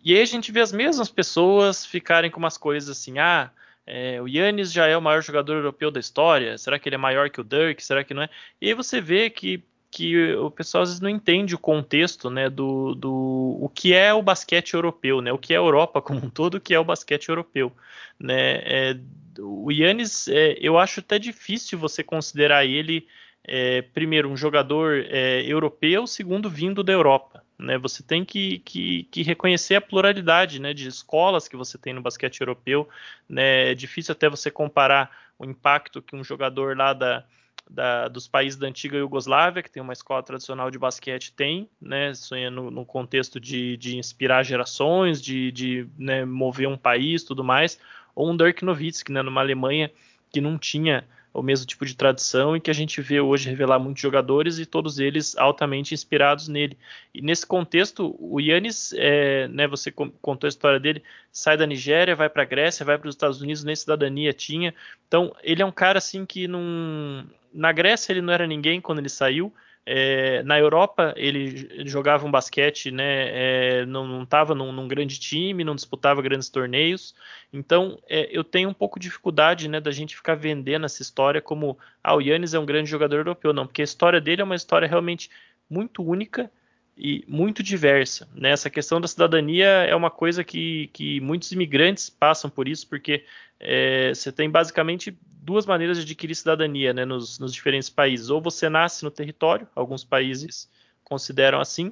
E 0.03 0.15
aí 0.15 0.21
a 0.21 0.25
gente 0.25 0.51
vê 0.51 0.61
as 0.61 0.71
mesmas 0.71 1.11
pessoas 1.11 1.85
ficarem 1.85 2.31
com 2.31 2.39
umas 2.39 2.57
coisas 2.57 2.89
assim, 2.89 3.19
ah, 3.19 3.51
é, 3.85 4.21
o 4.21 4.27
Yannis 4.27 4.71
já 4.71 4.87
é 4.87 4.95
o 4.95 5.01
maior 5.01 5.21
jogador 5.21 5.55
europeu 5.55 5.91
da 5.91 5.99
história, 5.99 6.57
será 6.57 6.79
que 6.79 6.87
ele 6.87 6.95
é 6.95 6.99
maior 6.99 7.29
que 7.29 7.41
o 7.41 7.43
Dirk, 7.43 7.83
será 7.83 8.03
que 8.03 8.13
não 8.13 8.23
é? 8.23 8.29
E 8.61 8.67
aí 8.67 8.73
você 8.73 9.01
vê 9.01 9.29
que 9.29 9.63
que 9.91 10.33
o 10.35 10.49
pessoal 10.49 10.83
às 10.83 10.89
vezes 10.89 11.01
não 11.01 11.09
entende 11.09 11.53
o 11.53 11.59
contexto, 11.59 12.29
né, 12.29 12.49
do, 12.49 12.95
do 12.95 13.57
o 13.59 13.67
que 13.67 13.93
é 13.93 14.13
o 14.13 14.21
basquete 14.21 14.73
europeu, 14.73 15.21
né, 15.21 15.33
o 15.33 15.37
que 15.37 15.53
é 15.53 15.57
a 15.57 15.59
Europa 15.59 16.01
como 16.01 16.25
um 16.25 16.29
todo, 16.29 16.55
o 16.55 16.61
que 16.61 16.73
é 16.73 16.79
o 16.79 16.85
basquete 16.85 17.27
europeu, 17.27 17.73
né, 18.17 18.61
é, 18.63 18.97
o 19.37 19.69
Yannis, 19.69 20.29
é, 20.29 20.57
eu 20.61 20.77
acho 20.77 21.01
até 21.01 21.19
difícil 21.19 21.77
você 21.77 22.01
considerar 22.03 22.65
ele, 22.65 23.05
é, 23.43 23.81
primeiro, 23.81 24.29
um 24.29 24.37
jogador 24.37 25.05
é, 25.09 25.43
europeu, 25.45 26.07
segundo, 26.07 26.49
vindo 26.49 26.83
da 26.83 26.93
Europa, 26.93 27.43
né, 27.61 27.77
você 27.77 28.03
tem 28.03 28.25
que, 28.25 28.59
que, 28.59 29.03
que, 29.03 29.21
reconhecer 29.21 29.75
a 29.75 29.81
pluralidade, 29.81 30.59
né, 30.59 30.73
de 30.73 30.87
escolas 30.87 31.47
que 31.47 31.55
você 31.55 31.77
tem 31.77 31.93
no 31.93 32.01
basquete 32.01 32.41
europeu, 32.41 32.89
né, 33.29 33.71
é 33.71 33.75
difícil 33.75 34.11
até 34.11 34.27
você 34.27 34.49
comparar 34.49 35.11
o 35.37 35.45
impacto 35.45 36.01
que 36.01 36.15
um 36.15 36.23
jogador 36.23 36.75
lá 36.75 36.93
da 36.93 37.23
da, 37.69 38.09
dos 38.09 38.27
países 38.27 38.59
da 38.59 38.67
antiga 38.67 38.97
Iugoslávia, 38.97 39.63
que 39.63 39.71
tem 39.71 39.81
uma 39.81 39.93
escola 39.93 40.21
tradicional 40.21 40.69
de 40.69 40.77
basquete, 40.77 41.31
tem, 41.31 41.69
né, 41.79 42.11
no, 42.51 42.69
no 42.69 42.85
contexto 42.85 43.39
de, 43.39 43.77
de, 43.77 43.97
inspirar 43.97 44.43
gerações, 44.43 45.21
de, 45.21 45.51
de 45.53 45.87
né, 45.97 46.25
mover 46.25 46.67
um 46.67 46.77
país 46.77 47.23
tudo 47.23 47.45
mais, 47.45 47.79
ou 48.13 48.29
um 48.29 48.35
Dirk 48.35 48.65
Nowitzki, 48.65 49.11
né, 49.11 49.21
numa 49.21 49.39
Alemanha 49.39 49.89
que 50.29 50.41
não 50.41 50.57
tinha 50.57 51.07
o 51.33 51.41
mesmo 51.41 51.65
tipo 51.65 51.85
de 51.85 51.95
tradição 51.95 52.55
e 52.55 52.59
que 52.59 52.69
a 52.69 52.73
gente 52.73 53.01
vê 53.01 53.21
hoje 53.21 53.49
revelar 53.49 53.79
muitos 53.79 54.01
jogadores 54.01 54.59
e 54.59 54.65
todos 54.65 54.99
eles 54.99 55.37
altamente 55.37 55.93
inspirados 55.93 56.47
nele. 56.47 56.77
E 57.13 57.21
nesse 57.21 57.45
contexto, 57.45 58.15
o 58.19 58.39
Yannis, 58.39 58.93
é, 58.97 59.47
né, 59.47 59.67
você 59.67 59.91
contou 59.91 60.47
a 60.47 60.49
história 60.49 60.79
dele, 60.79 61.01
sai 61.31 61.55
da 61.55 61.65
Nigéria, 61.65 62.15
vai 62.15 62.29
para 62.29 62.43
a 62.43 62.45
Grécia, 62.45 62.85
vai 62.85 62.97
para 62.97 63.07
os 63.07 63.15
Estados 63.15 63.41
Unidos, 63.41 63.63
nem 63.63 63.75
cidadania 63.75 64.33
tinha. 64.33 64.73
Então, 65.07 65.33
ele 65.41 65.61
é 65.61 65.65
um 65.65 65.71
cara 65.71 65.99
assim 65.99 66.25
que 66.25 66.47
não... 66.47 67.25
na 67.53 67.71
Grécia 67.71 68.11
ele 68.11 68.21
não 68.21 68.33
era 68.33 68.45
ninguém 68.45 68.81
quando 68.81 68.99
ele 68.99 69.09
saiu. 69.09 69.53
É, 69.85 70.43
na 70.43 70.59
Europa 70.59 71.13
ele, 71.17 71.87
jogava 71.87 72.25
um 72.25 72.31
basquete, 72.31 72.91
né, 72.91 73.81
é, 73.81 73.85
não 73.85 74.23
estava 74.23 74.53
num, 74.53 74.71
num, 74.71 74.87
grande 74.87 75.19
time, 75.19 75.63
não 75.63 75.75
disputava 75.75 76.21
grandes 76.21 76.49
torneios. 76.49 77.15
Então 77.51 77.99
é, 78.07 78.29
eu 78.31 78.43
tenho 78.43 78.69
um 78.69 78.73
pouco 78.73 78.99
de 78.99 79.07
dificuldade 79.07 79.67
né, 79.67 79.79
da 79.79 79.91
gente 79.91 80.15
ficar 80.15 80.35
vendendo 80.35 80.85
essa 80.85 81.01
história 81.01 81.41
como 81.41 81.77
ah, 82.03 82.15
o 82.15 82.21
Yannis 82.21 82.53
é 82.53 82.59
um 82.59 82.65
grande 82.65 82.89
jogador 82.89 83.17
europeu, 83.17 83.53
não, 83.53 83.65
porque 83.65 83.81
a 83.81 83.85
história 83.85 84.21
dele 84.21 84.41
é 84.41 84.45
uma 84.45 84.55
história 84.55 84.87
realmente 84.87 85.29
muito 85.69 86.03
única 86.03 86.51
e 86.97 87.23
muito 87.27 87.63
diversa. 87.63 88.27
Né? 88.33 88.51
Essa 88.51 88.69
questão 88.69 88.99
da 88.99 89.07
cidadania 89.07 89.67
é 89.67 89.95
uma 89.95 90.11
coisa 90.11 90.43
que, 90.43 90.89
que 90.93 91.19
muitos 91.21 91.51
imigrantes 91.51 92.09
passam 92.09 92.49
por 92.49 92.67
isso, 92.67 92.87
porque 92.87 93.25
é, 93.59 94.13
você 94.13 94.31
tem 94.31 94.49
basicamente 94.49 95.17
duas 95.23 95.65
maneiras 95.65 95.97
de 95.97 96.03
adquirir 96.03 96.35
cidadania 96.35 96.93
né, 96.93 97.05
nos, 97.05 97.39
nos, 97.39 97.53
diferentes 97.53 97.89
países. 97.89 98.29
Ou 98.29 98.41
você 98.41 98.69
nasce 98.69 99.03
no 99.03 99.11
território, 99.11 99.67
alguns 99.75 100.03
países 100.03 100.69
consideram 101.03 101.59
assim, 101.59 101.91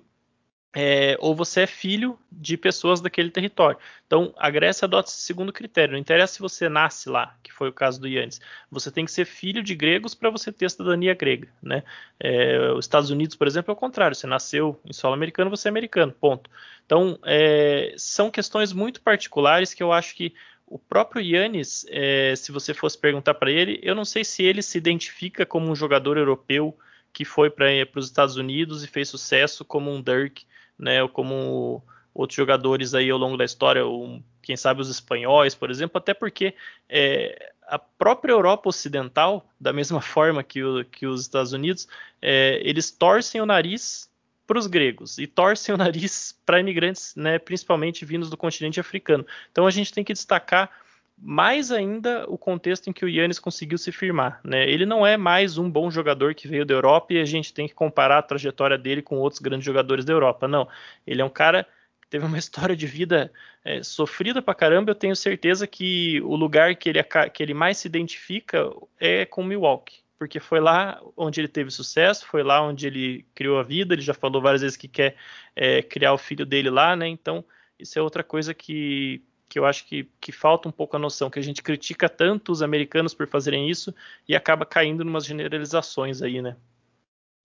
é, 0.76 1.18
ou 1.20 1.36
você 1.36 1.62
é 1.62 1.68
filho 1.68 2.20
de 2.32 2.56
pessoas 2.56 3.02
daquele 3.02 3.32
território. 3.32 3.78
Então, 4.06 4.34
a 4.38 4.50
Grécia 4.50 4.86
adota 4.86 5.10
esse 5.10 5.22
segundo 5.22 5.52
critério. 5.52 5.94
Não 5.94 6.00
interessa 6.00 6.34
se 6.34 6.40
você 6.40 6.70
nasce 6.70 7.10
lá, 7.10 7.36
que 7.42 7.52
foi 7.52 7.70
o 7.70 7.74
caso 7.74 8.00
do 8.00 8.08
Yannis. 8.08 8.40
Você 8.70 8.92
tem 8.92 9.04
que 9.04 9.12
ser 9.12 9.26
filho 9.26 9.64
de 9.64 9.74
gregos 9.74 10.14
para 10.14 10.30
você 10.30 10.52
ter 10.52 10.70
cidadania 10.70 11.16
grega. 11.16 11.48
Né? 11.62 11.84
É, 12.20 12.72
os 12.72 12.86
Estados 12.86 13.10
Unidos, 13.10 13.36
por 13.36 13.48
exemplo, 13.48 13.72
é 13.72 13.74
o 13.74 13.78
contrário. 13.78 14.16
Você 14.16 14.28
nasceu 14.28 14.80
em 14.86 14.94
solo 14.94 15.16
americano, 15.16 15.50
você 15.50 15.68
é 15.68 15.72
americano. 15.72 16.12
Ponto. 16.12 16.50
Então, 16.86 17.18
é, 17.26 17.94
são 17.98 18.30
questões 18.30 18.72
muito 18.72 19.02
particulares 19.02 19.74
que 19.74 19.82
eu 19.82 19.92
acho 19.92 20.16
que 20.16 20.34
o 20.68 20.78
próprio 20.78 21.20
Yannis, 21.20 21.84
é, 21.90 22.36
se 22.36 22.52
você 22.52 22.76
fosse 22.76 22.96
perguntar 22.96 23.34
para 23.34 23.52
ele, 23.52 23.80
eu 23.82 23.96
não 23.96 24.06
sei 24.06 24.24
se 24.24 24.44
ele 24.44 24.62
se 24.62 24.78
identifica 24.78 25.44
como 25.44 25.68
um 25.68 25.76
jogador 25.76 26.16
europeu 26.16 26.78
que 27.12 27.26
foi 27.26 27.50
para 27.50 27.66
os 27.96 28.06
Estados 28.06 28.36
Unidos 28.36 28.84
e 28.84 28.88
fez 28.88 29.10
sucesso 29.10 29.66
como 29.66 29.92
um 29.92 30.00
Dirk, 30.00 30.46
né, 30.80 31.06
como 31.10 31.84
outros 32.14 32.36
jogadores 32.36 32.94
aí 32.94 33.10
ao 33.10 33.18
longo 33.18 33.38
da 33.38 33.46
história, 33.46 33.84
quem 34.42 34.58
sabe 34.58 34.82
os 34.82 34.90
espanhóis, 34.90 35.54
por 35.54 35.70
exemplo, 35.70 35.98
até 35.98 36.14
porque 36.14 36.56
é, 36.88 37.52
a 37.68 37.78
própria 37.78 38.32
Europa 38.32 38.70
Ocidental, 38.70 39.48
da 39.60 39.74
mesma 39.74 40.02
forma 40.02 40.42
que, 40.44 40.64
o, 40.64 40.84
que 40.86 41.06
os 41.06 41.22
Estados 41.22 41.54
Unidos, 41.54 41.88
é, 42.22 42.60
eles 42.64 42.90
torcem 42.90 43.42
o 43.42 43.46
nariz 43.46 44.10
para 44.48 44.58
os 44.58 44.66
gregos 44.66 45.20
e 45.20 45.28
torcem 45.28 45.76
o 45.76 45.78
nariz 45.78 46.36
para 46.46 46.60
imigrantes, 46.60 47.14
né, 47.16 47.38
principalmente 47.38 48.04
vindos 48.04 48.30
do 48.30 48.38
continente 48.38 48.80
africano. 48.80 49.26
Então 49.52 49.68
a 49.68 49.72
gente 49.72 49.94
tem 49.94 50.04
que 50.04 50.14
destacar 50.14 50.72
mais 51.22 51.72
ainda 51.72 52.26
o 52.30 52.38
contexto 52.38 52.90
em 52.90 52.94
que 52.94 53.04
o 53.04 53.10
Yannis 53.10 53.40
conseguiu 53.40 53.78
se 53.78 53.92
firmar. 53.92 54.40
Né? 54.44 54.70
Ele 54.70 54.86
não 54.86 55.06
é 55.06 55.18
mais 55.18 55.58
um 55.58 55.70
bom 55.70 55.92
jogador 55.92 56.34
que 56.34 56.48
veio 56.48 56.66
da 56.66 56.74
Europa 56.74 57.14
e 57.14 57.20
a 57.20 57.26
gente 57.26 57.54
tem 57.54 57.68
que 57.68 57.74
comparar 57.74 58.20
a 58.20 58.24
trajetória 58.24 58.78
dele 58.78 59.02
com 59.02 59.18
outros 59.18 59.42
grandes 59.42 59.66
jogadores 59.66 60.06
da 60.06 60.14
Europa. 60.14 60.48
Não, 60.48 60.68
ele 61.06 61.22
é 61.22 61.26
um 61.26 61.30
cara 61.30 61.68
que 62.02 62.08
teve 62.08 62.26
uma 62.26 62.38
história 62.40 62.76
de 62.76 62.88
vida 62.88 63.32
é, 63.64 63.84
sofrida 63.84 64.42
pra 64.42 64.56
caramba. 64.56 64.92
Eu 64.92 64.96
tenho 64.96 65.16
certeza 65.16 65.68
que 65.68 66.22
o 66.22 66.36
lugar 66.36 66.76
que 66.76 66.90
ele, 66.90 67.04
que 67.04 67.44
ele 67.44 67.54
mais 67.54 67.78
se 67.78 67.88
identifica 67.88 68.72
é 69.00 69.26
com 69.26 69.44
Milwaukee 69.44 70.04
porque 70.20 70.38
foi 70.38 70.60
lá 70.60 71.02
onde 71.16 71.40
ele 71.40 71.48
teve 71.48 71.72
sucesso, 71.72 72.28
foi 72.28 72.44
lá 72.44 72.62
onde 72.62 72.86
ele 72.86 73.26
criou 73.34 73.58
a 73.58 73.64
vida. 73.64 73.94
Ele 73.94 74.02
já 74.02 74.14
falou 74.14 74.42
várias 74.42 74.62
vezes 74.62 74.76
que 74.76 74.90
quer 74.90 75.16
é, 75.56 75.82
criar 75.82 76.12
o 76.12 76.18
filho 76.18 76.46
dele 76.46 76.70
lá, 76.70 76.94
né? 76.94 77.08
Então, 77.08 77.44
isso 77.80 77.98
é 77.98 78.02
outra 78.02 78.22
coisa 78.22 78.54
que, 78.54 79.24
que 79.50 79.58
eu 79.58 79.66
acho 79.66 79.86
que, 79.88 80.08
que 80.22 80.32
falta 80.32 80.70
um 80.70 80.72
pouco 80.72 80.96
a 80.96 81.00
noção, 81.00 81.30
que 81.30 81.40
a 81.40 81.44
gente 81.44 81.64
critica 81.64 82.08
tanto 82.08 82.52
os 82.52 82.62
americanos 82.62 83.16
por 83.16 83.28
fazerem 83.28 83.68
isso 83.68 83.94
e 84.28 84.36
acaba 84.36 84.64
caindo 84.64 85.04
em 85.04 85.08
umas 85.08 85.26
generalizações 85.26 86.22
aí, 86.22 86.40
né? 86.40 86.56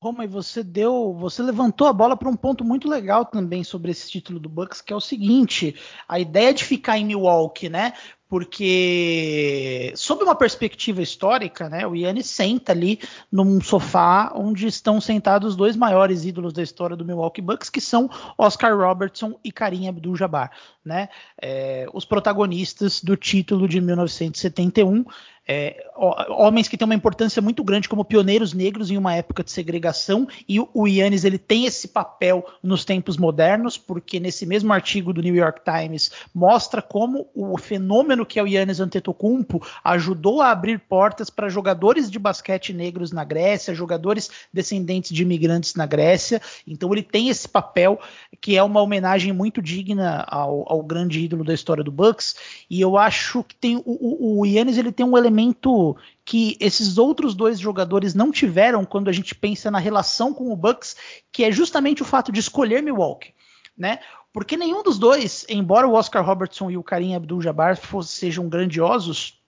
Roma, 0.03 0.23
e 0.23 0.29
você 0.29 0.63
deu, 0.63 1.15
você 1.15 1.43
levantou 1.43 1.87
a 1.87 1.93
bola 1.93 2.15
para 2.15 2.29
um 2.29 2.37
ponto 2.37 2.63
muito 2.63 2.87
legal 2.87 3.25
também 3.25 3.65
sobre 3.65 3.91
esse 3.91 4.11
título 4.11 4.39
do 4.39 4.51
Bucks, 4.51 4.83
que 4.83 4.93
é 4.93 4.97
o 4.97 5.01
seguinte: 5.01 5.75
a 6.07 6.21
ideia 6.21 6.53
de 6.53 6.63
ficar 6.63 6.99
em 6.99 7.07
Milwaukee, 7.07 7.71
né? 7.71 7.95
Porque 8.35 9.93
sob 9.95 10.25
uma 10.25 10.35
perspectiva 10.35 11.01
histórica, 11.01 11.69
né, 11.69 11.87
o 11.87 11.95
Yannis 11.95 12.27
senta 12.27 12.73
ali 12.73 12.99
num 13.31 13.61
sofá 13.61 14.33
onde 14.35 14.67
estão 14.67 15.01
sentados 15.01 15.51
os 15.51 15.57
dois 15.57 15.77
maiores 15.77 16.25
ídolos 16.25 16.53
da 16.53 16.61
história 16.61 16.97
do 16.97 17.05
Milwaukee 17.05 17.41
Bucks, 17.41 17.71
que 17.71 17.81
são 17.81 18.11
Oscar 18.37 18.77
Robertson 18.77 19.39
e 19.45 19.53
Karim 19.53 19.87
Abdul-Jabbar, 19.87 20.51
né, 20.85 21.11
é, 21.41 21.87
os 21.95 22.05
protagonistas 22.05 23.01
do 23.01 23.17
título 23.17 23.69
de 23.69 23.81
1971 23.81 25.05
é, 25.47 25.87
homens 26.31 26.69
que 26.69 26.77
têm 26.77 26.87
uma 26.87 26.95
importância 26.95 27.43
muito 27.43 27.63
grande 27.63 27.89
como 27.89 28.05
pioneiros 28.05 28.55
negros 28.55 28.91
em 28.91 28.97
uma 28.97 29.15
época 29.15 29.45
de 29.45 29.51
segregação 29.51 30.27
e 30.49 30.59
o 30.59 30.87
Yannis 30.87 31.25
ele 31.25 31.37
tem 31.37 31.67
esse 31.67 31.89
papel 31.89 32.47
nos 32.63 32.85
tempos 32.85 33.19
modernos 33.19 33.77
porque 33.77 34.19
nesse 34.19 34.47
mesmo 34.47 34.73
artigo 34.73 35.13
do 35.13 35.21
New 35.21 35.35
York 35.35 35.61
Times 35.63 36.11
mostra 36.35 36.81
como 36.81 37.29
o 37.35 37.59
fenômeno 37.59 38.25
que 38.25 38.39
é 38.39 38.43
o 38.43 38.47
Yannis 38.47 38.81
Antetokounmpo 38.81 39.63
ajudou 39.85 40.41
a 40.41 40.51
abrir 40.51 40.79
portas 40.79 41.29
para 41.29 41.51
jogadores 41.51 42.11
de 42.11 42.19
basquete 42.19 42.73
negros 42.73 43.13
na 43.13 43.23
Grécia, 43.23 43.75
jogadores 43.75 44.31
descendentes 44.51 45.13
de 45.15 45.23
imigrantes 45.23 45.75
na 45.75 45.85
Grécia. 45.85 46.41
Então 46.67 46.91
ele 46.93 47.03
tem 47.03 47.29
esse 47.29 47.47
papel 47.47 48.01
que 48.41 48.57
é 48.57 48.63
uma 48.63 48.81
homenagem 48.81 49.33
muito 49.33 49.61
digna 49.61 50.25
ao, 50.27 50.65
ao 50.73 50.83
grande 50.83 51.21
ídolo 51.21 51.45
da 51.45 51.53
história 51.53 51.85
do 51.85 51.93
Bucks 51.93 52.35
e 52.71 52.81
eu 52.81 52.97
acho 52.97 53.45
que 53.45 53.55
tem 53.55 53.77
o, 53.77 53.83
o, 53.85 54.41
o 54.41 54.47
Yannis 54.47 54.79
ele 54.79 54.91
tem 54.91 55.05
um 55.05 55.19
elemento 55.19 55.34
elemento 55.35 55.97
que 56.25 56.57
esses 56.61 56.97
outros 56.97 57.35
dois 57.35 57.59
jogadores 57.59 58.15
não 58.15 58.31
tiveram 58.31 58.85
quando 58.85 59.09
a 59.09 59.13
gente 59.13 59.35
pensa 59.35 59.71
na 59.71 59.79
relação 59.79 60.33
com 60.33 60.53
o 60.53 60.57
Bucks, 60.57 60.97
que 61.33 61.45
é 61.45 61.51
justamente 61.51 62.03
o 62.03 62.05
fato 62.05 62.31
de 62.31 62.41
escolher 62.41 62.83
Milwaukee, 62.83 63.35
né? 63.77 63.99
Porque 64.33 64.57
nenhum 64.57 64.83
dos 64.83 64.99
dois, 64.99 65.45
embora 65.49 65.87
o 65.87 65.95
Oscar 65.95 66.25
Robertson 66.25 66.71
e 66.71 66.77
o 66.77 66.83
Karim 66.83 67.15
Abdul-Jabbar 67.15 67.79
sejam 68.03 68.49
grandiosos, 68.49 69.41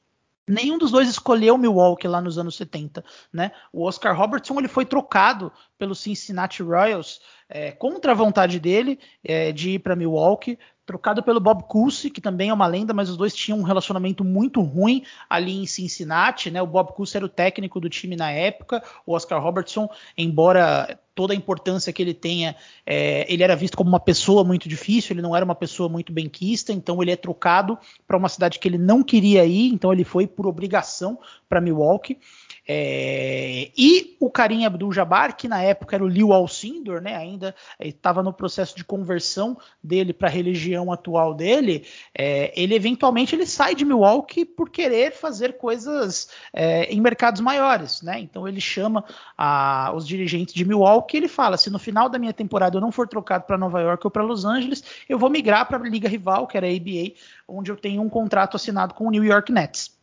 nenhum 0.46 0.78
dos 0.78 0.90
dois 0.90 1.08
escolheu 1.08 1.56
Milwaukee 1.56 2.06
lá 2.06 2.20
nos 2.20 2.38
anos 2.38 2.56
70, 2.56 3.04
né? 3.32 3.52
O 3.72 3.84
Oscar 3.84 4.16
Robertson 4.16 4.58
ele 4.58 4.68
foi 4.68 4.84
trocado 4.84 5.50
pelo 5.78 5.94
Cincinnati 5.94 6.62
Royals 6.62 7.20
é, 7.48 7.70
contra 7.72 8.12
a 8.12 8.14
vontade 8.14 8.58
dele 8.58 8.98
é, 9.22 9.52
de 9.52 9.70
ir 9.70 9.78
para 9.78 9.96
Milwaukee 9.96 10.58
trocado 10.86 11.20
pelo 11.20 11.40
Bob 11.40 11.64
Cousy, 11.64 12.08
que 12.08 12.20
também 12.20 12.48
é 12.48 12.54
uma 12.54 12.66
lenda, 12.68 12.94
mas 12.94 13.10
os 13.10 13.16
dois 13.16 13.34
tinham 13.34 13.58
um 13.58 13.64
relacionamento 13.64 14.22
muito 14.22 14.62
ruim 14.62 15.02
ali 15.28 15.58
em 15.58 15.66
Cincinnati, 15.66 16.48
né? 16.48 16.62
O 16.62 16.66
Bob 16.66 16.92
Cousy 16.94 17.16
era 17.16 17.26
o 17.26 17.28
técnico 17.28 17.80
do 17.80 17.90
time 17.90 18.14
na 18.14 18.30
época, 18.30 18.80
o 19.04 19.12
Oscar 19.12 19.42
Robertson, 19.42 19.90
embora 20.16 20.96
toda 21.12 21.32
a 21.32 21.36
importância 21.36 21.92
que 21.92 22.00
ele 22.00 22.14
tenha, 22.14 22.54
é, 22.86 23.26
ele 23.32 23.42
era 23.42 23.56
visto 23.56 23.76
como 23.76 23.88
uma 23.88 23.98
pessoa 23.98 24.44
muito 24.44 24.68
difícil, 24.68 25.14
ele 25.14 25.22
não 25.22 25.34
era 25.34 25.44
uma 25.44 25.54
pessoa 25.54 25.88
muito 25.88 26.12
benquista, 26.12 26.72
então 26.72 27.02
ele 27.02 27.10
é 27.10 27.16
trocado 27.16 27.76
para 28.06 28.16
uma 28.16 28.28
cidade 28.28 28.58
que 28.60 28.68
ele 28.68 28.78
não 28.78 29.02
queria 29.02 29.44
ir, 29.44 29.72
então 29.72 29.92
ele 29.92 30.04
foi 30.04 30.26
por 30.26 30.46
obrigação 30.46 31.18
para 31.48 31.60
Milwaukee. 31.60 32.18
É, 32.68 33.70
e 33.76 34.16
o 34.18 34.30
Karim 34.30 34.64
Abdul-Jabbar, 34.64 35.36
que 35.36 35.46
na 35.46 35.62
época 35.62 35.94
era 35.94 36.04
o 36.04 36.08
Liu 36.08 36.32
Alcindor, 36.32 37.00
né, 37.00 37.14
ainda 37.14 37.54
estava 37.78 38.22
no 38.22 38.32
processo 38.32 38.76
de 38.76 38.84
conversão 38.84 39.56
dele 39.82 40.12
para 40.12 40.28
a 40.28 40.30
religião 40.30 40.92
atual 40.92 41.32
dele, 41.32 41.86
é, 42.16 42.52
ele 42.60 42.74
eventualmente 42.74 43.34
ele 43.36 43.46
sai 43.46 43.74
de 43.74 43.84
Milwaukee 43.84 44.44
por 44.44 44.68
querer 44.68 45.12
fazer 45.12 45.56
coisas 45.58 46.28
é, 46.52 46.84
em 46.92 47.00
mercados 47.00 47.40
maiores, 47.40 48.02
né? 48.02 48.18
Então 48.18 48.48
ele 48.48 48.60
chama 48.60 49.04
a, 49.36 49.92
os 49.94 50.06
dirigentes 50.06 50.54
de 50.54 50.64
Milwaukee, 50.64 51.16
ele 51.16 51.28
fala: 51.28 51.56
se 51.56 51.70
no 51.70 51.78
final 51.78 52.08
da 52.08 52.18
minha 52.18 52.32
temporada 52.32 52.76
eu 52.76 52.80
não 52.80 52.90
for 52.90 53.06
trocado 53.06 53.44
para 53.44 53.58
Nova 53.58 53.80
York 53.80 54.04
ou 54.04 54.10
para 54.10 54.22
Los 54.22 54.44
Angeles, 54.44 54.82
eu 55.08 55.18
vou 55.18 55.30
migrar 55.30 55.66
para 55.66 55.78
a 55.78 55.88
liga 55.88 56.08
rival, 56.08 56.46
que 56.46 56.56
era 56.56 56.66
a 56.66 56.70
ABA, 56.70 57.14
onde 57.46 57.70
eu 57.70 57.76
tenho 57.76 58.02
um 58.02 58.08
contrato 58.08 58.56
assinado 58.56 58.94
com 58.94 59.06
o 59.06 59.10
New 59.10 59.24
York 59.24 59.52
Nets 59.52 59.95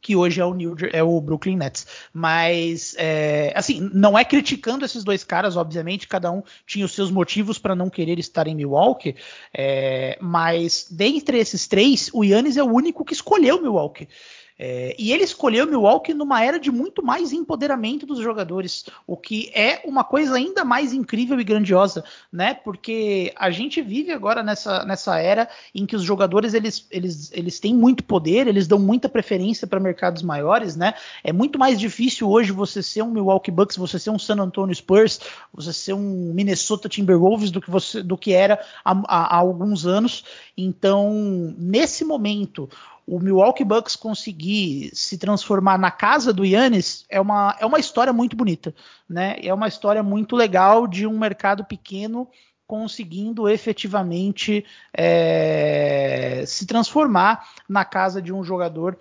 que 0.00 0.16
hoje 0.16 0.40
é 0.40 0.44
o, 0.44 0.54
New, 0.54 0.76
é 0.92 1.02
o 1.02 1.20
Brooklyn 1.20 1.56
Nets. 1.56 1.86
Mas, 2.12 2.94
é, 2.98 3.52
assim, 3.54 3.90
não 3.92 4.18
é 4.18 4.24
criticando 4.24 4.84
esses 4.84 5.04
dois 5.04 5.22
caras, 5.24 5.56
obviamente, 5.56 6.08
cada 6.08 6.30
um 6.30 6.42
tinha 6.66 6.84
os 6.84 6.92
seus 6.92 7.10
motivos 7.10 7.58
para 7.58 7.74
não 7.74 7.90
querer 7.90 8.18
estar 8.18 8.46
em 8.46 8.54
Milwaukee, 8.54 9.14
é, 9.52 10.18
mas 10.20 10.86
dentre 10.90 11.38
esses 11.38 11.66
três, 11.66 12.10
o 12.12 12.24
Yannis 12.24 12.56
é 12.56 12.62
o 12.62 12.72
único 12.72 13.04
que 13.04 13.12
escolheu 13.12 13.60
Milwaukee. 13.60 14.08
É, 14.58 14.94
e 14.98 15.12
ele 15.12 15.24
escolheu 15.24 15.66
Milwaukee 15.66 16.14
numa 16.14 16.42
era 16.42 16.58
de 16.58 16.70
muito 16.70 17.04
mais 17.04 17.32
empoderamento 17.32 18.06
dos 18.06 18.18
jogadores, 18.18 18.84
o 19.06 19.16
que 19.16 19.50
é 19.54 19.80
uma 19.84 20.04
coisa 20.04 20.36
ainda 20.36 20.64
mais 20.64 20.92
incrível 20.92 21.40
e 21.40 21.44
grandiosa, 21.44 22.04
né? 22.30 22.54
Porque 22.54 23.32
a 23.36 23.50
gente 23.50 23.80
vive 23.80 24.12
agora 24.12 24.42
nessa, 24.42 24.84
nessa 24.84 25.18
era 25.18 25.48
em 25.74 25.86
que 25.86 25.96
os 25.96 26.02
jogadores 26.02 26.54
eles, 26.54 26.86
eles, 26.90 27.30
eles 27.32 27.58
têm 27.58 27.74
muito 27.74 28.04
poder, 28.04 28.46
eles 28.46 28.66
dão 28.66 28.78
muita 28.78 29.08
preferência 29.08 29.66
para 29.66 29.80
mercados 29.80 30.22
maiores, 30.22 30.76
né? 30.76 30.94
É 31.24 31.32
muito 31.32 31.58
mais 31.58 31.78
difícil 31.78 32.30
hoje 32.30 32.52
você 32.52 32.82
ser 32.82 33.02
um 33.02 33.10
Milwaukee 33.10 33.50
Bucks, 33.50 33.76
você 33.76 33.98
ser 33.98 34.10
um 34.10 34.18
San 34.18 34.36
Antonio 34.36 34.74
Spurs, 34.74 35.20
você 35.52 35.72
ser 35.72 35.92
um 35.94 36.32
Minnesota 36.34 36.88
Timberwolves 36.88 37.50
do 37.50 37.60
que 37.60 37.70
você 37.70 38.02
do 38.02 38.16
que 38.16 38.32
era 38.32 38.60
há, 38.84 38.92
há, 39.06 39.36
há 39.36 39.38
alguns 39.38 39.86
anos. 39.86 40.24
Então, 40.56 41.54
nesse 41.58 42.04
momento, 42.04 42.68
o 43.12 43.20
Milwaukee 43.20 43.62
Bucks 43.62 43.94
conseguir 43.94 44.90
se 44.94 45.18
transformar 45.18 45.76
na 45.76 45.90
casa 45.90 46.32
do 46.32 46.46
Yannis 46.46 47.04
é 47.10 47.20
uma, 47.20 47.54
é 47.60 47.66
uma 47.66 47.78
história 47.78 48.10
muito 48.10 48.34
bonita, 48.34 48.74
né? 49.06 49.36
É 49.42 49.52
uma 49.52 49.68
história 49.68 50.02
muito 50.02 50.34
legal 50.34 50.86
de 50.86 51.06
um 51.06 51.18
mercado 51.18 51.62
pequeno 51.62 52.26
conseguindo 52.66 53.50
efetivamente 53.50 54.64
é, 54.96 56.42
se 56.46 56.64
transformar 56.64 57.46
na 57.68 57.84
casa 57.84 58.22
de 58.22 58.32
um 58.32 58.42
jogador 58.42 58.98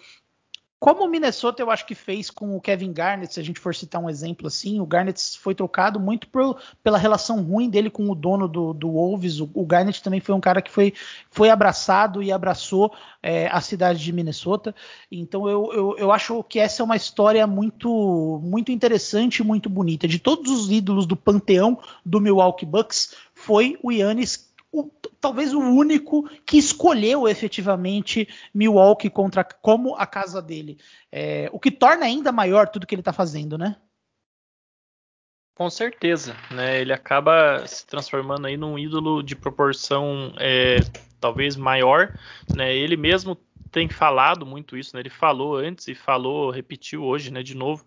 como 0.82 1.06
o 1.06 1.08
Minnesota 1.08 1.62
eu 1.62 1.70
acho 1.70 1.86
que 1.86 1.94
fez 1.94 2.32
com 2.32 2.56
o 2.56 2.60
Kevin 2.60 2.92
Garnett, 2.92 3.36
se 3.36 3.40
a 3.40 3.44
gente 3.44 3.60
for 3.60 3.76
citar 3.76 4.02
um 4.02 4.10
exemplo 4.10 4.48
assim, 4.48 4.80
o 4.80 4.86
Garnett 4.86 5.38
foi 5.38 5.54
trocado 5.54 6.00
muito 6.00 6.28
por, 6.28 6.60
pela 6.84 6.98
relação 6.98 7.40
ruim 7.44 7.70
dele 7.70 7.88
com 7.88 8.10
o 8.10 8.16
dono 8.16 8.48
do, 8.48 8.74
do 8.74 8.90
Wolves. 8.94 9.40
O, 9.40 9.48
o, 9.54 9.64
Garnett 9.64 10.02
também 10.02 10.20
foi 10.20 10.34
um 10.34 10.42
cara 10.42 10.60
que 10.60 10.72
foi, 10.72 10.92
foi 11.30 11.52
abraçado 11.52 12.24
e 12.24 12.32
abraçou 12.32 12.92
é, 13.22 13.48
a 13.50 13.62
cidade 13.62 14.04
de 14.04 14.12
Minnesota. 14.12 14.74
Então 15.12 15.48
eu, 15.48 15.72
eu, 15.72 15.98
eu, 16.00 16.12
acho 16.12 16.44
que 16.46 16.58
essa 16.58 16.82
é 16.82 16.84
uma 16.84 16.96
história 16.96 17.46
muito, 17.46 18.42
muito 18.44 18.72
interessante 18.72 19.38
e 19.38 19.46
muito 19.46 19.70
bonita. 19.70 20.08
De 20.08 20.18
todos 20.18 20.52
os 20.52 20.72
ídolos 20.72 21.06
do 21.06 21.16
panteão 21.16 21.78
do 22.04 22.20
Milwaukee 22.20 22.66
Bucks, 22.66 23.14
foi 23.36 23.78
o 23.84 23.92
Yannis 23.92 24.51
talvez 25.22 25.54
o 25.54 25.60
único 25.60 26.28
que 26.46 26.58
escolheu 26.58 27.28
efetivamente 27.28 28.28
Milwaukee 28.54 29.10
contra 29.10 29.44
como 29.44 29.96
a 29.96 30.08
casa 30.08 30.42
dele. 30.42 30.80
É, 31.12 31.48
o 31.54 31.60
que 31.60 31.70
torna 31.70 32.06
ainda 32.06 32.32
maior 32.32 32.68
tudo 32.68 32.88
que 32.88 32.96
ele 32.96 33.02
está 33.02 33.14
fazendo, 33.14 33.58
né? 33.58 33.78
Com 35.54 35.70
certeza, 35.70 36.36
né? 36.50 36.82
Ele 36.82 36.92
acaba 36.92 37.66
se 37.68 37.86
transformando 37.86 38.48
aí 38.48 38.58
num 38.58 38.80
ídolo 38.80 39.22
de 39.22 39.36
proporção 39.36 40.34
é, 40.40 40.78
talvez 41.20 41.56
maior, 41.56 42.18
né? 42.56 42.76
Ele 42.76 42.98
mesmo 42.98 43.38
tem 43.72 43.88
falado 43.88 44.44
muito 44.44 44.76
isso, 44.76 44.96
né? 44.96 45.02
Ele 45.02 45.10
falou 45.10 45.58
antes 45.58 45.88
e 45.88 45.94
falou, 45.94 46.50
repetiu 46.50 47.04
hoje, 47.04 47.32
né? 47.32 47.44
De 47.44 47.56
novo, 47.56 47.86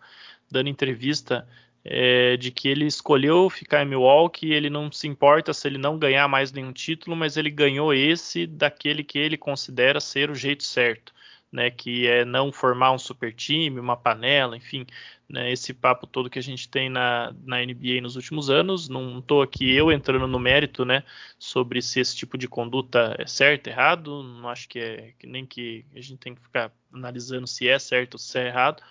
dando 0.48 0.68
entrevista 0.68 1.48
é, 1.84 2.36
de 2.38 2.50
que 2.50 2.68
ele 2.68 2.86
escolheu 2.86 3.50
ficar 3.50 3.82
em 3.82 3.88
Milwaukee, 3.88 4.52
ele 4.52 4.70
não 4.70 4.90
se 4.90 5.06
importa 5.06 5.52
se 5.52 5.68
ele 5.68 5.76
não 5.78 5.98
ganhar 5.98 6.26
mais 6.28 6.50
nenhum 6.50 6.72
título, 6.72 7.14
mas 7.14 7.36
ele 7.36 7.50
ganhou 7.50 7.92
esse 7.92 8.46
daquele 8.46 9.04
que 9.04 9.18
ele 9.18 9.36
considera 9.36 10.00
ser 10.00 10.30
o 10.30 10.34
jeito 10.34 10.64
certo, 10.64 11.12
né, 11.52 11.70
que 11.70 12.06
é 12.08 12.24
não 12.24 12.50
formar 12.50 12.92
um 12.92 12.98
super 12.98 13.32
time, 13.34 13.78
uma 13.78 13.96
panela, 13.96 14.56
enfim, 14.56 14.86
né, 15.28 15.52
esse 15.52 15.74
papo 15.74 16.06
todo 16.06 16.30
que 16.30 16.38
a 16.38 16.42
gente 16.42 16.68
tem 16.68 16.88
na, 16.88 17.34
na 17.44 17.58
NBA 17.58 18.00
nos 18.02 18.16
últimos 18.16 18.48
anos. 18.50 18.88
Não 18.88 19.18
estou 19.18 19.42
aqui 19.42 19.74
eu 19.74 19.92
entrando 19.92 20.26
no 20.26 20.38
mérito, 20.38 20.84
né, 20.86 21.04
sobre 21.38 21.82
se 21.82 22.00
esse 22.00 22.16
tipo 22.16 22.38
de 22.38 22.48
conduta 22.48 23.14
é 23.18 23.26
certo, 23.26 23.68
errado. 23.68 24.22
Não 24.22 24.48
acho 24.48 24.68
que 24.68 24.78
é 24.78 25.12
que 25.18 25.26
nem 25.26 25.44
que 25.46 25.84
a 25.94 26.00
gente 26.00 26.18
tem 26.18 26.34
que 26.34 26.42
ficar 26.42 26.72
analisando 26.92 27.46
se 27.46 27.68
é 27.68 27.78
certo 27.78 28.14
ou 28.14 28.18
se 28.18 28.38
é 28.38 28.46
errado, 28.48 28.82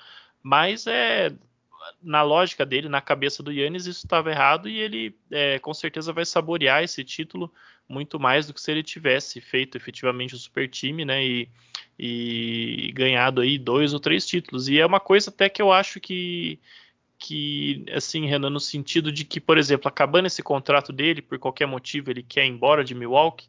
mas 0.43 0.87
é 0.87 1.33
na 2.01 2.21
lógica 2.21 2.65
dele, 2.65 2.89
na 2.89 3.01
cabeça 3.01 3.41
do 3.41 3.51
Yannis, 3.51 3.85
isso 3.85 4.05
estava 4.05 4.31
errado 4.31 4.69
e 4.69 4.77
ele 4.79 5.15
é, 5.31 5.59
com 5.59 5.73
certeza 5.73 6.13
vai 6.13 6.25
saborear 6.25 6.83
esse 6.83 7.03
título 7.03 7.51
muito 7.87 8.19
mais 8.19 8.47
do 8.47 8.53
que 8.53 8.61
se 8.61 8.71
ele 8.71 8.83
tivesse 8.83 9.41
feito 9.41 9.77
efetivamente 9.77 10.35
o 10.35 10.37
super 10.37 10.67
time, 10.69 11.05
né? 11.05 11.23
E, 11.25 11.49
e 11.97 12.91
ganhado 12.93 13.41
aí 13.41 13.57
dois 13.57 13.93
ou 13.93 13.99
três 13.99 14.25
títulos. 14.25 14.67
E 14.67 14.79
é 14.79 14.85
uma 14.85 14.99
coisa 14.99 15.29
até 15.29 15.49
que 15.49 15.61
eu 15.61 15.71
acho 15.71 15.99
que 15.99 16.59
que 17.19 17.85
assim, 17.93 18.25
Renan, 18.25 18.49
no 18.49 18.59
sentido 18.59 19.09
de 19.09 19.23
que, 19.23 19.39
por 19.39 19.57
exemplo, 19.57 19.87
acabando 19.87 20.25
esse 20.25 20.43
contrato 20.43 20.91
dele, 20.91 21.21
por 21.21 21.39
qualquer 21.39 21.65
motivo 21.65 22.11
ele 22.11 22.21
quer 22.21 22.45
ir 22.45 22.49
embora 22.49 22.83
de 22.83 22.93
Milwaukee, 22.93 23.47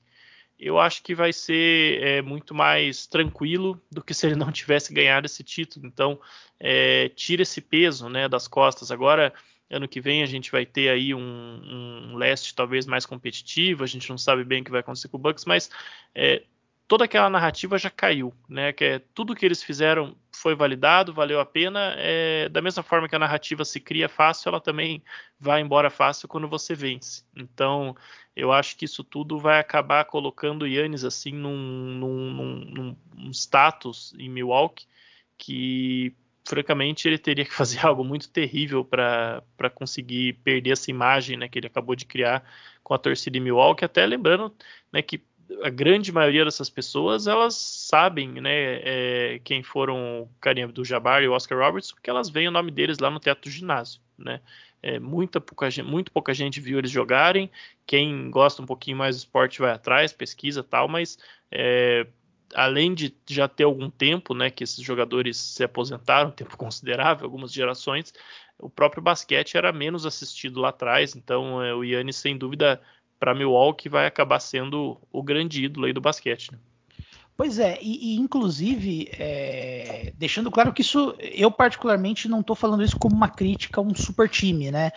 eu 0.65 0.79
acho 0.79 1.03
que 1.03 1.15
vai 1.15 1.31
ser 1.31 2.03
é, 2.03 2.23
muito 2.23 2.55
mais 2.55 3.07
tranquilo 3.07 3.79
do 3.93 4.03
que 4.03 4.15
se 4.15 4.27
ele 4.27 4.35
não 4.35 4.51
tivesse 4.51 4.95
ganhado 4.95 5.27
esse 5.27 5.45
título. 5.45 5.87
Então, 5.87 6.19
é, 6.59 7.11
tira 7.11 7.43
esse 7.43 7.61
peso 7.61 8.09
né, 8.09 8.27
das 8.31 8.49
costas. 8.49 8.91
Agora, 8.91 9.35
ano 9.71 9.87
que 9.87 10.01
vem, 10.01 10.23
a 10.23 10.27
gente 10.27 10.51
vai 10.51 10.65
ter 10.65 10.89
aí 10.89 11.15
um, 11.15 11.21
um 11.21 12.17
leste 12.17 12.55
talvez 12.55 12.87
mais 12.87 13.05
competitivo. 13.05 13.85
A 13.85 13.87
gente 13.87 14.09
não 14.09 14.17
sabe 14.17 14.43
bem 14.43 14.63
o 14.63 14.65
que 14.65 14.71
vai 14.71 14.81
acontecer 14.81 15.09
com 15.09 15.19
o 15.19 15.21
Bucks, 15.21 15.45
mas 15.45 15.69
é, 16.15 16.43
toda 16.89 17.05
aquela 17.05 17.29
narrativa 17.29 17.77
já 17.77 17.91
caiu, 17.91 18.33
né? 18.49 18.73
Que 18.73 18.85
é 18.85 18.99
tudo 19.13 19.35
que 19.35 19.45
eles 19.45 19.63
fizeram 19.63 20.17
foi 20.45 20.55
validado, 20.55 21.15
valeu 21.15 21.41
a 21.41 21.47
pena. 21.47 21.95
É, 21.97 22.51
da 22.51 22.61
mesma 22.61 22.83
forma 22.83 23.09
que 23.09 23.17
a 23.17 23.19
narrativa 23.19 23.65
se 23.65 23.81
cria 23.81 24.11
fácil, 24.11 24.51
ela 24.51 24.61
também 24.61 25.03
vai 25.41 25.63
embora 25.63 25.89
fácil 25.89 26.29
quando 26.29 26.47
você 26.47 26.75
vence. 26.75 27.25
Então, 27.35 27.97
eu 28.37 28.53
acho 28.53 28.77
que 28.77 28.85
isso 28.85 29.03
tudo 29.03 29.39
vai 29.39 29.59
acabar 29.59 30.05
colocando 30.05 30.67
Yannis 30.67 31.03
assim 31.03 31.33
num, 31.33 31.57
num, 31.57 32.31
num, 32.31 32.97
num 33.15 33.31
status 33.31 34.13
em 34.19 34.29
Milwaukee 34.29 34.87
que 35.39 36.15
francamente 36.47 37.09
ele 37.09 37.17
teria 37.17 37.45
que 37.47 37.55
fazer 37.55 37.81
algo 37.87 38.05
muito 38.05 38.29
terrível 38.29 38.85
para 38.85 39.71
conseguir 39.75 40.35
perder 40.45 40.73
essa 40.73 40.91
imagem 40.91 41.39
né, 41.39 41.49
que 41.49 41.59
ele 41.59 41.69
acabou 41.69 41.97
de 41.97 42.05
criar 42.05 42.45
com 42.83 42.93
a 42.93 42.99
torcida 42.99 43.39
em 43.39 43.41
Milwaukee, 43.41 43.87
até 43.87 44.05
lembrando 44.05 44.55
né, 44.93 45.01
que 45.01 45.25
a 45.63 45.71
grande 45.71 46.13
maioria 46.13 46.45
dessas 46.45 46.71
pessoas 46.71 47.27
elas 47.27 47.55
sabem 47.55 48.29
né, 48.29 48.81
é, 48.83 49.41
quem 49.45 49.63
foram 49.63 50.29
Karim 50.41 50.63
Abdul-Jabbar 50.63 51.23
e 51.23 51.29
o 51.29 51.33
Oscar 51.33 51.59
Roberts, 51.59 51.93
porque 51.93 52.11
elas 52.11 52.29
veem 52.29 52.49
o 52.49 52.53
nome 52.53 52.71
deles 52.71 52.99
lá 52.99 53.11
no 53.11 53.21
teto 53.21 53.43
do 53.43 53.51
ginásio. 53.51 54.01
Né? 54.19 54.41
É, 54.83 54.99
muita 54.99 55.41
pouca, 55.41 55.69
muito 55.83 56.13
pouca 56.13 56.35
gente 56.35 56.61
viu 56.61 56.79
eles 56.79 56.91
jogarem. 56.91 57.51
Quem 57.87 58.31
gosta 58.31 58.63
um 58.63 58.67
pouquinho 58.67 58.97
mais 58.97 59.17
do 59.17 59.21
esporte 59.21 59.61
vai 59.61 59.73
atrás, 59.73 60.13
pesquisa 60.13 60.63
tal, 60.63 60.89
mas 60.89 61.19
é, 61.51 62.07
além 62.55 62.95
de 62.95 63.15
já 63.27 63.49
ter 63.49 63.65
algum 63.65 63.91
tempo 63.91 64.35
né, 64.35 64.51
que 64.51 64.65
esses 64.65 64.83
jogadores 64.83 65.37
se 65.37 65.65
aposentaram, 65.65 66.29
um 66.29 66.33
tempo 66.33 66.57
considerável, 66.59 67.25
algumas 67.25 67.53
gerações, 67.53 68.13
o 68.59 68.71
próprio 68.71 69.03
basquete 69.03 69.57
era 69.57 69.73
menos 69.73 70.07
assistido 70.07 70.61
lá 70.61 70.69
atrás, 70.69 71.17
então 71.17 71.63
é, 71.63 71.75
o 71.75 71.83
Yannis, 71.83 72.17
sem 72.17 72.37
dúvida, 72.37 72.81
para 73.25 73.35
Milwaukee 73.35 73.89
vai 73.89 74.07
acabar 74.07 74.39
sendo 74.39 75.01
o 75.11 75.23
grande 75.23 75.65
ídolo 75.65 75.87
aí 75.87 75.95
do 75.95 76.01
basquete. 76.01 76.53
Né? 76.53 76.59
Pois 77.35 77.59
é, 77.59 77.79
e, 77.81 78.13
e 78.13 78.17
inclusive, 78.17 79.09
é, 79.19 80.13
deixando 80.15 80.51
claro 80.51 80.75
que 80.75 80.83
isso, 80.83 81.17
eu 81.19 81.51
particularmente 81.51 82.29
não 82.29 82.41
estou 82.41 82.55
falando 82.55 82.85
isso 82.85 82.99
como 82.99 83.17
uma 83.17 83.31
crítica 83.31 83.81
a 83.81 83.83
um 83.83 83.95
super 83.95 84.29
time, 84.29 84.71
né? 84.71 84.93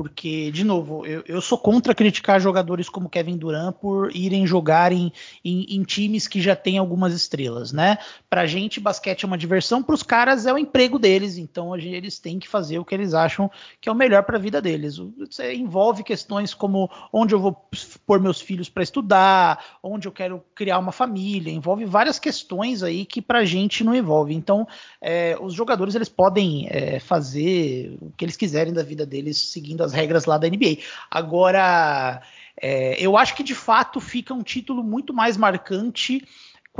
Porque, 0.00 0.50
de 0.50 0.64
novo, 0.64 1.04
eu, 1.04 1.22
eu, 1.26 1.42
sou 1.42 1.58
contra 1.58 1.94
criticar 1.94 2.40
jogadores 2.40 2.88
como 2.88 3.06
Kevin 3.06 3.36
Durant 3.36 3.74
por 3.74 4.10
irem 4.16 4.46
jogar 4.46 4.92
em, 4.92 5.12
em, 5.44 5.76
em 5.76 5.82
times 5.82 6.26
que 6.26 6.40
já 6.40 6.56
têm 6.56 6.78
algumas 6.78 7.12
estrelas, 7.12 7.70
né? 7.70 7.98
Pra 8.30 8.46
gente, 8.46 8.80
basquete 8.80 9.24
é 9.24 9.26
uma 9.26 9.36
diversão, 9.36 9.82
pros 9.82 10.02
caras 10.02 10.46
é 10.46 10.54
o 10.54 10.56
emprego 10.56 10.98
deles, 10.98 11.36
então 11.36 11.76
eles 11.76 12.18
têm 12.18 12.38
que 12.38 12.48
fazer 12.48 12.78
o 12.78 12.84
que 12.84 12.94
eles 12.94 13.12
acham 13.12 13.50
que 13.78 13.90
é 13.90 13.92
o 13.92 13.94
melhor 13.94 14.22
para 14.22 14.38
a 14.38 14.40
vida 14.40 14.62
deles. 14.62 14.98
Isso 15.28 15.42
envolve 15.42 16.02
questões 16.02 16.54
como 16.54 16.90
onde 17.12 17.34
eu 17.34 17.38
vou 17.38 17.68
pôr 18.06 18.18
meus 18.18 18.40
filhos 18.40 18.70
para 18.70 18.82
estudar, 18.82 19.78
onde 19.82 20.08
eu 20.08 20.12
quero 20.12 20.42
criar 20.54 20.78
uma 20.78 20.92
família, 20.92 21.52
envolve 21.52 21.84
várias 21.84 22.18
questões 22.18 22.82
aí 22.82 23.04
que 23.04 23.20
pra 23.20 23.44
gente 23.44 23.84
não 23.84 23.94
envolve. 23.94 24.32
Então, 24.32 24.66
é, 24.98 25.36
os 25.38 25.52
jogadores 25.52 25.94
eles 25.94 26.08
podem 26.08 26.68
é, 26.70 26.98
fazer 26.98 27.98
o 28.00 28.10
que 28.16 28.24
eles 28.24 28.36
quiserem 28.38 28.72
da 28.72 28.82
vida 28.82 29.04
deles 29.04 29.36
seguindo 29.36 29.82
as 29.82 29.89
as 29.90 29.94
regras 29.94 30.24
lá 30.24 30.38
da 30.38 30.48
NBA. 30.48 30.78
Agora, 31.10 32.22
é, 32.60 32.96
eu 33.00 33.16
acho 33.16 33.34
que 33.34 33.42
de 33.42 33.54
fato 33.54 34.00
fica 34.00 34.32
um 34.32 34.42
título 34.42 34.82
muito 34.82 35.12
mais 35.12 35.36
marcante 35.36 36.26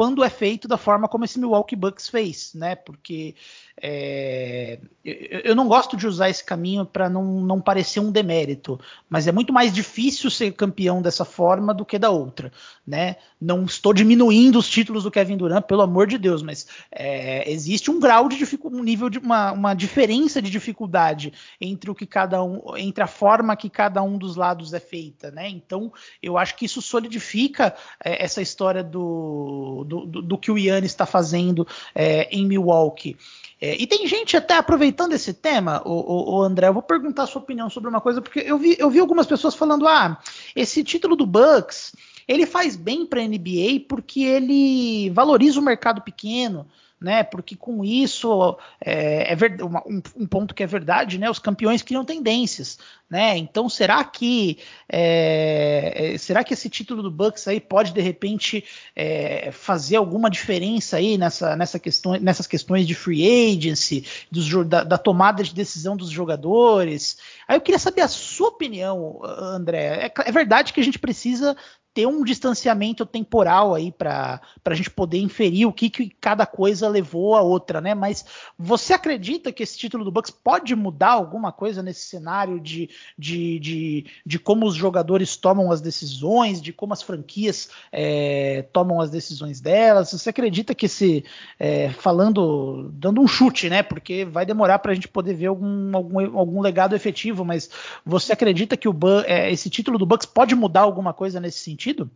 quando 0.01 0.25
é 0.25 0.31
feito 0.31 0.67
da 0.67 0.79
forma 0.79 1.07
como 1.07 1.27
esse 1.27 1.39
Milwaukee 1.39 1.77
Bucks 1.77 2.09
fez, 2.09 2.55
né? 2.55 2.75
Porque 2.75 3.35
é, 3.83 4.79
eu, 5.05 5.55
não 5.55 5.69
gosto 5.69 5.95
de 5.95 6.07
usar 6.07 6.31
esse 6.31 6.43
caminho 6.43 6.87
para 6.87 7.11
não, 7.11 7.25
não 7.43 7.61
parecer 7.61 8.01
um 8.01 8.11
demérito, 8.11 8.81
mas 9.11 9.27
é 9.27 9.33
muito 9.33 9.53
mais 9.53 9.73
difícil 9.73 10.31
ser 10.31 10.53
campeão 10.53 11.03
dessa 11.03 11.25
forma 11.25 11.75
do 11.75 11.85
que 11.85 11.99
da 11.99 12.09
outra, 12.09 12.51
né? 12.87 13.17
Não 13.39 13.65
estou 13.65 13.93
diminuindo 13.93 14.59
os 14.59 14.71
títulos 14.71 15.05
do 15.05 15.11
Kevin 15.11 15.37
Durant, 15.37 15.65
pelo 15.65 15.83
amor 15.83 16.07
de 16.07 16.17
Deus, 16.17 16.43
mas 16.43 16.67
é, 16.91 17.51
existe 17.51 17.91
um 17.91 18.01
grau 18.01 18.27
de 18.27 18.43
um 18.65 18.83
nível 18.83 19.11
de 19.11 19.19
uma, 19.19 19.53
uma 19.53 19.75
diferença 19.75 20.41
de 20.41 20.51
dificuldade 20.51 21.33
entre 21.61 21.91
o 21.91 21.95
que 21.95 22.07
cada 22.07 22.43
um, 22.43 22.77
entre 22.77 23.05
a 23.05 23.07
forma 23.07 23.57
que 23.57 23.69
cada 23.69 24.03
um 24.03 24.17
dos 24.17 24.37
lados 24.37 24.73
é 24.73 24.81
feita, 24.81 25.31
né? 25.31 25.47
Então 25.47 25.93
eu 26.23 26.39
acho 26.39 26.57
que 26.57 26.65
isso 26.65 26.81
solidifica 26.81 27.75
é, 28.03 28.25
essa 28.25 28.41
história 28.41 28.83
do 28.83 29.85
do, 29.91 30.07
do, 30.07 30.23
do 30.23 30.39
que 30.39 30.53
o 30.53 30.57
Yannis 30.57 30.93
está 30.93 31.05
fazendo 31.05 31.67
é, 31.93 32.29
em 32.31 32.47
Milwaukee. 32.47 33.17
É, 33.61 33.77
e 33.77 33.87
tem 33.87 34.07
gente 34.07 34.37
até 34.37 34.57
aproveitando 34.57 35.13
esse 35.13 35.35
tema, 35.35 35.83
o, 35.85 35.91
o, 35.91 36.37
o, 36.37 36.43
André, 36.43 36.69
eu 36.69 36.73
vou 36.73 36.83
perguntar 36.83 37.25
a 37.25 37.27
sua 37.27 37.43
opinião 37.43 37.69
sobre 37.69 37.91
uma 37.91 38.01
coisa, 38.01 38.23
porque 38.23 38.39
eu 38.39 38.57
vi, 38.57 38.77
eu 38.79 38.89
vi 38.89 39.01
algumas 39.01 39.27
pessoas 39.27 39.55
falando, 39.55 39.87
ah, 39.87 40.19
esse 40.55 40.83
título 40.83 41.17
do 41.17 41.27
Bucks, 41.27 41.95
ele 42.27 42.47
faz 42.47 42.77
bem 42.77 43.05
para 43.05 43.21
a 43.21 43.27
NBA 43.27 43.85
porque 43.89 44.23
ele 44.23 45.11
valoriza 45.11 45.59
o 45.59 45.65
mercado 45.65 46.01
pequeno, 46.01 46.67
né? 47.01 47.23
Porque 47.23 47.57
com 47.57 47.83
isso 47.85 48.59
é, 48.81 49.33
é 49.33 49.35
ver, 49.35 49.63
um, 49.63 50.03
um, 50.17 50.27
ponto 50.27 50.55
que 50.55 50.63
é 50.63 50.67
verdade, 50.67 51.19
né? 51.19 51.31
Os 51.31 51.39
campeões 51.39 51.83
criam 51.83 52.05
tendências, 52.05 52.79
né? 53.09 53.39
Então 53.39 53.69
será 53.69 54.05
que 54.05 54.59
é, 54.89 56.13
é, 56.15 56.19
será 56.19 56.45
que 56.45 56.53
esse 56.53 56.69
título 56.69 57.03
do 57.03 57.11
Bucks 57.11 57.49
aí 57.49 57.59
pode 57.59 57.93
de 57.93 58.01
repente 58.03 58.65
é, 58.95 59.51
fazer 59.51 59.97
alguma 59.97 60.29
diferença 60.29 60.99
aí 60.99 61.17
nessa, 61.17 61.57
nessa 61.57 61.79
questão, 61.79 62.13
nessas 62.21 62.47
questões 62.47 62.87
de 62.87 62.95
free 62.95 63.55
agency, 63.57 64.05
dos, 64.31 64.49
da, 64.67 64.85
da, 64.85 64.99
tomada 64.99 65.43
de 65.43 65.55
decisão 65.55 65.97
dos 65.97 66.11
jogadores? 66.11 67.17
Aí 67.49 67.57
eu 67.57 67.63
queria 67.63 67.79
saber 67.79 68.03
a 68.03 68.09
sua 68.09 68.49
opinião, 68.49 69.21
André. 69.25 70.07
É, 70.07 70.29
é 70.29 70.33
verdade 70.33 70.73
que 70.75 70.81
a 70.81 70.85
gente 70.85 70.99
precisa 70.99 71.57
ter 71.93 72.07
um 72.07 72.23
distanciamento 72.23 73.05
temporal 73.05 73.75
aí 73.75 73.91
para 73.91 74.41
a 74.65 74.75
gente 74.75 74.91
poder 74.91 75.19
inferir 75.19 75.67
o 75.67 75.73
que, 75.73 75.91
que 75.91 76.09
cada 76.21 76.47
coisa 76.47 76.89
levou 76.89 77.35
a 77.35 77.43
outra, 77.43 77.81
né? 77.81 77.95
Mas 77.95 78.25
você 78.57 78.95
acredita 78.95 79.53
que 79.53 79.63
esse 79.63 79.77
título 79.77 80.05
do 80.05 80.13
Bucks 80.13 80.31
pode 80.31 80.75
mudar 80.77 81.11
alguma 81.11 81.51
coisa 81.51 81.83
nesse 81.83 82.07
cenário 82.07 82.61
de, 82.61 82.89
de, 83.19 83.59
de, 83.59 84.07
de 84.25 84.39
como 84.39 84.67
os 84.67 84.77
jogadores 84.77 85.37
tomam 85.37 85.73
as 85.73 85.81
decisões, 85.81 86.63
de 86.63 86.73
como 86.73 86.93
as 86.93 87.03
franquias 87.03 87.71
é, 87.91 88.63
tomam 88.73 89.01
as 89.01 89.11
decisões 89.11 89.61
delas? 89.61 90.13
Você 90.13 90.31
acredita 90.31 90.77
que 90.77 90.87
esse, 90.87 91.25
é, 91.59 91.91
falando, 91.91 92.89
dando 92.93 93.21
um 93.21 93.27
chute, 93.27 93.69
né? 93.69 93.83
Porque 93.83 94.25
vai 94.25 94.47
demorar 94.47 94.79
para 94.79 94.93
a 94.93 94.95
gente 94.95 95.09
poder 95.09 95.35
ver 95.35 95.47
algum, 95.47 95.97
algum, 95.97 96.39
algum 96.39 96.61
legado 96.61 96.95
efetivo, 96.95 97.45
mas 97.45 97.69
você 98.07 98.33
acredita 98.33 98.77
que 98.77 98.89
o 98.89 98.97
é, 99.27 99.51
esse 99.51 99.69
título 99.69 99.99
do 99.99 100.07
Bucks 100.07 100.27
pode 100.27 100.55
mudar 100.55 100.83
alguma 100.83 101.13
coisa 101.13 101.41
nesse 101.41 101.59
sentido? 101.59 101.80
Sentido? 101.81 102.11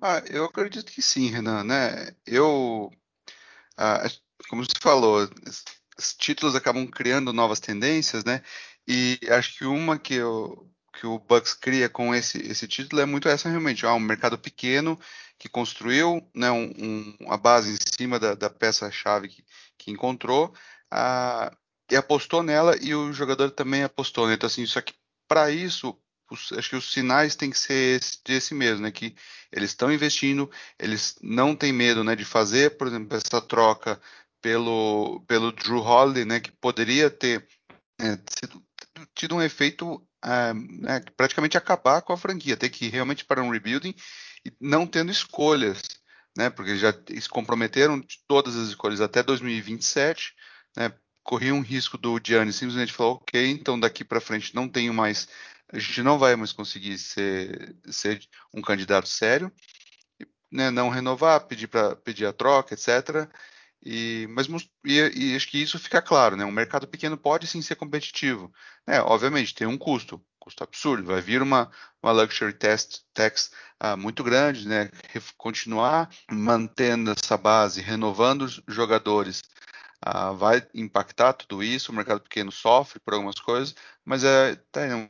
Ah, 0.00 0.22
eu 0.28 0.44
acredito 0.44 0.92
que 0.92 1.00
sim, 1.00 1.30
Renan, 1.30 1.64
né? 1.64 2.14
Eu, 2.26 2.90
ah, 3.76 4.02
como 4.48 4.64
você 4.64 4.74
falou, 4.80 5.28
os 5.98 6.14
títulos 6.14 6.54
acabam 6.54 6.86
criando 6.86 7.32
novas 7.32 7.60
tendências, 7.60 8.24
né? 8.24 8.42
E 8.86 9.18
acho 9.30 9.58
que 9.58 9.64
uma 9.64 9.98
que, 9.98 10.14
eu, 10.14 10.70
que 10.92 11.06
o 11.06 11.18
Bucks 11.18 11.54
cria 11.54 11.88
com 11.88 12.14
esse, 12.14 12.38
esse 12.38 12.68
título 12.68 13.00
é 13.00 13.06
muito 13.06 13.28
essa 13.28 13.48
realmente, 13.48 13.86
ah, 13.86 13.94
um 13.94 14.00
mercado 14.00 14.38
pequeno 14.38 14.98
que 15.38 15.48
construiu 15.48 16.26
né, 16.34 16.50
um, 16.50 16.72
um, 16.78 17.32
a 17.32 17.36
base 17.36 17.72
em 17.74 17.76
cima 17.98 18.18
da, 18.18 18.34
da 18.34 18.50
peça-chave 18.50 19.28
que, 19.28 19.44
que 19.78 19.90
encontrou 19.90 20.54
ah, 20.90 21.54
e 21.90 21.96
apostou 21.96 22.42
nela 22.42 22.76
e 22.80 22.94
o 22.94 23.12
jogador 23.12 23.50
também 23.50 23.82
apostou. 23.82 24.26
Né? 24.26 24.34
Então, 24.34 24.46
assim, 24.46 24.66
só 24.66 24.80
que 24.80 24.94
para 25.28 25.50
isso 25.50 25.98
acho 26.34 26.70
que 26.70 26.76
os 26.76 26.92
sinais 26.92 27.36
têm 27.36 27.50
que 27.50 27.58
ser 27.58 28.00
esse, 28.28 28.54
mesmo, 28.54 28.82
né? 28.82 28.90
Que 28.90 29.14
eles 29.52 29.70
estão 29.70 29.92
investindo, 29.92 30.50
eles 30.78 31.16
não 31.22 31.54
têm 31.54 31.72
medo, 31.72 32.02
né, 32.02 32.16
de 32.16 32.24
fazer, 32.24 32.76
por 32.76 32.86
exemplo, 32.88 33.16
essa 33.16 33.40
troca 33.40 34.00
pelo 34.42 35.20
pelo 35.26 35.52
Drew 35.52 35.80
Holiday, 35.80 36.24
né? 36.24 36.40
Que 36.40 36.52
poderia 36.52 37.10
ter 37.10 37.46
é, 38.00 38.18
sido, 38.38 38.62
tido 39.14 39.36
um 39.36 39.42
efeito 39.42 40.06
é, 40.24 40.52
né, 40.54 41.00
praticamente 41.16 41.56
acabar 41.56 42.02
com 42.02 42.12
a 42.12 42.16
franquia, 42.16 42.56
ter 42.56 42.70
que 42.70 42.86
ir 42.86 42.90
realmente 42.90 43.24
para 43.24 43.42
um 43.42 43.50
rebuilding 43.50 43.94
e 44.44 44.52
não 44.60 44.86
tendo 44.86 45.10
escolhas, 45.12 45.82
né? 46.36 46.50
Porque 46.50 46.76
já 46.76 46.92
se 46.92 47.28
comprometeram 47.28 48.02
todas 48.26 48.56
as 48.56 48.68
escolhas 48.68 49.00
até 49.00 49.22
2027, 49.22 50.34
né? 50.76 50.92
Corria 51.22 51.54
um 51.54 51.60
risco 51.60 51.98
do 51.98 52.20
Gianni 52.24 52.52
simplesmente 52.52 52.92
falar, 52.92 53.10
ok, 53.10 53.50
então 53.50 53.78
daqui 53.78 54.04
para 54.04 54.20
frente 54.20 54.54
não 54.54 54.68
tenho 54.68 54.94
mais 54.94 55.28
a 55.72 55.78
gente 55.78 56.02
não 56.02 56.18
vai 56.18 56.36
mais 56.36 56.52
conseguir 56.52 56.98
ser, 56.98 57.76
ser 57.86 58.20
um 58.54 58.62
candidato 58.62 59.08
sério, 59.08 59.52
né, 60.50 60.70
não 60.70 60.88
renovar, 60.88 61.46
pedir 61.46 61.66
para 61.66 61.96
pedir 61.96 62.26
a 62.26 62.32
troca, 62.32 62.74
etc. 62.74 63.28
E, 63.84 64.26
mas 64.30 64.48
e, 64.84 65.32
e, 65.32 65.36
acho 65.36 65.48
que 65.48 65.62
isso 65.62 65.78
fica 65.78 66.02
claro, 66.02 66.36
né? 66.36 66.44
Um 66.44 66.50
mercado 66.50 66.88
pequeno 66.88 67.16
pode 67.16 67.46
sim 67.46 67.62
ser 67.62 67.76
competitivo. 67.76 68.52
É, 68.86 69.00
obviamente, 69.00 69.54
tem 69.54 69.66
um 69.66 69.78
custo, 69.78 70.20
custo 70.40 70.64
absurdo. 70.64 71.06
Vai 71.06 71.20
vir 71.20 71.42
uma, 71.42 71.70
uma 72.02 72.12
luxury 72.12 72.52
test, 72.52 73.02
tax 73.14 73.52
ah, 73.78 73.96
muito 73.96 74.24
grande, 74.24 74.66
né? 74.66 74.90
Continuar 75.36 76.10
mantendo 76.30 77.12
essa 77.12 77.36
base, 77.36 77.80
renovando 77.80 78.42
os 78.42 78.62
jogadores, 78.68 79.42
ah, 80.00 80.32
vai 80.32 80.66
impactar 80.74 81.34
tudo 81.34 81.62
isso. 81.62 81.92
O 81.92 81.94
mercado 81.94 82.20
pequeno 82.20 82.50
sofre 82.50 82.98
por 83.00 83.14
algumas 83.14 83.38
coisas, 83.38 83.74
mas 84.04 84.24
é, 84.24 84.56
tá, 84.72 84.80
é 84.82 84.94
um 84.94 85.08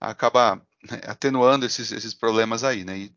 acaba 0.00 0.56
né, 0.90 1.00
atenuando 1.06 1.66
esses, 1.66 1.92
esses 1.92 2.14
problemas 2.14 2.64
aí, 2.64 2.84
né? 2.84 2.98
E, 2.98 3.12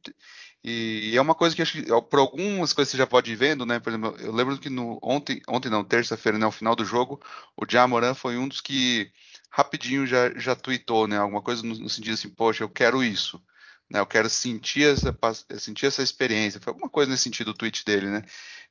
e, 0.63 1.17
é 1.17 1.21
uma 1.21 1.35
coisa 1.35 1.55
que 1.55 1.61
acho 1.61 1.81
que 1.81 1.87
por 2.09 2.19
algumas 2.19 2.73
coisas 2.73 2.91
você 2.91 2.97
já 2.97 3.07
pode 3.07 3.31
ir 3.31 3.35
vendo, 3.35 3.65
né? 3.65 3.79
Por 3.79 3.89
exemplo, 3.89 4.15
eu 4.19 4.33
lembro 4.33 4.57
que 4.57 4.69
no 4.69 4.99
ontem, 5.01 5.41
ontem 5.47 5.69
não, 5.69 5.83
terça-feira, 5.83 6.37
né, 6.37 6.49
final 6.51 6.75
do 6.75 6.83
jogo, 6.85 7.21
o 7.55 7.65
Jamoran 7.69 8.13
foi 8.13 8.37
um 8.37 8.47
dos 8.47 8.61
que 8.61 9.11
rapidinho 9.49 10.05
já 10.05 10.31
já 10.37 10.55
tweetou, 10.55 11.07
né? 11.07 11.17
Alguma 11.17 11.41
coisa 11.41 11.63
no, 11.63 11.75
no 11.75 11.89
sentido 11.89 12.13
assim, 12.13 12.29
poxa, 12.29 12.63
eu 12.63 12.69
quero 12.69 13.03
isso. 13.03 13.41
Né, 13.89 13.99
eu 13.99 14.05
quero 14.05 14.29
sentir 14.29 14.83
essa, 14.85 15.17
sentir 15.59 15.85
essa 15.85 16.03
experiência. 16.03 16.59
Foi 16.59 16.71
alguma 16.71 16.89
coisa 16.89 17.09
nesse 17.09 17.23
sentido 17.23 17.51
o 17.51 17.53
tweet 17.53 17.85
dele, 17.85 18.07
né? 18.07 18.21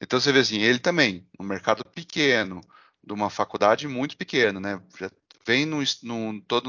Então 0.01 0.21
você 0.21 0.33
vê 0.33 0.41
assim, 0.41 0.61
ele 0.61 0.79
também, 0.79 1.27
um 1.41 1.45
mercado 1.45 1.85
pequeno, 1.95 2.61
de 3.03 3.13
uma 3.13 3.31
faculdade 3.31 3.89
muito 3.89 4.17
pequena, 4.17 4.61
né? 4.61 4.83
Já 4.99 5.11
vem 5.47 5.65
no 5.65 5.81
todo 6.43 6.69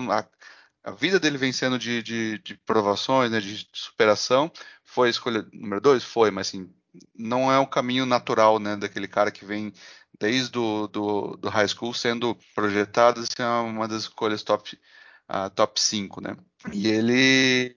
a 0.87 0.91
vida 0.91 1.19
dele 1.19 1.37
vencendo 1.37 1.77
de, 1.77 2.01
de, 2.01 2.37
de 2.39 2.55
provações, 2.59 3.29
né, 3.29 3.41
de 3.41 3.67
superação, 3.73 4.49
foi 4.85 5.09
a 5.09 5.11
escolha 5.11 5.45
número 5.51 5.81
dois? 5.81 6.01
Foi, 6.01 6.31
mas 6.31 6.47
assim, 6.47 6.73
não 7.13 7.51
é 7.51 7.59
o 7.59 7.67
caminho 7.67 8.05
natural, 8.05 8.57
né, 8.57 8.77
daquele 8.77 9.07
cara 9.07 9.29
que 9.29 9.43
vem 9.43 9.73
desde 10.17 10.49
do, 10.49 10.87
do, 10.87 11.35
do 11.35 11.49
high 11.49 11.67
school 11.67 11.93
sendo 11.93 12.37
projetado 12.55 13.19
assim, 13.19 13.33
é 13.37 13.45
uma 13.45 13.85
das 13.85 14.03
escolhas 14.03 14.43
top, 14.43 14.79
uh, 15.29 15.49
top 15.49 15.77
5, 15.77 16.21
né? 16.21 16.37
E 16.71 16.87
ele 16.87 17.75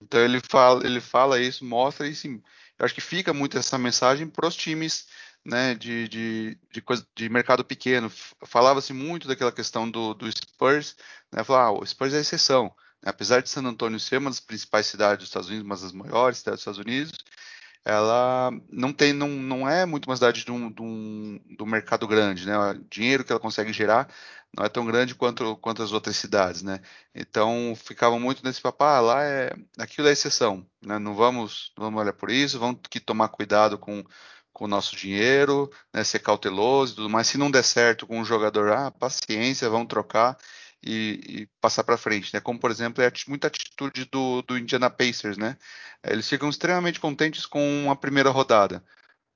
então 0.00 0.20
ele 0.20 0.40
fala, 0.48 0.86
ele 0.86 1.00
fala 1.00 1.40
isso, 1.40 1.64
mostra 1.64 2.06
e 2.06 2.14
sim, 2.14 2.40
eu 2.78 2.84
acho 2.84 2.94
que 2.94 3.00
fica 3.00 3.34
muito 3.34 3.58
essa 3.58 3.76
mensagem 3.76 4.28
para 4.28 4.46
os 4.46 4.54
times 4.54 5.08
né, 5.44 5.74
de, 5.74 6.08
de, 6.08 6.58
de, 6.72 6.80
coisa, 6.80 7.06
de 7.14 7.28
mercado 7.28 7.64
pequeno. 7.64 8.10
Falava-se 8.44 8.92
muito 8.92 9.28
daquela 9.28 9.52
questão 9.52 9.90
do, 9.90 10.14
do 10.14 10.30
Spurs, 10.30 10.96
né, 11.32 11.44
falar, 11.44 11.64
ah, 11.64 11.72
o 11.72 11.86
Spurs 11.86 12.14
é 12.14 12.20
exceção. 12.20 12.64
Né, 13.02 13.10
apesar 13.10 13.42
de 13.42 13.50
San 13.50 13.64
Antonio 13.64 14.00
ser 14.00 14.18
uma 14.18 14.30
das 14.30 14.40
principais 14.40 14.86
cidades 14.86 15.18
dos 15.18 15.28
Estados 15.28 15.48
Unidos, 15.48 15.66
uma 15.66 15.76
das 15.76 15.92
maiores 15.92 16.38
cidades 16.38 16.64
dos 16.64 16.72
Estados 16.74 16.78
Unidos, 16.78 17.12
ela 17.84 18.50
não 18.70 18.92
tem, 18.92 19.12
não, 19.12 19.28
não 19.28 19.68
é 19.68 19.84
muito 19.84 20.06
uma 20.06 20.16
cidade 20.16 20.44
de 20.44 20.50
um, 20.50 20.70
de 20.70 20.80
um, 20.82 21.38
de 21.46 21.62
um 21.62 21.66
mercado 21.66 22.08
grande, 22.08 22.46
né? 22.46 22.56
O 22.56 22.74
dinheiro 22.90 23.22
que 23.24 23.30
ela 23.30 23.40
consegue 23.40 23.72
gerar 23.74 24.08
não 24.56 24.64
é 24.64 24.68
tão 24.68 24.86
grande 24.86 25.14
quanto, 25.14 25.56
quanto 25.58 25.82
as 25.82 25.92
outras 25.92 26.16
cidades, 26.16 26.62
né? 26.62 26.80
Então 27.14 27.74
ficavam 27.76 28.18
muito 28.18 28.42
nesse 28.44 28.60
papá, 28.60 28.96
ah, 28.96 29.00
lá 29.00 29.22
é 29.24 29.52
aquilo 29.78 30.08
é 30.08 30.12
exceção, 30.12 30.66
né? 30.82 30.98
Não 30.98 31.14
vamos, 31.14 31.72
vamos 31.76 32.00
olhar 32.00 32.14
por 32.14 32.30
isso, 32.30 32.58
vamos 32.58 32.80
que 32.88 33.00
tomar 33.00 33.28
cuidado 33.28 33.76
com 33.78 34.02
com 34.54 34.64
o 34.66 34.68
nosso 34.68 34.96
dinheiro, 34.96 35.70
né, 35.92 36.04
ser 36.04 36.20
cauteloso 36.20 36.92
e 36.94 36.96
tudo 36.96 37.10
mais. 37.10 37.26
Se 37.26 37.36
não 37.36 37.50
der 37.50 37.64
certo 37.64 38.06
com 38.06 38.20
o 38.20 38.24
jogador, 38.24 38.72
ah, 38.72 38.90
paciência, 38.90 39.68
vamos 39.68 39.88
trocar 39.88 40.38
e, 40.82 41.20
e 41.28 41.48
passar 41.60 41.84
para 41.84 41.98
frente, 41.98 42.32
né? 42.32 42.40
Como 42.40 42.58
por 42.58 42.70
exemplo 42.70 43.02
é 43.02 43.12
muita 43.28 43.48
atitude 43.48 44.04
do, 44.06 44.42
do 44.42 44.56
Indiana 44.56 44.88
Pacers, 44.88 45.36
né? 45.36 45.58
Eles 46.04 46.28
ficam 46.28 46.48
extremamente 46.48 47.00
contentes 47.00 47.46
com 47.46 47.90
a 47.90 47.96
primeira 47.96 48.30
rodada, 48.30 48.84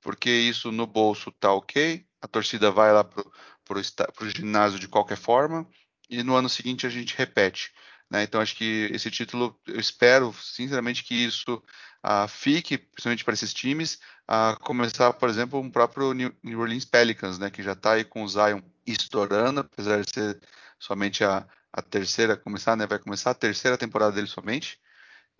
porque 0.01 0.29
isso 0.29 0.71
no 0.71 0.87
bolso 0.87 1.31
tá 1.33 1.51
ok, 1.53 2.05
a 2.21 2.27
torcida 2.27 2.71
vai 2.71 2.93
lá 2.93 3.03
pro, 3.03 3.31
pro 3.65 4.29
ginásio 4.29 4.79
de 4.79 4.87
qualquer 4.87 5.17
forma 5.17 5.67
e 6.09 6.23
no 6.23 6.35
ano 6.35 6.49
seguinte 6.49 6.87
a 6.87 6.89
gente 6.89 7.17
repete. 7.17 7.71
Né? 8.09 8.23
Então 8.23 8.41
acho 8.41 8.55
que 8.55 8.89
esse 8.93 9.11
título, 9.11 9.59
eu 9.67 9.79
espero 9.79 10.33
sinceramente 10.33 11.03
que 11.03 11.13
isso 11.13 11.61
uh, 12.05 12.27
fique, 12.27 12.77
principalmente 12.77 13.23
para 13.23 13.33
esses 13.33 13.53
times, 13.53 13.99
a 14.27 14.55
começar, 14.61 15.13
por 15.13 15.29
exemplo, 15.29 15.59
um 15.59 15.69
próprio 15.69 16.13
New 16.13 16.59
Orleans 16.59 16.85
Pelicans, 16.85 17.39
né? 17.39 17.49
que 17.49 17.63
já 17.63 17.73
está 17.73 17.93
aí 17.93 18.03
com 18.03 18.23
o 18.23 18.27
Zion 18.27 18.61
estourando, 18.85 19.61
apesar 19.61 20.03
de 20.03 20.11
ser 20.13 20.41
somente 20.79 21.23
a, 21.23 21.47
a 21.73 21.81
terceira, 21.81 22.37
começar, 22.37 22.75
né? 22.75 22.85
vai 22.87 22.99
começar 22.99 23.31
a 23.31 23.35
terceira 23.35 23.77
temporada 23.77 24.13
dele 24.13 24.27
somente. 24.27 24.79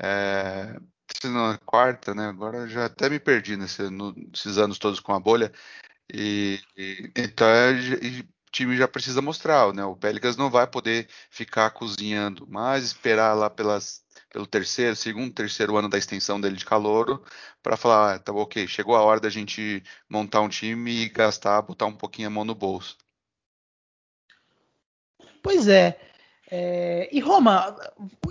É, 0.02 0.80
na 1.28 1.58
quarta, 1.66 2.14
né? 2.14 2.28
Agora 2.28 2.68
já 2.68 2.86
até 2.86 3.10
me 3.10 3.20
perdi 3.20 3.58
nesse, 3.58 3.90
no, 3.90 4.14
nesses 4.14 4.58
anos 4.58 4.78
todos 4.80 5.00
com 5.00 5.14
a 5.14 5.20
bolha. 5.20 5.52
E, 6.14 6.60
e 6.78 7.12
então 7.16 7.48
é, 7.48 7.74
time 8.52 8.78
já 8.78 8.88
precisa 8.88 9.22
mostrar, 9.22 9.74
né? 9.74 9.84
O 9.86 9.96
Pelicans 9.96 10.38
não 10.38 10.50
vai 10.50 10.68
poder 10.68 11.08
ficar 11.30 11.70
cozinhando, 11.72 12.48
mas 12.50 12.84
esperar 12.86 13.34
lá 13.34 13.50
pelas, 13.50 14.04
pelo 14.30 14.46
terceiro, 14.48 14.96
segundo, 14.96 15.34
terceiro 15.34 15.76
ano 15.78 15.90
da 15.90 15.98
extensão 15.98 16.40
dele 16.40 16.56
de 16.56 16.66
calouro 16.66 17.24
para 17.62 17.78
falar, 17.78 18.16
ah, 18.16 18.20
tá 18.20 18.32
ok, 18.34 18.68
chegou 18.68 18.96
a 18.96 19.02
hora 19.02 19.20
da 19.20 19.30
gente 19.30 19.84
montar 20.10 20.42
um 20.42 20.50
time 20.50 21.04
e 21.04 21.10
gastar, 21.10 21.62
botar 21.62 21.86
um 21.86 21.96
pouquinho 21.96 22.28
a 22.28 22.32
mão 22.32 22.46
no 22.46 22.56
bolso. 22.56 22.98
Pois 25.42 25.68
é. 25.68 26.09
É, 26.52 27.08
e 27.12 27.20
Roma, 27.20 27.76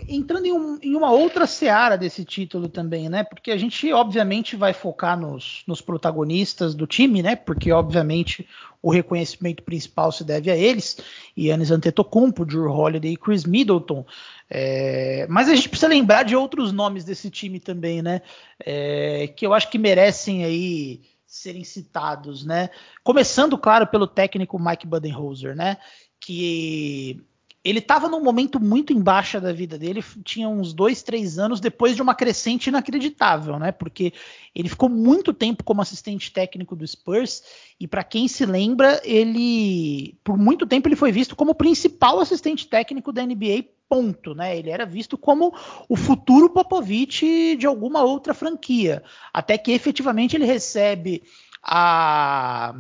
entrando 0.09 0.47
em, 0.47 0.53
um, 0.53 0.79
em, 0.83 0.97
uma 0.97 1.13
outra 1.13 1.47
seara 1.47 1.97
desse 1.97 2.25
título 2.25 2.69
também, 2.69 3.09
né? 3.09 3.23
Porque 3.23 3.53
a 3.53 3.57
gente 3.57 3.93
obviamente 3.93 4.57
vai 4.57 4.73
focar 4.73 5.19
nos, 5.19 5.63
nos, 5.69 5.81
protagonistas 5.81 6.75
do 6.75 6.85
time, 6.85 7.23
né? 7.23 7.37
Porque 7.37 7.71
obviamente 7.71 8.49
o 8.83 8.91
reconhecimento 8.91 9.63
principal 9.63 10.11
se 10.11 10.25
deve 10.25 10.51
a 10.51 10.57
eles, 10.57 10.99
Yannis 11.37 11.71
Antetokounmpo, 11.71 12.45
Drew 12.45 12.69
Holiday 12.69 13.13
e 13.13 13.17
Chris 13.17 13.45
Middleton. 13.45 14.05
É, 14.51 15.25
mas 15.29 15.49
a 15.49 15.55
gente 15.55 15.69
precisa 15.69 15.89
lembrar 15.89 16.25
de 16.25 16.35
outros 16.35 16.73
nomes 16.73 17.05
desse 17.05 17.31
time 17.31 17.61
também, 17.61 18.03
né? 18.03 18.23
É, 18.59 19.29
que 19.29 19.47
eu 19.47 19.55
acho 19.55 19.71
que 19.71 19.79
merecem 19.79 20.45
aí 20.45 21.03
serem 21.25 21.63
citados, 21.63 22.45
né? 22.45 22.71
Começando, 23.05 23.57
claro, 23.57 23.87
pelo 23.87 24.09
técnico 24.09 24.59
Mike 24.59 24.89
Budenholzer, 24.89 25.55
né? 25.55 25.77
Que 26.19 27.23
ele 27.65 27.81
estava 27.81 28.09
num 28.09 28.23
momento 28.23 28.61
muito 28.61 28.93
em 28.93 29.01
baixa 29.01 29.41
da 29.41 29.53
vida 29.53 29.77
dele, 29.77 30.03
tinha 30.25 30.49
uns 30.49 30.73
dois, 30.73 31.03
três 31.03 31.39
anos 31.39 31.61
depois 31.61 31.97
de 31.97 32.03
uma 32.03 32.15
crescente 32.15 32.69
inacreditável, 32.69 33.59
né? 33.59 33.73
Porque 33.73 34.13
ele 34.55 34.69
ficou 34.69 34.89
muito 34.89 35.35
tempo 35.35 35.65
como 35.65 35.83
assistente 35.83 36.33
técnico 36.33 36.77
do 36.77 36.87
Spurs 36.87 37.43
e 37.79 37.89
para 37.89 38.05
quem 38.05 38.29
se 38.29 38.47
lembra, 38.47 39.01
ele 39.05 40.17
por 40.23 40.39
muito 40.39 40.67
tempo 40.67 40.89
ele 40.89 40.97
foi 40.97 41.11
visto 41.11 41.35
como 41.35 41.51
o 41.51 41.55
principal 41.55 42.21
assistente 42.21 42.67
técnico 42.67 43.13
da 43.13 43.25
NBA. 43.25 43.65
Ponto, 43.89 44.35
né? 44.35 44.59
Ele 44.59 44.69
era 44.69 44.85
visto 44.85 45.17
como 45.17 45.51
o 45.89 45.97
futuro 45.97 46.51
Popovich 46.51 47.57
de 47.57 47.67
alguma 47.67 48.03
outra 48.03 48.35
franquia, 48.35 49.03
até 49.33 49.57
que 49.57 49.73
efetivamente 49.73 50.37
ele 50.37 50.45
recebe 50.45 51.23
a 51.63 52.75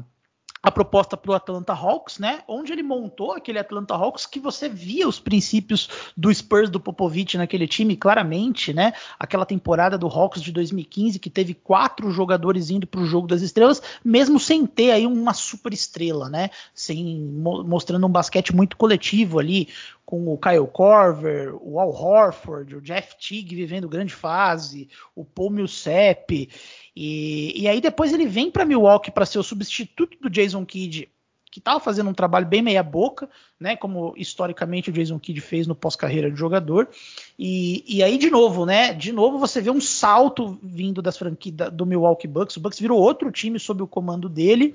a 0.62 0.70
proposta 0.70 1.16
para 1.16 1.30
o 1.30 1.34
Atlanta 1.34 1.72
Hawks, 1.72 2.18
né? 2.18 2.42
Onde 2.48 2.72
ele 2.72 2.82
montou 2.82 3.32
aquele 3.32 3.58
Atlanta 3.58 3.94
Hawks 3.94 4.26
que 4.26 4.40
você 4.40 4.68
via 4.68 5.08
os 5.08 5.20
princípios 5.20 5.88
do 6.16 6.32
Spurs 6.34 6.70
do 6.70 6.80
Popovich 6.80 7.36
naquele 7.36 7.68
time 7.68 7.96
claramente, 7.96 8.72
né? 8.72 8.92
Aquela 9.18 9.46
temporada 9.46 9.96
do 9.96 10.06
Hawks 10.06 10.42
de 10.42 10.52
2015 10.52 11.18
que 11.18 11.30
teve 11.30 11.54
quatro 11.54 12.10
jogadores 12.10 12.70
indo 12.70 12.86
para 12.86 13.00
o 13.00 13.06
jogo 13.06 13.26
das 13.26 13.42
estrelas, 13.42 13.82
mesmo 14.04 14.40
sem 14.40 14.66
ter 14.66 14.90
aí 14.90 15.06
uma 15.06 15.34
super 15.34 15.72
estrela, 15.72 16.28
né? 16.28 16.50
Sem 16.74 17.18
mostrando 17.28 18.06
um 18.06 18.10
basquete 18.10 18.54
muito 18.54 18.76
coletivo 18.76 19.38
ali 19.38 19.68
com 20.08 20.32
o 20.32 20.38
Kyle 20.38 20.66
Korver, 20.66 21.54
o 21.60 21.78
Al 21.78 21.90
Horford, 21.90 22.76
o 22.76 22.80
Jeff 22.80 23.14
Teague 23.18 23.54
vivendo 23.54 23.86
grande 23.86 24.14
fase, 24.14 24.88
o 25.14 25.22
Paul 25.22 25.50
Millsap 25.50 26.48
e, 27.00 27.52
e 27.54 27.68
aí 27.68 27.80
depois 27.80 28.12
ele 28.12 28.26
vem 28.26 28.50
para 28.50 28.64
Milwaukee 28.64 29.12
para 29.12 29.24
ser 29.24 29.38
o 29.38 29.42
substituto 29.44 30.18
do 30.20 30.28
Jason 30.28 30.66
Kidd, 30.66 31.08
que 31.48 31.60
estava 31.60 31.78
fazendo 31.78 32.10
um 32.10 32.12
trabalho 32.12 32.44
bem 32.44 32.60
meia 32.60 32.82
boca, 32.82 33.30
né? 33.58 33.76
Como 33.76 34.14
historicamente 34.16 34.90
o 34.90 34.92
Jason 34.92 35.16
Kidd 35.16 35.40
fez 35.40 35.64
no 35.68 35.76
pós-carreira 35.76 36.28
de 36.28 36.36
jogador. 36.36 36.88
E, 37.38 37.84
e, 37.86 38.02
aí 38.02 38.18
de 38.18 38.28
novo, 38.28 38.66
né? 38.66 38.92
De 38.92 39.12
novo 39.12 39.38
você 39.38 39.60
vê 39.60 39.70
um 39.70 39.80
salto 39.80 40.58
vindo 40.60 41.00
das 41.00 41.16
franquias 41.16 41.72
do 41.72 41.86
Milwaukee 41.86 42.26
Bucks. 42.26 42.56
O 42.56 42.60
Bucks 42.60 42.80
virou 42.80 42.98
outro 42.98 43.30
time 43.30 43.60
sob 43.60 43.80
o 43.80 43.86
comando 43.86 44.28
dele 44.28 44.74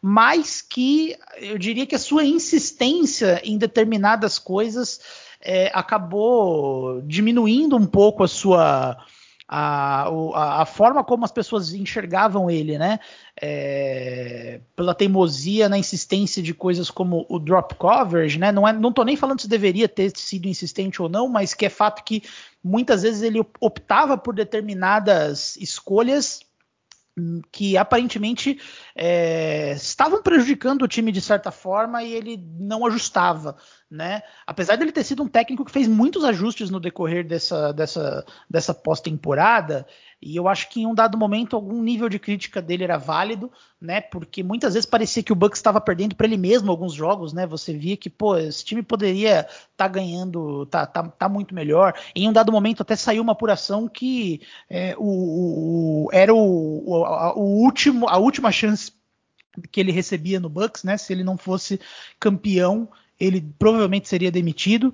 mas 0.00 0.62
que 0.62 1.16
eu 1.38 1.58
diria 1.58 1.84
que 1.84 1.96
a 1.96 1.98
sua 1.98 2.24
insistência 2.24 3.42
em 3.42 3.58
determinadas 3.58 4.38
coisas 4.38 5.00
é, 5.40 5.72
acabou 5.74 7.02
diminuindo 7.02 7.76
um 7.76 7.84
pouco 7.84 8.22
a 8.22 8.28
sua 8.28 8.96
a, 9.48 10.10
a, 10.60 10.66
forma 10.66 11.02
como 11.02 11.24
as 11.24 11.32
pessoas 11.32 11.72
enxergavam 11.72 12.50
ele, 12.50 12.76
né? 12.76 13.00
É, 13.40 14.60
pela 14.76 14.94
teimosia 14.94 15.70
na 15.70 15.78
insistência 15.78 16.42
de 16.42 16.52
coisas 16.52 16.90
como 16.90 17.24
o 17.30 17.38
drop 17.38 17.74
coverage, 17.76 18.38
né? 18.38 18.52
Não, 18.52 18.68
é, 18.68 18.74
não 18.74 18.92
tô 18.92 19.02
nem 19.04 19.16
falando 19.16 19.40
se 19.40 19.48
deveria 19.48 19.88
ter 19.88 20.14
sido 20.14 20.46
insistente 20.46 21.00
ou 21.00 21.08
não, 21.08 21.28
mas 21.28 21.54
que 21.54 21.64
é 21.64 21.70
fato 21.70 22.04
que 22.04 22.22
muitas 22.62 23.02
vezes 23.02 23.22
ele 23.22 23.42
optava 23.58 24.18
por 24.18 24.34
determinadas 24.34 25.56
escolhas 25.56 26.40
que 27.50 27.76
aparentemente 27.76 28.60
é, 28.94 29.72
estavam 29.72 30.22
prejudicando 30.22 30.82
o 30.82 30.88
time 30.88 31.12
de 31.12 31.20
certa 31.20 31.50
forma 31.50 32.02
e 32.02 32.12
ele 32.12 32.42
não 32.58 32.86
ajustava, 32.86 33.56
né? 33.90 34.22
Apesar 34.46 34.76
dele 34.76 34.92
ter 34.92 35.04
sido 35.04 35.22
um 35.22 35.28
técnico 35.28 35.64
que 35.64 35.72
fez 35.72 35.88
muitos 35.88 36.24
ajustes 36.24 36.70
no 36.70 36.80
decorrer 36.80 37.26
dessa, 37.26 37.72
dessa, 37.72 38.24
dessa 38.48 38.74
pós-temporada, 38.74 39.86
e 40.20 40.34
eu 40.34 40.48
acho 40.48 40.68
que 40.68 40.80
em 40.80 40.86
um 40.86 40.94
dado 40.94 41.16
momento 41.16 41.54
algum 41.54 41.80
nível 41.80 42.08
de 42.08 42.18
crítica 42.18 42.60
dele 42.60 42.82
era 42.82 42.98
válido, 42.98 43.52
né? 43.80 44.00
Porque 44.00 44.42
muitas 44.42 44.74
vezes 44.74 44.88
parecia 44.88 45.22
que 45.22 45.32
o 45.32 45.36
Bucks 45.36 45.58
estava 45.58 45.80
perdendo 45.80 46.16
para 46.16 46.26
ele 46.26 46.36
mesmo 46.36 46.70
alguns 46.70 46.92
jogos, 46.92 47.32
né? 47.32 47.46
Você 47.46 47.72
via 47.72 47.96
que, 47.96 48.10
pô, 48.10 48.36
esse 48.36 48.64
time 48.64 48.82
poderia 48.82 49.40
estar 49.40 49.68
tá 49.76 49.88
ganhando, 49.88 50.66
tá, 50.66 50.84
tá, 50.86 51.04
tá, 51.04 51.28
muito 51.28 51.54
melhor. 51.54 51.94
Em 52.16 52.28
um 52.28 52.32
dado 52.32 52.50
momento 52.50 52.82
até 52.82 52.96
saiu 52.96 53.22
uma 53.22 53.32
apuração 53.32 53.86
que 53.86 54.40
é, 54.68 54.96
o, 54.98 56.06
o, 56.06 56.08
era 56.12 56.34
o, 56.34 56.82
o, 56.84 57.04
a, 57.04 57.34
o 57.36 57.62
último, 57.62 58.08
a 58.08 58.18
última 58.18 58.50
chance 58.50 58.92
que 59.70 59.80
ele 59.80 59.92
recebia 59.92 60.40
no 60.40 60.48
Bucks, 60.48 60.82
né? 60.82 60.96
Se 60.96 61.12
ele 61.12 61.22
não 61.22 61.38
fosse 61.38 61.80
campeão, 62.18 62.88
ele 63.20 63.40
provavelmente 63.56 64.08
seria 64.08 64.32
demitido. 64.32 64.92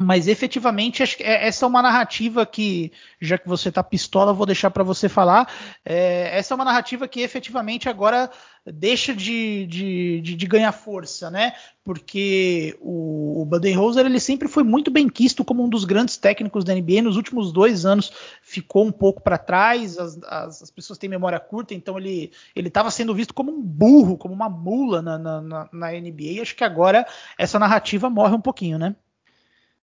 Mas 0.00 0.26
efetivamente, 0.26 1.02
é, 1.20 1.46
essa 1.46 1.64
é 1.64 1.68
uma 1.68 1.82
narrativa 1.82 2.46
que, 2.46 2.90
já 3.20 3.36
que 3.36 3.48
você 3.48 3.70
tá 3.70 3.82
pistola, 3.82 4.32
vou 4.32 4.46
deixar 4.46 4.70
para 4.70 4.82
você 4.82 5.08
falar. 5.08 5.52
É, 5.84 6.36
essa 6.36 6.54
é 6.54 6.56
uma 6.56 6.64
narrativa 6.64 7.06
que 7.06 7.20
efetivamente 7.20 7.88
agora 7.88 8.30
deixa 8.64 9.14
de, 9.14 9.66
de, 9.66 10.20
de, 10.22 10.34
de 10.34 10.46
ganhar 10.46 10.72
força, 10.72 11.30
né? 11.30 11.52
Porque 11.84 12.76
o, 12.80 13.42
o 13.42 13.44
Budenholzer 13.44 14.06
ele 14.06 14.18
sempre 14.18 14.48
foi 14.48 14.62
muito 14.62 14.90
bem 14.90 15.08
quisto 15.08 15.44
como 15.44 15.62
um 15.62 15.68
dos 15.68 15.84
grandes 15.84 16.16
técnicos 16.16 16.64
da 16.64 16.74
NBA. 16.74 17.02
Nos 17.02 17.16
últimos 17.16 17.52
dois 17.52 17.84
anos 17.84 18.12
ficou 18.40 18.86
um 18.86 18.92
pouco 18.92 19.20
para 19.20 19.36
trás, 19.36 19.98
as, 19.98 20.18
as, 20.24 20.62
as, 20.62 20.70
pessoas 20.70 20.98
têm 20.98 21.10
memória 21.10 21.38
curta, 21.38 21.74
então 21.74 21.98
ele 21.98 22.30
estava 22.56 22.90
sendo 22.90 23.14
visto 23.14 23.34
como 23.34 23.52
um 23.52 23.60
burro, 23.60 24.16
como 24.16 24.32
uma 24.32 24.48
mula 24.48 25.02
na, 25.02 25.18
na, 25.18 25.40
na, 25.40 25.68
na 25.70 25.92
NBA. 25.92 26.40
Acho 26.40 26.56
que 26.56 26.64
agora 26.64 27.06
essa 27.36 27.58
narrativa 27.58 28.08
morre 28.08 28.34
um 28.34 28.40
pouquinho, 28.40 28.78
né? 28.78 28.96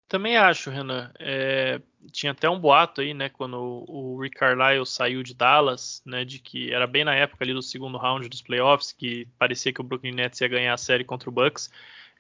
Também 0.07 0.37
acho, 0.37 0.69
Renan. 0.69 1.11
É, 1.19 1.81
tinha 2.11 2.31
até 2.31 2.47
um 2.49 2.59
boato 2.59 3.01
aí, 3.01 3.13
né, 3.13 3.29
quando 3.29 3.85
o, 3.87 4.19
Rick 4.21 4.37
Carlisle 4.37 4.85
saiu 4.85 5.23
de 5.23 5.33
Dallas, 5.33 6.01
né, 6.05 6.23
de 6.23 6.39
que 6.39 6.71
era 6.71 6.85
bem 6.85 7.03
na 7.03 7.15
época 7.15 7.43
ali 7.43 7.53
do 7.53 7.61
segundo 7.61 7.97
round 7.97 8.29
dos 8.29 8.41
playoffs, 8.41 8.91
que 8.91 9.27
parecia 9.39 9.73
que 9.73 9.81
o 9.81 9.83
Brooklyn 9.83 10.13
Nets 10.13 10.39
ia 10.41 10.47
ganhar 10.47 10.73
a 10.73 10.77
série 10.77 11.03
contra 11.03 11.29
o 11.29 11.31
Bucks. 11.31 11.71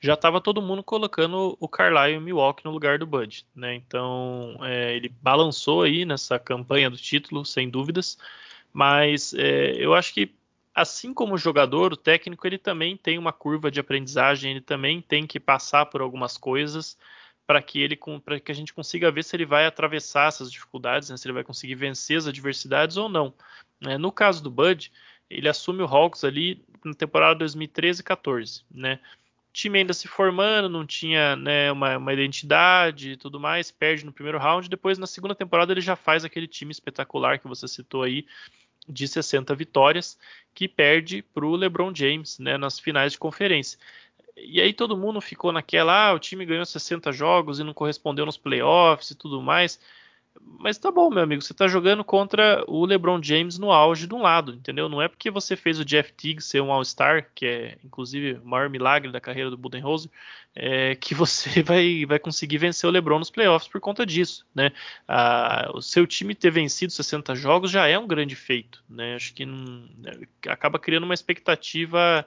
Já 0.01 0.15
estava 0.15 0.41
todo 0.41 0.61
mundo 0.61 0.83
colocando 0.83 1.55
o 1.59 1.67
Carlisle 1.69 2.15
e 2.15 2.17
o 2.17 2.21
Milwaukee 2.21 2.65
no 2.65 2.71
lugar 2.71 2.99
do 2.99 3.07
Bud, 3.07 3.45
né? 3.55 3.75
Então 3.75 4.57
é, 4.63 4.95
ele 4.95 5.09
balançou 5.21 5.83
aí 5.83 6.05
nessa 6.05 6.37
campanha 6.37 6.89
do 6.89 6.97
título, 6.97 7.45
sem 7.45 7.69
dúvidas. 7.69 8.17
Mas 8.73 9.33
é, 9.33 9.73
eu 9.77 9.93
acho 9.93 10.13
que 10.13 10.33
assim 10.73 11.13
como 11.13 11.35
o 11.35 11.37
jogador, 11.37 11.93
o 11.93 11.97
técnico 11.97 12.45
ele 12.45 12.57
também 12.57 12.97
tem 12.97 13.17
uma 13.17 13.31
curva 13.31 13.71
de 13.71 13.79
aprendizagem, 13.79 14.51
ele 14.51 14.61
também 14.61 15.01
tem 15.01 15.25
que 15.25 15.39
passar 15.39 15.85
por 15.85 16.01
algumas 16.01 16.37
coisas 16.37 16.97
para 17.47 17.61
que 17.61 17.81
ele 17.81 17.97
para 18.23 18.39
que 18.39 18.51
a 18.51 18.55
gente 18.55 18.73
consiga 18.73 19.11
ver 19.11 19.23
se 19.23 19.35
ele 19.35 19.45
vai 19.45 19.65
atravessar 19.65 20.27
essas 20.27 20.51
dificuldades, 20.51 21.09
né, 21.09 21.17
se 21.17 21.27
ele 21.27 21.33
vai 21.33 21.43
conseguir 21.43 21.75
vencer 21.75 22.17
as 22.17 22.27
adversidades 22.27 22.97
ou 22.97 23.07
não. 23.07 23.33
É, 23.81 23.97
no 23.97 24.11
caso 24.11 24.41
do 24.41 24.49
Bud, 24.49 24.91
ele 25.29 25.47
assume 25.47 25.81
o 25.81 25.85
Hawks 25.85 26.23
ali 26.23 26.63
na 26.83 26.93
temporada 26.93 27.43
2013-14, 27.45 28.63
né? 28.71 28.99
Time 29.51 29.79
ainda 29.79 29.93
se 29.93 30.07
formando, 30.07 30.67
não 30.67 30.85
tinha 30.85 31.35
né, 31.37 31.71
uma, 31.71 31.97
uma, 31.97 32.13
identidade 32.13 33.11
e 33.11 33.17
tudo 33.17 33.39
mais, 33.39 33.71
perde 33.71 34.05
no 34.05 34.11
primeiro 34.11 34.37
round. 34.37 34.67
Depois, 34.69 34.97
na 34.97 35.07
segunda 35.07 35.33
temporada, 35.33 35.71
ele 35.71 35.79
já 35.79 35.95
faz 35.95 36.25
aquele 36.25 36.45
time 36.45 36.73
espetacular 36.73 37.39
que 37.39 37.47
você 37.47 37.65
citou 37.65 38.03
aí, 38.03 38.25
de 38.87 39.07
60 39.07 39.55
vitórias, 39.55 40.19
que 40.53 40.67
perde 40.67 41.21
para 41.21 41.45
o 41.45 41.55
LeBron 41.55 41.95
James 41.95 42.37
né, 42.37 42.57
nas 42.57 42.77
finais 42.77 43.13
de 43.13 43.17
conferência 43.17 43.79
e 44.37 44.61
aí 44.61 44.73
todo 44.73 44.97
mundo 44.97 45.21
ficou 45.21 45.51
naquela, 45.51 46.09
ah, 46.09 46.13
o 46.13 46.19
time 46.19 46.45
ganhou 46.45 46.65
60 46.65 47.11
jogos 47.11 47.59
e 47.59 47.63
não 47.63 47.73
correspondeu 47.73 48.25
nos 48.25 48.37
playoffs 48.37 49.11
e 49.11 49.15
tudo 49.15 49.41
mais. 49.41 49.79
Mas 50.41 50.77
tá 50.77 50.91
bom, 50.91 51.09
meu 51.09 51.23
amigo, 51.23 51.41
você 51.41 51.53
tá 51.53 51.67
jogando 51.67 52.03
contra 52.03 52.63
o 52.67 52.85
LeBron 52.85 53.21
James 53.23 53.57
no 53.57 53.71
auge 53.71 54.05
de 54.05 54.13
um 54.13 54.21
lado, 54.21 54.53
entendeu? 54.53 54.89
Não 54.89 55.01
é 55.01 55.07
porque 55.07 55.31
você 55.31 55.55
fez 55.55 55.79
o 55.79 55.85
Jeff 55.85 56.11
Teague 56.13 56.41
ser 56.41 56.61
um 56.61 56.71
All-Star, 56.71 57.29
que 57.33 57.45
é 57.45 57.77
inclusive 57.83 58.33
o 58.33 58.45
maior 58.45 58.69
milagre 58.69 59.11
da 59.11 59.21
carreira 59.21 59.49
do 59.49 59.57
Budenholzer, 59.57 60.11
é, 60.53 60.95
que 60.99 61.15
você 61.15 61.63
vai, 61.63 62.05
vai 62.05 62.19
conseguir 62.19 62.57
vencer 62.57 62.87
o 62.87 62.91
LeBron 62.91 63.19
nos 63.19 63.29
playoffs 63.29 63.69
por 63.69 63.79
conta 63.79 64.05
disso, 64.05 64.45
né? 64.53 64.71
Ah, 65.07 65.71
o 65.73 65.81
seu 65.81 66.05
time 66.05 66.35
ter 66.35 66.51
vencido 66.51 66.91
60 66.91 67.33
jogos 67.35 67.71
já 67.71 67.87
é 67.87 67.97
um 67.97 68.07
grande 68.07 68.35
feito, 68.35 68.83
né? 68.89 69.15
Acho 69.15 69.33
que 69.33 69.45
não, 69.45 69.87
acaba 70.47 70.77
criando 70.77 71.05
uma 71.05 71.13
expectativa 71.13 72.25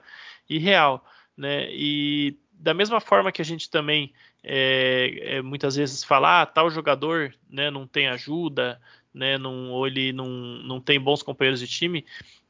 irreal. 0.49 1.05
Né? 1.39 1.69
E 1.71 2.37
da 2.51 2.73
mesma 2.73 2.99
forma 2.99 3.31
que 3.31 3.41
a 3.41 3.45
gente 3.45 3.69
também 3.69 4.11
é, 4.43 5.37
é, 5.37 5.41
muitas 5.41 5.77
vezes 5.77 6.03
fala, 6.03 6.41
ah, 6.41 6.45
tal 6.45 6.69
jogador 6.69 7.33
né, 7.49 7.71
não 7.71 7.87
tem 7.87 8.09
ajuda, 8.09 8.79
né, 9.13 9.37
não, 9.37 9.71
ou 9.71 9.87
ele 9.87 10.11
não, 10.11 10.27
não 10.27 10.81
tem 10.81 10.99
bons 10.99 11.23
companheiros 11.23 11.61
de 11.61 11.67
time, 11.67 12.05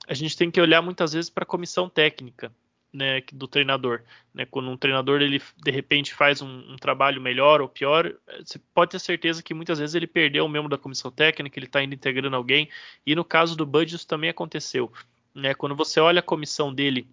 a 0.08 0.16
gente 0.16 0.36
tem 0.36 0.50
que 0.50 0.60
olhar 0.60 0.82
muitas 0.82 1.14
vezes 1.14 1.30
para 1.30 1.44
a 1.44 1.48
comissão 1.48 1.88
técnica 1.88 2.52
né, 2.92 3.22
do 3.32 3.48
treinador. 3.48 4.02
Né? 4.34 4.44
Quando 4.44 4.72
um 4.72 4.78
treinador 4.78 5.22
ele 5.22 5.40
de 5.58 5.70
repente 5.70 6.12
faz 6.12 6.42
um, 6.42 6.74
um, 6.74 6.76
trabalho 6.76 7.22
melhor 7.22 7.62
ou 7.62 7.70
pior, 7.70 8.12
você 8.44 8.60
pode 8.74 8.90
ter 8.90 9.00
certeza 9.00 9.44
que 9.44 9.54
muitas 9.54 9.78
vezes 9.78 9.94
ele 9.94 10.08
perdeu 10.08 10.44
um 10.46 10.50
membro 10.50 10.68
da 10.68 10.80
comissão 10.80 11.12
técnica, 11.12 11.60
ele 11.60 11.68
está 11.68 11.84
indo 11.84 11.94
integrando 11.94 12.36
alguém. 12.36 12.68
E 13.06 13.14
no 13.16 13.24
caso 13.24 13.56
do 13.56 13.68
Bud 13.68 13.94
isso 13.94 14.08
também 14.08 14.32
aconteceu. 14.32 14.92
Né? 15.36 15.54
Quando 15.54 15.76
você 15.76 16.00
olha 16.00 16.22
a 16.22 16.24
comissão 16.24 16.74
dele 16.74 17.08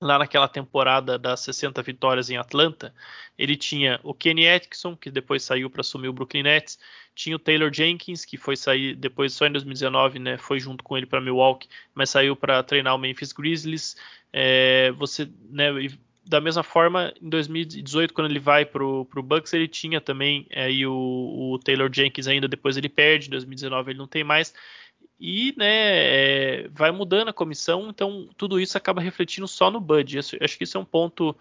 lá 0.00 0.18
naquela 0.18 0.48
temporada 0.48 1.18
das 1.18 1.40
60 1.40 1.82
vitórias 1.82 2.30
em 2.30 2.36
Atlanta, 2.36 2.94
ele 3.36 3.56
tinha 3.56 3.98
o 4.02 4.14
Kenny 4.14 4.48
Atkinson, 4.48 4.96
que 4.96 5.10
depois 5.10 5.42
saiu 5.42 5.68
para 5.68 5.80
assumir 5.80 6.08
o 6.08 6.12
Brooklyn 6.12 6.44
Nets, 6.44 6.78
tinha 7.14 7.34
o 7.34 7.38
Taylor 7.38 7.72
Jenkins, 7.72 8.24
que 8.24 8.36
foi 8.36 8.56
sair 8.56 8.94
depois 8.94 9.32
só 9.32 9.46
em 9.46 9.52
2019, 9.52 10.20
né, 10.20 10.38
foi 10.38 10.60
junto 10.60 10.84
com 10.84 10.96
ele 10.96 11.06
para 11.06 11.20
Milwaukee, 11.20 11.68
mas 11.94 12.10
saiu 12.10 12.36
para 12.36 12.62
treinar 12.62 12.94
o 12.94 12.98
Memphis 12.98 13.32
Grizzlies. 13.32 13.96
É, 14.32 14.92
você, 14.92 15.28
né, 15.50 15.70
da 16.24 16.40
mesma 16.40 16.62
forma, 16.62 17.12
em 17.20 17.28
2018, 17.28 18.14
quando 18.14 18.30
ele 18.30 18.38
vai 18.38 18.64
para 18.64 18.84
o 18.84 19.04
Bucks, 19.04 19.52
ele 19.52 19.66
tinha 19.66 20.00
também 20.00 20.46
é, 20.50 20.68
o, 20.86 21.54
o 21.54 21.58
Taylor 21.58 21.90
Jenkins 21.92 22.28
ainda, 22.28 22.46
depois 22.46 22.76
ele 22.76 22.88
perde, 22.88 23.26
em 23.26 23.30
2019 23.30 23.90
ele 23.90 23.98
não 23.98 24.06
tem 24.06 24.22
mais 24.22 24.54
e 25.20 25.52
né, 25.56 25.66
é, 25.66 26.68
vai 26.70 26.92
mudando 26.92 27.28
a 27.28 27.32
comissão, 27.32 27.88
então 27.88 28.28
tudo 28.36 28.60
isso 28.60 28.78
acaba 28.78 29.00
refletindo 29.00 29.48
só 29.48 29.70
no 29.70 29.80
Bud. 29.80 30.16
Eu 30.16 30.22
acho 30.40 30.56
que 30.56 30.62
isso 30.62 30.78
é 30.78 30.80
um 30.80 30.84
ponto 30.84 31.36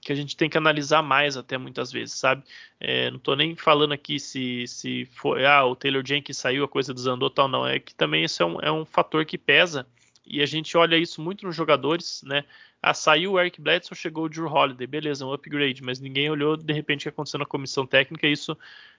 que 0.00 0.12
a 0.12 0.14
gente 0.14 0.36
tem 0.36 0.48
que 0.48 0.56
analisar 0.56 1.02
mais 1.02 1.36
até 1.36 1.58
muitas 1.58 1.90
vezes, 1.90 2.14
sabe? 2.14 2.44
É, 2.78 3.10
não 3.10 3.16
estou 3.16 3.34
nem 3.34 3.56
falando 3.56 3.92
aqui 3.92 4.20
se, 4.20 4.64
se 4.68 5.04
foi, 5.06 5.44
ah, 5.44 5.64
o 5.64 5.74
Taylor 5.74 6.06
Jenkins 6.06 6.36
saiu, 6.36 6.62
a 6.62 6.68
coisa 6.68 6.94
desandou 6.94 7.28
tal, 7.28 7.48
não. 7.48 7.66
É 7.66 7.80
que 7.80 7.92
também 7.92 8.22
isso 8.22 8.40
é 8.40 8.46
um, 8.46 8.60
é 8.60 8.70
um 8.70 8.84
fator 8.84 9.24
que 9.24 9.36
pesa 9.36 9.84
e 10.24 10.40
a 10.40 10.46
gente 10.46 10.76
olha 10.76 10.96
isso 10.96 11.20
muito 11.20 11.44
nos 11.44 11.56
jogadores, 11.56 12.22
né? 12.24 12.44
Ah, 12.80 12.94
saiu 12.94 13.32
o 13.32 13.40
Eric 13.40 13.60
Bledsoe, 13.60 13.96
chegou 13.96 14.26
o 14.26 14.28
Drew 14.28 14.46
Holiday, 14.46 14.86
beleza, 14.86 15.26
um 15.26 15.32
upgrade, 15.32 15.82
mas 15.82 15.98
ninguém 15.98 16.30
olhou 16.30 16.56
de 16.56 16.72
repente 16.72 17.00
o 17.00 17.02
que 17.04 17.08
aconteceu 17.08 17.38
na 17.38 17.46
comissão 17.46 17.84
técnica 17.84 18.28
e 18.28 18.32
isso 18.32 18.56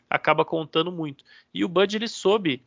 acaba 0.10 0.44
contando 0.44 0.92
muito. 0.92 1.24
E 1.54 1.64
o 1.64 1.70
Bud 1.70 1.96
ele 1.96 2.10
soube 2.10 2.62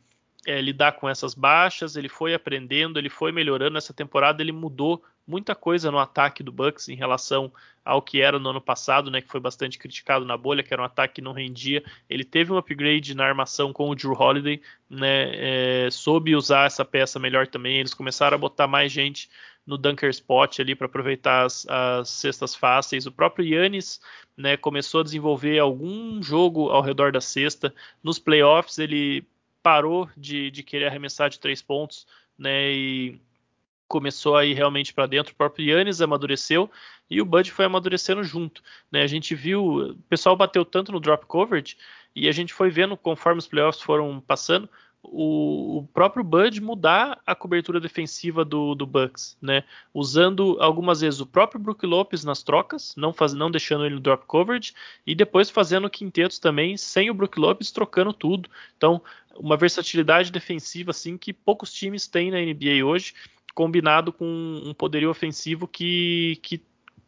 é, 0.45 0.59
lidar 0.61 0.93
com 0.93 1.07
essas 1.07 1.33
baixas, 1.33 1.95
ele 1.95 2.09
foi 2.09 2.33
aprendendo, 2.33 2.97
ele 2.97 3.09
foi 3.09 3.31
melhorando 3.31 3.77
essa 3.77 3.93
temporada, 3.93 4.41
ele 4.41 4.51
mudou 4.51 5.03
muita 5.27 5.53
coisa 5.53 5.91
no 5.91 5.99
ataque 5.99 6.43
do 6.43 6.51
Bucks 6.51 6.89
em 6.89 6.95
relação 6.95 7.51
ao 7.83 8.01
que 8.01 8.21
era 8.21 8.37
no 8.37 8.49
ano 8.49 8.61
passado, 8.61 9.09
né, 9.09 9.21
que 9.21 9.29
foi 9.29 9.39
bastante 9.39 9.77
criticado 9.77 10.25
na 10.25 10.37
bolha, 10.37 10.63
que 10.63 10.73
era 10.73 10.81
um 10.81 10.85
ataque 10.85 11.15
que 11.15 11.21
não 11.21 11.31
rendia. 11.31 11.83
Ele 12.09 12.23
teve 12.23 12.51
um 12.51 12.57
upgrade 12.57 13.15
na 13.15 13.25
armação 13.25 13.71
com 13.71 13.89
o 13.89 13.95
Drew 13.95 14.13
Holiday, 14.13 14.61
né, 14.89 15.85
é, 15.85 15.89
soube 15.91 16.35
usar 16.35 16.65
essa 16.65 16.83
peça 16.83 17.19
melhor 17.19 17.47
também. 17.47 17.77
Eles 17.77 17.93
começaram 17.93 18.35
a 18.35 18.39
botar 18.39 18.67
mais 18.67 18.91
gente 18.91 19.29
no 19.65 19.77
dunker 19.77 20.09
spot 20.09 20.59
ali 20.59 20.75
para 20.75 20.87
aproveitar 20.87 21.45
as, 21.45 21.65
as, 21.67 22.09
cestas 22.09 22.55
fáceis. 22.55 23.05
O 23.05 23.11
próprio 23.11 23.45
Yannis 23.45 24.01
né, 24.35 24.57
começou 24.57 25.01
a 25.01 25.03
desenvolver 25.03 25.59
algum 25.59 26.21
jogo 26.21 26.69
ao 26.69 26.81
redor 26.81 27.11
da 27.11 27.21
cesta. 27.21 27.73
Nos 28.03 28.19
playoffs 28.19 28.79
ele 28.79 29.25
parou 29.61 30.09
de, 30.17 30.51
de 30.51 30.63
querer 30.63 30.87
arremessar 30.87 31.29
de 31.29 31.39
três 31.39 31.61
pontos, 31.61 32.07
né? 32.37 32.71
E 32.71 33.21
começou 33.87 34.37
a 34.37 34.45
ir 34.45 34.53
realmente 34.53 34.93
para 34.93 35.05
dentro. 35.05 35.33
O 35.33 35.35
próprio 35.35 35.65
Yannis 35.65 36.01
amadureceu 36.01 36.71
e 37.09 37.21
o 37.21 37.25
Bud 37.25 37.51
foi 37.51 37.65
amadurecendo 37.65 38.23
junto. 38.23 38.63
Né? 38.89 39.01
A 39.01 39.07
gente 39.07 39.35
viu, 39.35 39.91
o 39.91 39.95
pessoal 40.07 40.35
bateu 40.35 40.63
tanto 40.63 40.93
no 40.93 40.99
drop 40.99 41.25
coverage 41.25 41.75
e 42.15 42.29
a 42.29 42.31
gente 42.31 42.53
foi 42.53 42.69
vendo 42.69 42.95
conforme 42.95 43.39
os 43.39 43.47
playoffs 43.47 43.83
foram 43.83 44.21
passando, 44.21 44.69
o, 45.03 45.79
o, 45.79 45.87
próprio 45.93 46.23
Bud 46.23 46.61
mudar 46.61 47.19
a 47.25 47.33
cobertura 47.33 47.79
defensiva 47.79 48.45
do, 48.45 48.75
do 48.75 48.85
Bucks, 48.85 49.35
né? 49.41 49.63
Usando 49.93 50.57
algumas 50.59 51.01
vezes 51.01 51.19
o 51.19 51.25
próprio 51.25 51.59
Brook 51.59 51.85
Lopes 51.85 52.23
nas 52.23 52.43
trocas, 52.43 52.95
não, 52.95 53.11
faz, 53.11 53.33
não 53.33 53.49
deixando 53.49 53.85
ele 53.85 53.95
no 53.95 54.01
drop 54.01 54.25
coverage, 54.25 54.73
e 55.05 55.15
depois 55.15 55.49
fazendo 55.49 55.89
quintetos 55.89 56.37
também 56.37 56.77
sem 56.77 57.09
o 57.09 57.13
Brook 57.13 57.39
Lopes 57.39 57.71
trocando 57.71 58.13
tudo. 58.13 58.49
Então, 58.77 59.01
uma 59.35 59.57
versatilidade 59.57 60.31
defensiva 60.31 60.91
assim 60.91 61.17
que 61.17 61.33
poucos 61.33 61.73
times 61.73 62.07
têm 62.07 62.29
na 62.29 62.39
NBA 62.39 62.85
hoje, 62.85 63.13
combinado 63.55 64.13
com 64.13 64.25
um 64.63 64.73
poderio 64.73 65.09
ofensivo 65.09 65.67
que, 65.67 66.39
que 66.43 66.61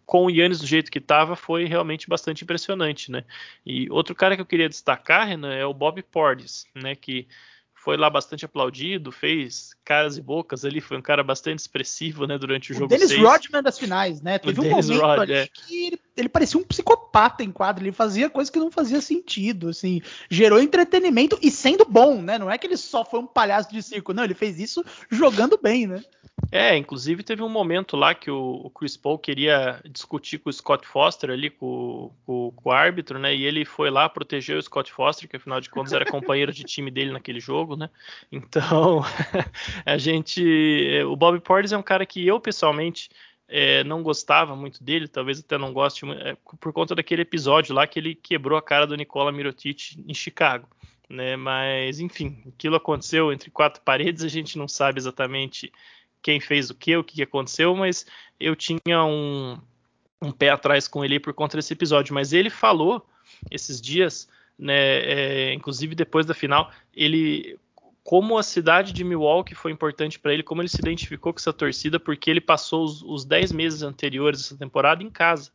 com 0.05 0.25
o 0.25 0.29
Yannis 0.29 0.59
do 0.59 0.67
jeito 0.67 0.91
que 0.91 0.97
estava 0.97 1.35
foi 1.35 1.65
realmente 1.65 2.09
bastante 2.09 2.43
impressionante, 2.43 3.11
né? 3.11 3.23
E 3.65 3.89
outro 3.89 4.15
cara 4.15 4.35
que 4.35 4.41
eu 4.41 4.45
queria 4.45 4.67
destacar, 4.67 5.27
Renan, 5.27 5.53
é 5.53 5.65
o 5.65 5.73
Bob 5.73 6.01
Portis, 6.03 6.67
né? 6.75 6.95
Que 6.95 7.27
foi 7.83 7.97
lá 7.97 8.09
bastante 8.09 8.45
aplaudido, 8.45 9.11
fez 9.11 9.75
caras 9.83 10.15
e 10.15 10.21
bocas 10.21 10.63
ali, 10.63 10.79
foi 10.79 10.97
um 10.97 11.01
cara 11.01 11.21
bastante 11.21 11.59
expressivo, 11.59 12.25
né, 12.25 12.37
durante 12.37 12.71
o, 12.71 12.75
o 12.75 12.79
jogo 12.79 12.87
Dennis. 12.87 13.13
Rodman 13.13 13.61
das 13.61 13.77
finais, 13.77 14.21
né? 14.21 14.39
Teve 14.39 14.57
o 14.57 14.63
um 14.63 14.69
Dennis 14.69 14.87
momento 14.87 15.05
Rod, 15.05 15.19
ali 15.19 15.33
é. 15.33 15.47
que 15.47 15.87
ele, 15.87 15.99
ele, 16.15 16.29
parecia 16.29 16.57
um 16.57 16.63
psicopata 16.63 17.43
em 17.43 17.51
quadro, 17.51 17.83
ele 17.83 17.91
fazia 17.91 18.29
coisas 18.29 18.49
que 18.49 18.57
não 18.57 18.71
fazia 18.71 19.01
sentido, 19.01 19.67
assim, 19.67 20.01
gerou 20.29 20.61
entretenimento 20.61 21.37
e 21.41 21.51
sendo 21.51 21.83
bom, 21.83 22.21
né? 22.21 22.39
Não 22.39 22.49
é 22.49 22.57
que 22.57 22.65
ele 22.65 22.77
só 22.77 23.03
foi 23.03 23.19
um 23.19 23.27
palhaço 23.27 23.69
de 23.69 23.83
circo, 23.83 24.13
não, 24.13 24.23
ele 24.23 24.33
fez 24.33 24.57
isso 24.61 24.81
jogando 25.11 25.59
bem, 25.61 25.85
né? 25.85 26.01
É, 26.51 26.77
inclusive 26.77 27.23
teve 27.23 27.41
um 27.41 27.49
momento 27.49 27.97
lá 27.97 28.13
que 28.13 28.29
o, 28.29 28.61
o 28.63 28.69
Chris 28.69 28.95
Paul 28.95 29.17
queria 29.17 29.81
discutir 29.89 30.37
com 30.37 30.49
o 30.49 30.53
Scott 30.53 30.87
Foster 30.87 31.31
ali, 31.31 31.49
com, 31.49 32.11
com, 32.25 32.51
com, 32.55 32.69
o 32.69 32.71
árbitro, 32.71 33.17
né? 33.17 33.35
E 33.35 33.43
ele 33.43 33.65
foi 33.65 33.89
lá 33.89 34.07
proteger 34.07 34.57
o 34.57 34.61
Scott 34.61 34.91
Foster, 34.91 35.27
que 35.27 35.35
afinal 35.35 35.59
de 35.59 35.69
contas 35.69 35.93
era 35.93 36.05
companheiro 36.05 36.51
de 36.51 36.63
time 36.63 36.91
dele 36.91 37.11
naquele 37.11 37.39
jogo, 37.39 37.72
né? 37.75 37.89
Então, 38.31 39.01
a 39.85 39.97
gente. 39.97 40.43
O 41.07 41.15
Bob 41.15 41.39
Portis 41.39 41.71
é 41.71 41.77
um 41.77 41.83
cara 41.83 42.05
que 42.05 42.25
eu 42.25 42.39
pessoalmente 42.39 43.09
é, 43.47 43.83
não 43.83 44.01
gostava 44.01 44.55
muito 44.55 44.83
dele, 44.83 45.07
talvez 45.07 45.39
até 45.39 45.57
não 45.57 45.73
goste, 45.73 46.05
é, 46.11 46.35
por 46.59 46.73
conta 46.73 46.95
daquele 46.95 47.21
episódio 47.21 47.75
lá 47.75 47.85
que 47.85 47.99
ele 47.99 48.15
quebrou 48.15 48.57
a 48.57 48.61
cara 48.61 48.87
do 48.87 48.95
Nicola 48.95 49.31
Mirotic 49.31 49.95
em 50.07 50.13
Chicago. 50.13 50.67
Né, 51.09 51.35
mas 51.35 51.99
enfim, 51.99 52.41
aquilo 52.47 52.75
aconteceu 52.75 53.31
entre 53.31 53.51
quatro 53.51 53.81
paredes, 53.83 54.23
a 54.23 54.27
gente 54.27 54.57
não 54.57 54.67
sabe 54.67 54.97
exatamente 54.99 55.71
quem 56.23 56.39
fez 56.39 56.69
o 56.69 56.73
que, 56.73 56.95
o 56.95 57.03
que 57.03 57.21
aconteceu, 57.21 57.75
mas 57.75 58.07
eu 58.39 58.55
tinha 58.55 59.03
um, 59.05 59.59
um 60.21 60.31
pé 60.31 60.49
atrás 60.49 60.87
com 60.87 61.03
ele 61.03 61.19
por 61.19 61.33
conta 61.33 61.57
desse 61.57 61.73
episódio. 61.73 62.15
Mas 62.15 62.33
ele 62.33 62.49
falou 62.49 63.05
esses 63.51 63.79
dias, 63.81 64.27
né, 64.57 64.73
é, 64.73 65.53
inclusive 65.53 65.95
depois 65.95 66.25
da 66.25 66.33
final, 66.33 66.71
ele 66.93 67.59
como 68.03 68.37
a 68.37 68.43
cidade 68.43 68.91
de 68.91 69.01
Milwaukee 69.01 69.55
foi 69.55 69.71
importante 69.71 70.19
para 70.19 70.33
ele, 70.33 70.43
como 70.43 70.61
ele 70.61 70.67
se 70.67 70.81
identificou 70.81 71.31
com 71.31 71.39
essa 71.39 71.53
torcida, 71.53 71.97
porque 71.97 72.29
ele 72.29 72.41
passou 72.41 72.83
os, 72.83 73.01
os 73.01 73.23
10 73.23 73.53
meses 73.53 73.81
anteriores 73.81 74.41
dessa 74.41 74.57
temporada 74.57 75.01
em 75.01 75.09
casa 75.09 75.51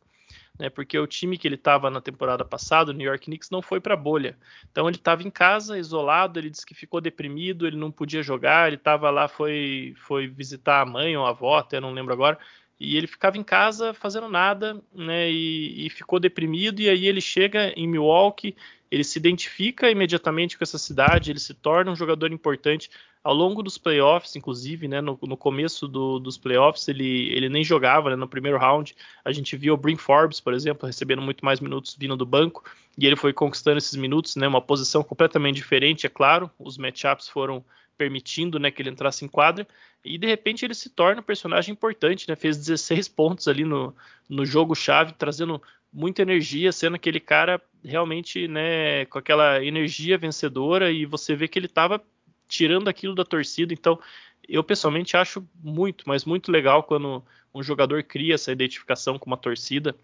né? 0.59 0.69
Porque 0.69 0.99
o 0.99 1.07
time 1.07 1.37
que 1.37 1.47
ele 1.47 1.55
estava 1.55 1.89
na 1.89 2.01
temporada 2.01 2.43
passada, 2.43 2.91
o 2.91 2.93
New 2.93 3.07
York 3.07 3.25
Knicks, 3.25 3.49
não 3.49 3.61
foi 3.61 3.79
para 3.79 3.95
bolha. 3.95 4.37
Então 4.69 4.87
ele 4.87 4.97
estava 4.97 5.23
em 5.23 5.31
casa, 5.31 5.79
isolado, 5.79 6.37
ele 6.37 6.49
disse 6.49 6.65
que 6.65 6.75
ficou 6.75 6.99
deprimido, 6.99 7.65
ele 7.65 7.77
não 7.77 7.89
podia 7.89 8.21
jogar, 8.21 8.67
ele 8.67 8.75
estava 8.75 9.09
lá, 9.09 9.29
foi, 9.29 9.95
foi 9.97 10.27
visitar 10.27 10.81
a 10.81 10.85
mãe 10.85 11.15
ou 11.15 11.25
a 11.25 11.29
avó, 11.29 11.57
até 11.57 11.79
não 11.79 11.93
lembro 11.93 12.13
agora, 12.13 12.37
e 12.77 12.97
ele 12.97 13.07
ficava 13.07 13.37
em 13.37 13.43
casa 13.43 13.93
fazendo 13.93 14.27
nada, 14.27 14.81
né? 14.93 15.31
E, 15.31 15.87
e 15.87 15.89
ficou 15.89 16.19
deprimido, 16.19 16.81
e 16.81 16.89
aí 16.89 17.07
ele 17.07 17.21
chega 17.21 17.73
em 17.75 17.87
Milwaukee, 17.87 18.55
ele 18.91 19.03
se 19.03 19.19
identifica 19.19 19.89
imediatamente 19.89 20.57
com 20.57 20.63
essa 20.63 20.77
cidade, 20.77 21.31
ele 21.31 21.39
se 21.39 21.53
torna 21.53 21.91
um 21.91 21.95
jogador 21.95 22.31
importante. 22.31 22.89
Ao 23.23 23.33
longo 23.33 23.61
dos 23.61 23.77
playoffs, 23.77 24.35
inclusive, 24.35 24.87
né, 24.87 25.01
no, 25.01 25.19
no 25.21 25.37
começo 25.37 25.87
do, 25.87 26.19
dos 26.19 26.37
playoffs, 26.37 26.87
ele, 26.87 27.29
ele 27.31 27.49
nem 27.49 27.63
jogava, 27.63 28.09
né, 28.09 28.15
no 28.15 28.27
primeiro 28.27 28.57
round, 28.57 28.95
a 29.23 29.31
gente 29.31 29.55
viu 29.57 29.73
o 29.73 29.77
Brin 29.77 29.97
Forbes, 29.97 30.39
por 30.39 30.53
exemplo, 30.53 30.87
recebendo 30.87 31.21
muito 31.21 31.43
mais 31.43 31.59
minutos 31.59 31.95
vindo 31.99 32.15
do 32.15 32.25
banco, 32.25 32.63
e 32.97 33.05
ele 33.05 33.15
foi 33.15 33.33
conquistando 33.33 33.77
esses 33.77 33.95
minutos, 33.95 34.35
né, 34.35 34.47
uma 34.47 34.61
posição 34.61 35.03
completamente 35.03 35.57
diferente, 35.57 36.07
é 36.07 36.09
claro, 36.09 36.49
os 36.57 36.77
matchups 36.77 37.27
foram 37.27 37.63
permitindo, 37.97 38.57
né, 38.57 38.71
que 38.71 38.81
ele 38.81 38.89
entrasse 38.89 39.25
em 39.25 39.27
quadra, 39.27 39.67
e 40.03 40.17
de 40.17 40.25
repente 40.25 40.63
ele 40.63 40.73
se 40.73 40.89
torna 40.89 41.19
um 41.19 41.23
personagem 41.23 41.73
importante, 41.73 42.27
né, 42.29 42.35
fez 42.37 42.57
16 42.57 43.09
pontos 43.09 43.49
ali 43.49 43.65
no, 43.65 43.93
no 44.29 44.45
jogo-chave, 44.45 45.13
trazendo 45.17 45.61
muita 45.91 46.21
energia, 46.21 46.71
sendo 46.71 46.95
aquele 46.95 47.19
cara 47.19 47.61
realmente, 47.83 48.47
né, 48.47 49.05
com 49.05 49.17
aquela 49.17 49.63
energia 49.63 50.17
vencedora, 50.17 50.91
e 50.91 51.05
você 51.05 51.35
vê 51.35 51.47
que 51.47 51.57
ele 51.57 51.65
estava 51.65 52.03
tirando 52.47 52.87
aquilo 52.87 53.15
da 53.15 53.23
torcida. 53.23 53.73
Então, 53.73 53.99
eu 54.47 54.63
pessoalmente 54.63 55.15
acho 55.15 55.47
muito, 55.63 56.03
mas 56.07 56.25
muito 56.25 56.51
legal 56.51 56.83
quando 56.83 57.23
um 57.53 57.63
jogador 57.63 58.03
cria 58.03 58.35
essa 58.35 58.51
identificação 58.51 59.17
com 59.17 59.27
uma 59.29 59.37
torcida. 59.37 59.95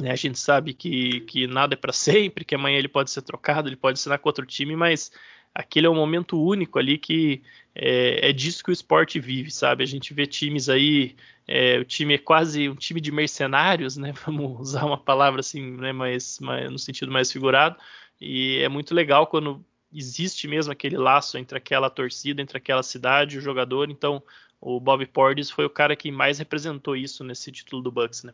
Né? 0.00 0.10
A 0.10 0.16
gente 0.16 0.38
sabe 0.38 0.74
que, 0.74 1.20
que 1.20 1.46
nada 1.46 1.74
é 1.74 1.76
para 1.76 1.92
sempre, 1.94 2.44
que 2.44 2.54
amanhã 2.54 2.78
ele 2.78 2.88
pode 2.88 3.10
ser 3.10 3.22
trocado, 3.22 3.68
ele 3.68 3.76
pode 3.76 3.98
assinar 3.98 4.18
com 4.18 4.28
outro 4.28 4.46
time, 4.46 4.76
mas 4.76 5.10
aquele 5.54 5.86
é 5.86 5.90
um 5.90 5.94
momento 5.94 6.40
único 6.40 6.78
ali 6.78 6.98
que 6.98 7.42
é, 7.74 8.30
é 8.30 8.32
disso 8.32 8.62
que 8.62 8.70
o 8.70 8.72
esporte 8.72 9.20
vive, 9.20 9.50
sabe? 9.50 9.82
A 9.82 9.86
gente 9.86 10.12
vê 10.14 10.26
times 10.26 10.68
aí, 10.68 11.16
é, 11.46 11.78
o 11.78 11.84
time 11.84 12.14
é 12.14 12.18
quase 12.18 12.68
um 12.68 12.74
time 12.74 13.00
de 13.00 13.12
mercenários, 13.12 13.96
né? 13.96 14.12
Vamos 14.26 14.60
usar 14.60 14.84
uma 14.84 14.98
palavra 14.98 15.40
assim, 15.40 15.76
né? 15.76 15.92
mais, 15.92 16.38
mais, 16.40 16.70
no 16.70 16.78
sentido 16.78 17.12
mais 17.12 17.30
figurado. 17.30 17.76
E 18.20 18.58
é 18.58 18.68
muito 18.68 18.94
legal 18.94 19.26
quando 19.26 19.64
existe 19.92 20.46
mesmo 20.48 20.72
aquele 20.72 20.96
laço 20.96 21.38
entre 21.38 21.56
aquela 21.56 21.88
torcida, 21.88 22.42
entre 22.42 22.58
aquela 22.58 22.82
cidade 22.82 23.38
o 23.38 23.40
jogador. 23.40 23.90
Então, 23.90 24.22
o 24.60 24.80
Bob 24.80 25.06
Portis 25.06 25.50
foi 25.50 25.64
o 25.64 25.70
cara 25.70 25.96
que 25.96 26.10
mais 26.10 26.38
representou 26.38 26.96
isso 26.96 27.22
nesse 27.24 27.52
título 27.52 27.82
do 27.82 27.92
Bucks, 27.92 28.24
né? 28.24 28.32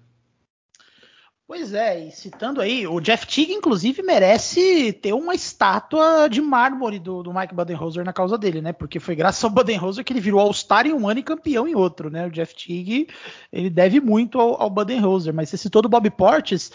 Pois 1.47 1.75
é, 1.75 2.07
e 2.07 2.11
citando 2.11 2.59
aí, 2.59 2.87
o 2.87 2.99
Jeff 3.01 3.27
Teague, 3.27 3.53
inclusive, 3.53 4.03
merece 4.03 4.95
ter 4.95 5.13
uma 5.13 5.35
estátua 5.35 6.27
de 6.27 6.41
mármore 6.41 6.99
do, 6.99 7.23
do 7.23 7.35
Mike 7.35 7.55
Budenholzer 7.55 8.03
na 8.03 8.15
causa 8.15 8.39
dele, 8.39 8.63
né? 8.63 8.73
Porque 8.73 8.99
foi 8.99 9.15
graças 9.15 9.45
ao 9.45 9.51
Budenholzer 9.51 10.03
que 10.03 10.13
ele 10.15 10.21
virou 10.21 10.41
All-Star 10.41 10.87
em 10.87 10.95
um 10.95 11.07
ano 11.07 11.21
e 11.21 11.23
campeão 11.23 11.69
em 11.69 11.75
outro, 11.75 12.09
né? 12.09 12.27
O 12.27 12.31
Jeff 12.31 12.55
Teague, 12.55 13.09
ele 13.53 13.69
deve 13.69 14.01
muito 14.01 14.41
ao, 14.41 14.63
ao 14.63 14.71
Budenholzer, 14.71 15.35
mas 15.35 15.51
você 15.51 15.59
citou 15.59 15.83
do 15.83 15.89
Bob 15.89 16.09
Portis, 16.13 16.73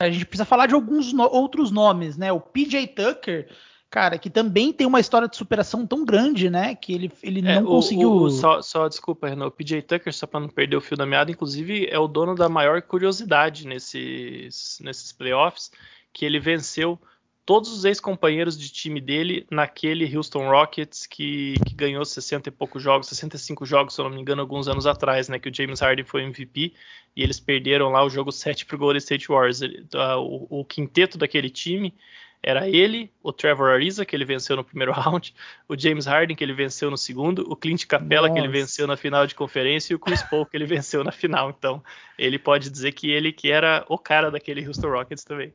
a 0.00 0.10
gente 0.10 0.26
precisa 0.26 0.44
falar 0.44 0.66
de 0.66 0.74
alguns 0.74 1.12
no, 1.12 1.22
outros 1.22 1.70
nomes, 1.70 2.16
né? 2.16 2.32
O 2.32 2.40
PJ 2.40 2.84
Tucker, 2.88 3.48
cara, 3.90 4.18
que 4.18 4.28
também 4.28 4.72
tem 4.72 4.86
uma 4.86 5.00
história 5.00 5.28
de 5.28 5.36
superação 5.36 5.86
tão 5.86 6.04
grande, 6.04 6.50
né? 6.50 6.74
Que 6.74 6.92
ele, 6.92 7.12
ele 7.22 7.40
é, 7.40 7.60
não 7.60 7.64
o, 7.64 7.74
conseguiu. 7.76 8.12
O, 8.12 8.30
só, 8.30 8.60
só, 8.60 8.88
desculpa, 8.88 9.28
Renan, 9.28 9.46
o 9.46 9.50
PJ 9.50 9.82
Tucker, 9.82 10.12
só 10.12 10.26
para 10.26 10.40
não 10.40 10.48
perder 10.48 10.76
o 10.76 10.80
fio 10.80 10.96
da 10.96 11.06
meada, 11.06 11.30
inclusive 11.30 11.86
é 11.86 11.98
o 11.98 12.08
dono 12.08 12.34
da 12.34 12.48
maior 12.48 12.82
curiosidade 12.82 13.66
nesses, 13.66 14.78
nesses 14.82 15.12
playoffs, 15.12 15.70
que 16.12 16.24
ele 16.24 16.38
venceu 16.38 16.98
todos 17.48 17.72
os 17.72 17.86
ex-companheiros 17.86 18.58
de 18.58 18.70
time 18.70 19.00
dele 19.00 19.46
naquele 19.50 20.14
Houston 20.14 20.50
Rockets 20.50 21.06
que, 21.06 21.54
que, 21.66 21.74
ganhou 21.74 22.04
60 22.04 22.50
e 22.50 22.52
poucos 22.52 22.82
jogos, 22.82 23.08
65 23.08 23.64
jogos, 23.64 23.94
se 23.94 24.00
eu 24.02 24.04
não 24.04 24.14
me 24.14 24.20
engano, 24.20 24.42
alguns 24.42 24.68
anos 24.68 24.86
atrás, 24.86 25.30
né? 25.30 25.38
Que 25.38 25.48
o 25.48 25.54
James 25.54 25.80
Harden 25.80 26.04
foi 26.04 26.24
MVP 26.24 26.74
e 27.16 27.22
eles 27.22 27.40
perderam 27.40 27.88
lá 27.88 28.04
o 28.04 28.10
jogo 28.10 28.30
7 28.30 28.66
para 28.66 28.76
o 28.76 28.78
Golden 28.78 28.98
State 28.98 29.28
Warriors. 29.28 29.62
o, 29.62 30.60
o 30.60 30.64
quinteto 30.66 31.16
daquele 31.16 31.48
time 31.48 31.94
era 32.42 32.68
ele, 32.68 33.10
o 33.22 33.32
Trevor 33.32 33.70
Ariza, 33.70 34.04
que 34.04 34.14
ele 34.14 34.24
venceu 34.24 34.56
no 34.56 34.64
primeiro 34.64 34.92
round, 34.92 35.34
o 35.68 35.78
James 35.78 36.06
Harden, 36.06 36.36
que 36.36 36.44
ele 36.44 36.52
venceu 36.52 36.90
no 36.90 36.96
segundo, 36.96 37.50
o 37.50 37.56
Clint 37.56 37.86
Capella, 37.86 38.28
Nossa. 38.28 38.32
que 38.34 38.46
ele 38.46 38.52
venceu 38.52 38.86
na 38.86 38.96
final 38.96 39.26
de 39.26 39.34
conferência, 39.34 39.92
e 39.92 39.96
o 39.96 39.98
Chris 39.98 40.22
Paul, 40.22 40.46
que 40.46 40.56
ele 40.56 40.66
venceu 40.66 41.02
na 41.02 41.12
final. 41.12 41.50
Então, 41.50 41.82
ele 42.18 42.38
pode 42.38 42.70
dizer 42.70 42.92
que 42.92 43.10
ele 43.10 43.32
que 43.32 43.50
era 43.50 43.84
o 43.88 43.98
cara 43.98 44.30
daquele 44.30 44.66
Houston 44.66 44.88
Rockets 44.88 45.24
também. 45.24 45.52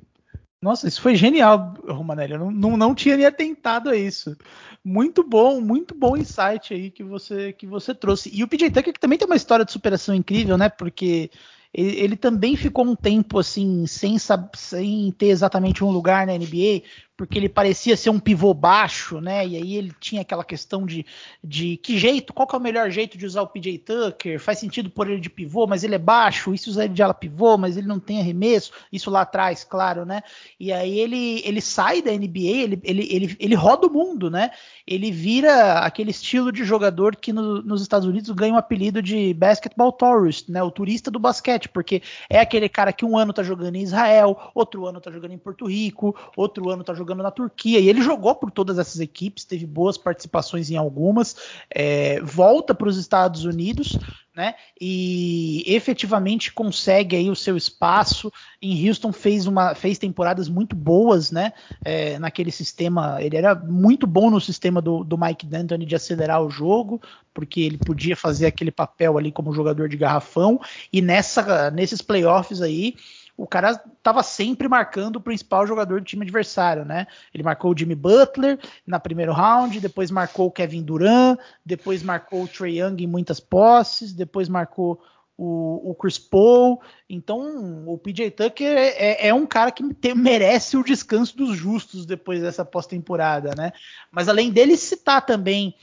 Nossa, 0.63 0.87
isso 0.87 1.01
foi 1.01 1.13
genial, 1.13 1.73
Romanelli. 1.85 2.33
Eu 2.33 2.39
não, 2.39 2.49
não, 2.49 2.77
não 2.77 2.95
tinha 2.95 3.17
nem 3.17 3.25
atentado 3.25 3.89
a 3.89 3.97
isso. 3.97 4.33
Muito 4.81 5.21
bom, 5.21 5.59
muito 5.59 5.93
bom 5.93 6.15
insight 6.15 6.73
aí 6.73 6.89
que 6.89 7.03
você 7.03 7.51
que 7.51 7.67
você 7.67 7.93
trouxe. 7.93 8.29
E 8.33 8.41
o 8.43 8.47
PJ 8.47 8.71
Tucker 8.71 8.93
que 8.93 8.99
também 8.99 9.17
tem 9.17 9.25
uma 9.25 9.35
história 9.35 9.65
de 9.65 9.73
superação 9.73 10.15
incrível, 10.15 10.57
né? 10.57 10.69
Porque 10.69 11.29
ele, 11.73 11.99
ele, 11.99 12.15
também 12.15 12.55
ficou 12.55 12.85
um 12.85 12.95
tempo 12.95 13.39
assim, 13.39 13.87
sem, 13.87 14.17
sem 14.55 15.11
ter 15.11 15.27
exatamente 15.27 15.83
um 15.83 15.89
lugar 15.89 16.27
na 16.27 16.33
NBA, 16.37 16.83
porque 17.15 17.37
ele 17.37 17.47
parecia 17.47 17.95
ser 17.95 18.09
um 18.09 18.19
pivô 18.19 18.53
baixo, 18.55 19.21
né? 19.21 19.45
E 19.45 19.55
aí 19.55 19.75
ele 19.75 19.93
tinha 19.99 20.21
aquela 20.21 20.43
questão 20.43 20.83
de, 20.83 21.05
de 21.43 21.77
que 21.77 21.97
jeito, 21.97 22.33
qual 22.33 22.47
que 22.47 22.55
é 22.55 22.57
o 22.57 22.61
melhor 22.61 22.89
jeito 22.89 23.17
de 23.17 23.25
usar 23.25 23.43
o 23.43 23.47
PJ 23.47 23.77
Tucker? 23.79 24.39
Faz 24.39 24.57
sentido 24.57 24.89
pôr 24.89 25.09
ele 25.09 25.21
de 25.21 25.29
pivô, 25.29 25.67
mas 25.67 25.83
ele 25.83 25.93
é 25.93 25.99
baixo, 25.99 26.53
isso 26.53 26.71
usar 26.71 26.85
ele 26.85 26.93
de 26.93 27.03
ala 27.03 27.13
pivô, 27.13 27.55
mas 27.55 27.77
ele 27.77 27.85
não 27.85 27.99
tem 27.99 28.19
arremesso, 28.19 28.71
isso 28.91 29.11
lá 29.11 29.21
atrás, 29.21 29.63
claro, 29.63 30.05
né? 30.05 30.23
E 30.59 30.73
aí 30.73 30.99
ele, 30.99 31.41
ele 31.45 31.61
sai 31.61 32.01
da 32.01 32.11
NBA, 32.11 32.39
ele, 32.39 32.81
ele, 32.83 33.07
ele, 33.11 33.37
ele 33.39 33.55
roda 33.55 33.85
o 33.85 33.93
mundo, 33.93 34.31
né? 34.31 34.49
Ele 34.87 35.11
vira 35.11 35.79
aquele 35.79 36.09
estilo 36.09 36.51
de 36.51 36.63
jogador 36.63 37.15
que 37.15 37.31
no, 37.31 37.61
nos 37.61 37.83
Estados 37.83 38.07
Unidos 38.07 38.31
ganha 38.31 38.53
o 38.53 38.55
um 38.55 38.59
apelido 38.59 39.03
de 39.03 39.35
basketball 39.35 39.91
tourist, 39.91 40.49
né? 40.49 40.63
O 40.63 40.71
turista 40.71 41.11
do 41.11 41.19
basquete, 41.19 41.69
porque 41.69 42.01
é 42.27 42.39
aquele 42.39 42.67
cara 42.67 42.91
que 42.91 43.05
um 43.05 43.15
ano 43.15 43.31
tá 43.31 43.43
jogando 43.43 43.75
em 43.75 43.83
Israel, 43.83 44.51
outro 44.55 44.87
ano 44.87 44.99
tá 44.99 45.11
jogando 45.11 45.33
em 45.33 45.37
Porto 45.37 45.67
Rico, 45.67 46.15
outro 46.35 46.69
ano 46.71 46.83
tá 46.83 46.91
jogando 46.91 47.02
jogando 47.03 47.21
na 47.21 47.31
Turquia. 47.31 47.79
E 47.79 47.89
ele 47.89 48.01
jogou 48.01 48.33
por 48.33 48.49
todas 48.49 48.79
essas 48.79 48.99
equipes, 48.99 49.43
teve 49.43 49.65
boas 49.65 49.97
participações 49.97 50.71
em 50.71 50.77
algumas, 50.77 51.35
é, 51.69 52.19
volta 52.21 52.73
para 52.73 52.87
os 52.87 52.97
Estados 52.97 53.43
Unidos, 53.43 53.97
né? 54.35 54.55
E 54.81 55.63
efetivamente 55.67 56.51
consegue 56.51 57.15
aí 57.15 57.29
o 57.29 57.35
seu 57.35 57.55
espaço. 57.55 58.31
Em 58.59 58.87
Houston 58.87 59.11
fez 59.11 59.45
uma 59.45 59.75
fez 59.75 59.99
temporadas 59.99 60.49
muito 60.49 60.75
boas, 60.75 61.29
né? 61.29 61.53
É, 61.85 62.17
naquele 62.17 62.51
sistema, 62.51 63.21
ele 63.21 63.37
era 63.37 63.53
muito 63.53 64.07
bom 64.07 64.31
no 64.31 64.41
sistema 64.41 64.81
do, 64.81 65.03
do 65.03 65.17
Mike 65.17 65.45
D'Antoni 65.45 65.85
de 65.85 65.95
acelerar 65.95 66.41
o 66.41 66.49
jogo, 66.49 66.99
porque 67.31 67.61
ele 67.61 67.77
podia 67.77 68.15
fazer 68.15 68.47
aquele 68.47 68.71
papel 68.71 69.17
ali 69.17 69.31
como 69.31 69.53
jogador 69.53 69.87
de 69.87 69.97
garrafão. 69.97 70.59
E 70.91 70.99
nessa 71.01 71.69
nesses 71.69 72.01
playoffs 72.01 72.61
aí 72.61 72.95
o 73.35 73.47
cara 73.47 73.71
estava 73.71 74.21
sempre 74.21 74.67
marcando 74.67 75.15
o 75.15 75.21
principal 75.21 75.65
jogador 75.65 75.99
do 75.99 76.05
time 76.05 76.23
adversário, 76.23 76.85
né? 76.85 77.07
Ele 77.33 77.43
marcou 77.43 77.71
o 77.71 77.77
Jimmy 77.77 77.95
Butler 77.95 78.59
na 78.85 78.99
primeiro 78.99 79.33
round, 79.33 79.79
depois 79.79 80.11
marcou 80.11 80.47
o 80.47 80.51
Kevin 80.51 80.83
Durant, 80.83 81.39
depois 81.65 82.03
marcou 82.03 82.43
o 82.43 82.47
Trey 82.47 82.79
Young 82.79 83.03
em 83.03 83.07
muitas 83.07 83.39
posses, 83.39 84.13
depois 84.13 84.47
marcou 84.47 85.01
o, 85.35 85.91
o 85.91 85.95
Chris 85.95 86.19
Paul. 86.19 86.79
Então, 87.09 87.83
o 87.87 87.97
PJ 87.97 88.31
Tucker 88.31 88.77
é, 88.77 89.27
é 89.27 89.33
um 89.33 89.45
cara 89.45 89.71
que 89.71 89.83
merece 90.13 90.77
o 90.77 90.83
descanso 90.83 91.35
dos 91.35 91.57
justos 91.57 92.05
depois 92.05 92.41
dessa 92.41 92.63
pós-temporada, 92.63 93.53
né? 93.57 93.71
Mas 94.11 94.29
além 94.29 94.51
dele 94.51 94.77
citar 94.77 95.25
também 95.25 95.75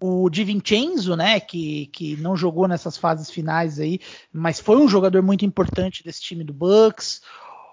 o 0.00 0.28
Di 0.30 0.44
Vincenzo, 0.44 1.16
né, 1.16 1.40
que, 1.40 1.86
que 1.86 2.16
não 2.16 2.36
jogou 2.36 2.68
nessas 2.68 2.96
fases 2.96 3.30
finais 3.30 3.80
aí, 3.80 4.00
mas 4.32 4.60
foi 4.60 4.76
um 4.76 4.88
jogador 4.88 5.22
muito 5.22 5.44
importante 5.44 6.04
desse 6.04 6.20
time 6.20 6.44
do 6.44 6.52
Bucks. 6.52 7.20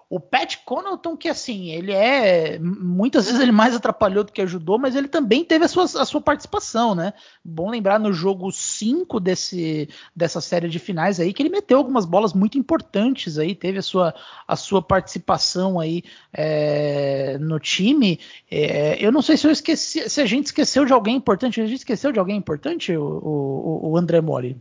O 0.08 0.20
Pat 0.20 0.58
Connaughton, 0.64 1.18
que 1.18 1.28
assim, 1.28 1.72
ele 1.72 1.91
é. 1.91 2.60
Muitas 2.60 3.26
vezes 3.26 3.41
ele 3.41 3.51
mais 3.51 3.76
atrapalhou 3.76 4.24
do 4.24 4.32
que 4.32 4.41
ajudou, 4.41 4.78
mas 4.78 4.95
ele 4.95 5.08
também 5.08 5.43
teve 5.43 5.66
a 5.66 5.68
sua, 5.68 5.86
a 5.86 6.06
sua 6.06 6.22
participação, 6.22 6.93
né? 6.93 7.14
Bom 7.43 7.72
lembrar 7.72 7.99
no 7.99 8.14
jogo 8.14 8.51
5 8.51 9.20
desse, 9.20 9.89
dessa 10.16 10.39
série 10.39 10.70
de 10.70 10.78
finais 10.78 11.20
aí, 11.20 11.34
que 11.34 11.41
ele 11.41 11.49
meteu 11.49 11.80
algumas 11.80 12.06
bolas 12.06 12.34
muito 12.34 12.56
importantes 12.56 13.39
aí, 13.39 13.56
teve 13.56 13.80
a 13.80 13.82
sua, 13.82 14.14
a 14.47 14.56
sua 14.56 14.82
participação 14.82 15.80
aí 15.80 16.03
é, 16.32 17.39
no 17.39 17.60
time. 17.60 18.20
É, 18.49 19.03
eu 19.03 19.12
não 19.12 19.24
sei 19.24 19.38
se 19.38 19.47
eu 19.47 19.51
esqueci, 19.51 20.08
se 20.08 20.22
a 20.22 20.26
gente 20.28 20.45
esqueceu 20.45 20.86
de 20.86 20.93
alguém 20.93 21.16
importante. 21.16 21.60
A 21.60 21.66
gente 21.66 21.78
esqueceu 21.78 22.12
de 22.12 22.20
alguém 22.20 22.38
importante, 22.38 22.95
o, 22.95 23.03
o, 23.03 23.89
o 23.91 23.97
André 23.97 24.22
Mori? 24.22 24.56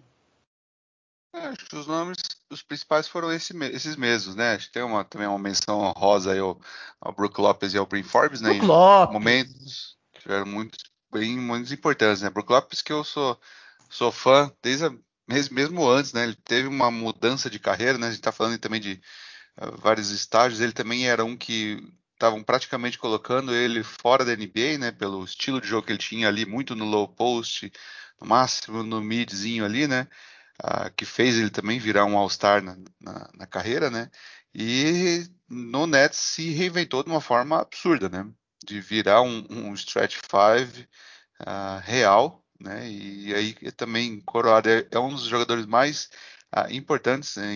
Acho 1.48 1.66
que 1.66 1.76
os 1.76 1.86
nomes, 1.86 2.18
os 2.50 2.62
principais 2.62 3.08
foram 3.08 3.32
esse, 3.32 3.56
esses 3.72 3.96
mesmos, 3.96 4.34
né? 4.34 4.54
Acho 4.54 4.66
que 4.66 4.72
tem 4.72 4.82
uma, 4.82 5.04
também 5.04 5.26
uma 5.26 5.38
menção 5.38 5.80
honrosa 5.80 6.32
aí 6.32 6.38
ao, 6.38 6.60
ao 7.00 7.12
Brook 7.12 7.40
Lopes 7.40 7.74
e 7.74 7.78
ao 7.78 7.86
Brin 7.86 8.02
Forbes, 8.02 8.40
né? 8.40 8.50
Brook 8.50 8.66
Lopes. 8.66 9.12
Momentos 9.12 9.96
que 10.12 10.22
tiveram 10.22 10.46
muito, 10.46 10.78
bem, 11.12 11.36
muito 11.36 11.72
importantes, 11.72 12.22
né? 12.22 12.30
Brook 12.30 12.50
Lopes 12.50 12.82
que 12.82 12.92
eu 12.92 13.04
sou, 13.04 13.38
sou 13.88 14.10
fã 14.10 14.52
desde 14.62 14.86
a, 14.86 14.92
mesmo, 15.28 15.54
mesmo 15.54 15.88
antes, 15.88 16.12
né? 16.12 16.24
Ele 16.24 16.36
teve 16.44 16.68
uma 16.68 16.90
mudança 16.90 17.48
de 17.48 17.58
carreira, 17.58 17.98
né? 17.98 18.08
A 18.08 18.10
gente 18.10 18.22
tá 18.22 18.32
falando 18.32 18.58
também 18.58 18.80
de 18.80 19.00
uh, 19.60 19.76
vários 19.78 20.10
estágios. 20.10 20.60
Ele 20.60 20.72
também 20.72 21.08
era 21.08 21.24
um 21.24 21.36
que 21.36 21.82
estavam 22.12 22.42
praticamente 22.42 22.98
colocando 22.98 23.54
ele 23.54 23.82
fora 23.82 24.24
da 24.24 24.36
NBA, 24.36 24.78
né? 24.78 24.92
Pelo 24.92 25.24
estilo 25.24 25.60
de 25.60 25.66
jogo 25.66 25.86
que 25.86 25.92
ele 25.92 25.98
tinha 25.98 26.28
ali, 26.28 26.46
muito 26.46 26.74
no 26.74 26.84
low 26.84 27.08
post, 27.08 27.72
no 28.20 28.26
máximo 28.26 28.82
no 28.82 29.00
midzinho 29.00 29.64
ali, 29.64 29.86
né? 29.86 30.06
Que 30.96 31.04
fez 31.04 31.36
ele 31.36 31.50
também 31.50 31.78
virar 31.78 32.04
um 32.04 32.16
All-Star 32.16 32.62
na, 32.62 32.76
na, 33.00 33.30
na, 33.34 33.46
carreira, 33.46 33.90
né? 33.90 34.10
E 34.54 35.26
no 35.48 35.86
Nets 35.86 36.18
se 36.18 36.50
reinventou 36.50 37.02
de 37.02 37.10
uma 37.10 37.20
forma 37.20 37.60
absurda, 37.60 38.08
né? 38.08 38.30
De 38.64 38.80
virar 38.80 39.22
um, 39.22 39.46
um 39.50 39.74
stretch 39.74 40.16
five 40.30 40.88
uh, 41.42 41.80
real, 41.82 42.44
né? 42.60 42.88
E 42.88 43.34
aí 43.34 43.54
também 43.72 44.20
coroado 44.20 44.68
é, 44.68 44.86
é 44.90 44.98
um 44.98 45.10
dos 45.10 45.24
jogadores 45.24 45.66
mais 45.66 46.08
uh, 46.56 46.72
importantes 46.72 47.36
né? 47.36 47.54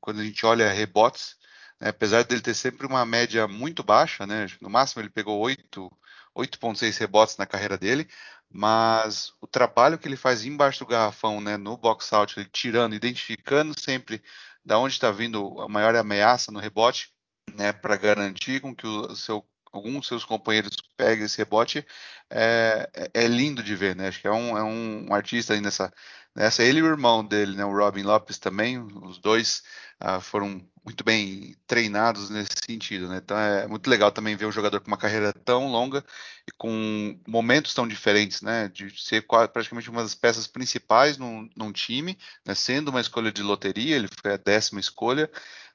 quando 0.00 0.20
a 0.20 0.24
gente 0.24 0.44
olha 0.44 0.72
rebotes, 0.72 1.36
né? 1.80 1.90
apesar 1.90 2.24
dele 2.24 2.40
ter 2.40 2.54
sempre 2.54 2.86
uma 2.86 3.04
média 3.06 3.46
muito 3.48 3.82
baixa, 3.82 4.26
né? 4.26 4.46
No 4.60 4.70
máximo 4.70 5.02
ele 5.02 5.10
pegou 5.10 5.38
8 5.38 5.90
8.6 6.36 6.98
rebotes 6.98 7.36
na 7.36 7.46
carreira 7.46 7.76
dele, 7.76 8.08
mas 8.52 9.32
o 9.40 9.46
trabalho 9.46 9.98
que 9.98 10.08
ele 10.08 10.16
faz 10.16 10.44
embaixo 10.44 10.80
do 10.80 10.86
garrafão, 10.86 11.40
né, 11.40 11.56
no 11.56 11.76
box 11.76 12.12
out, 12.12 12.38
ele 12.38 12.48
tirando, 12.52 12.94
identificando 12.94 13.78
sempre 13.78 14.22
da 14.64 14.78
onde 14.78 14.94
está 14.94 15.10
vindo 15.10 15.60
a 15.60 15.68
maior 15.68 15.94
ameaça 15.96 16.52
no 16.52 16.58
rebote, 16.58 17.12
né, 17.54 17.72
para 17.72 17.96
garantir 17.96 18.60
com 18.60 18.74
que 18.74 18.86
o 18.86 19.14
seu 19.16 19.44
alguns 19.72 20.06
seus 20.06 20.24
companheiros 20.24 20.76
peguem 20.96 21.24
esse 21.24 21.38
rebote, 21.38 21.86
é, 22.28 22.90
é, 22.94 23.24
é, 23.24 23.26
lindo 23.26 23.62
de 23.62 23.74
ver, 23.74 23.94
né? 23.96 24.08
Acho 24.08 24.20
que 24.20 24.26
é 24.26 24.32
um, 24.32 24.58
é 24.58 24.62
um 24.62 25.14
artista 25.14 25.54
aí 25.54 25.60
nessa, 25.60 25.92
Essa 26.36 26.62
ele 26.62 26.78
e 26.78 26.82
o 26.82 26.86
irmão 26.86 27.24
dele, 27.24 27.56
né, 27.56 27.64
o 27.64 27.76
Robin 27.76 28.02
Lopes 28.02 28.38
também, 28.38 28.78
os 28.78 29.18
dois 29.18 29.62
uh, 30.02 30.20
foram 30.20 30.64
muito 30.84 31.04
bem 31.04 31.56
treinados 31.66 32.30
nesse 32.30 32.52
sentido, 32.64 33.08
né? 33.08 33.18
Então 33.22 33.36
é 33.36 33.66
muito 33.66 33.88
legal 33.90 34.10
também 34.12 34.36
ver 34.36 34.46
um 34.46 34.52
jogador 34.52 34.80
com 34.80 34.88
uma 34.88 34.96
carreira 34.96 35.32
tão 35.32 35.66
longa 35.68 36.04
e 36.48 36.52
com 36.56 37.20
momentos 37.28 37.74
tão 37.74 37.86
diferentes, 37.86 38.42
né? 38.42 38.68
De 38.68 38.90
ser 39.00 39.26
praticamente 39.26 39.90
uma 39.90 40.02
das 40.02 40.14
peças 40.14 40.46
principais 40.46 41.18
num, 41.18 41.48
num 41.56 41.72
time, 41.72 42.16
né? 42.46 42.54
sendo 42.54 42.88
uma 42.88 43.00
escolha 43.00 43.30
de 43.32 43.42
loteria, 43.42 43.96
ele 43.96 44.08
foi 44.22 44.32
a 44.34 44.36
décima 44.36 44.80
escolha, 44.80 45.30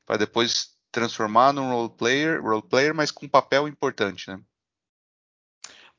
para 0.06 0.18
depois 0.18 0.76
transformar 0.92 1.54
num 1.54 1.72
role 1.72 1.96
player, 1.98 2.42
role 2.42 2.64
player, 2.68 2.96
mas 2.96 3.12
com 3.12 3.26
um 3.26 3.30
papel 3.30 3.68
importante, 3.68 4.30
né? 4.30 4.40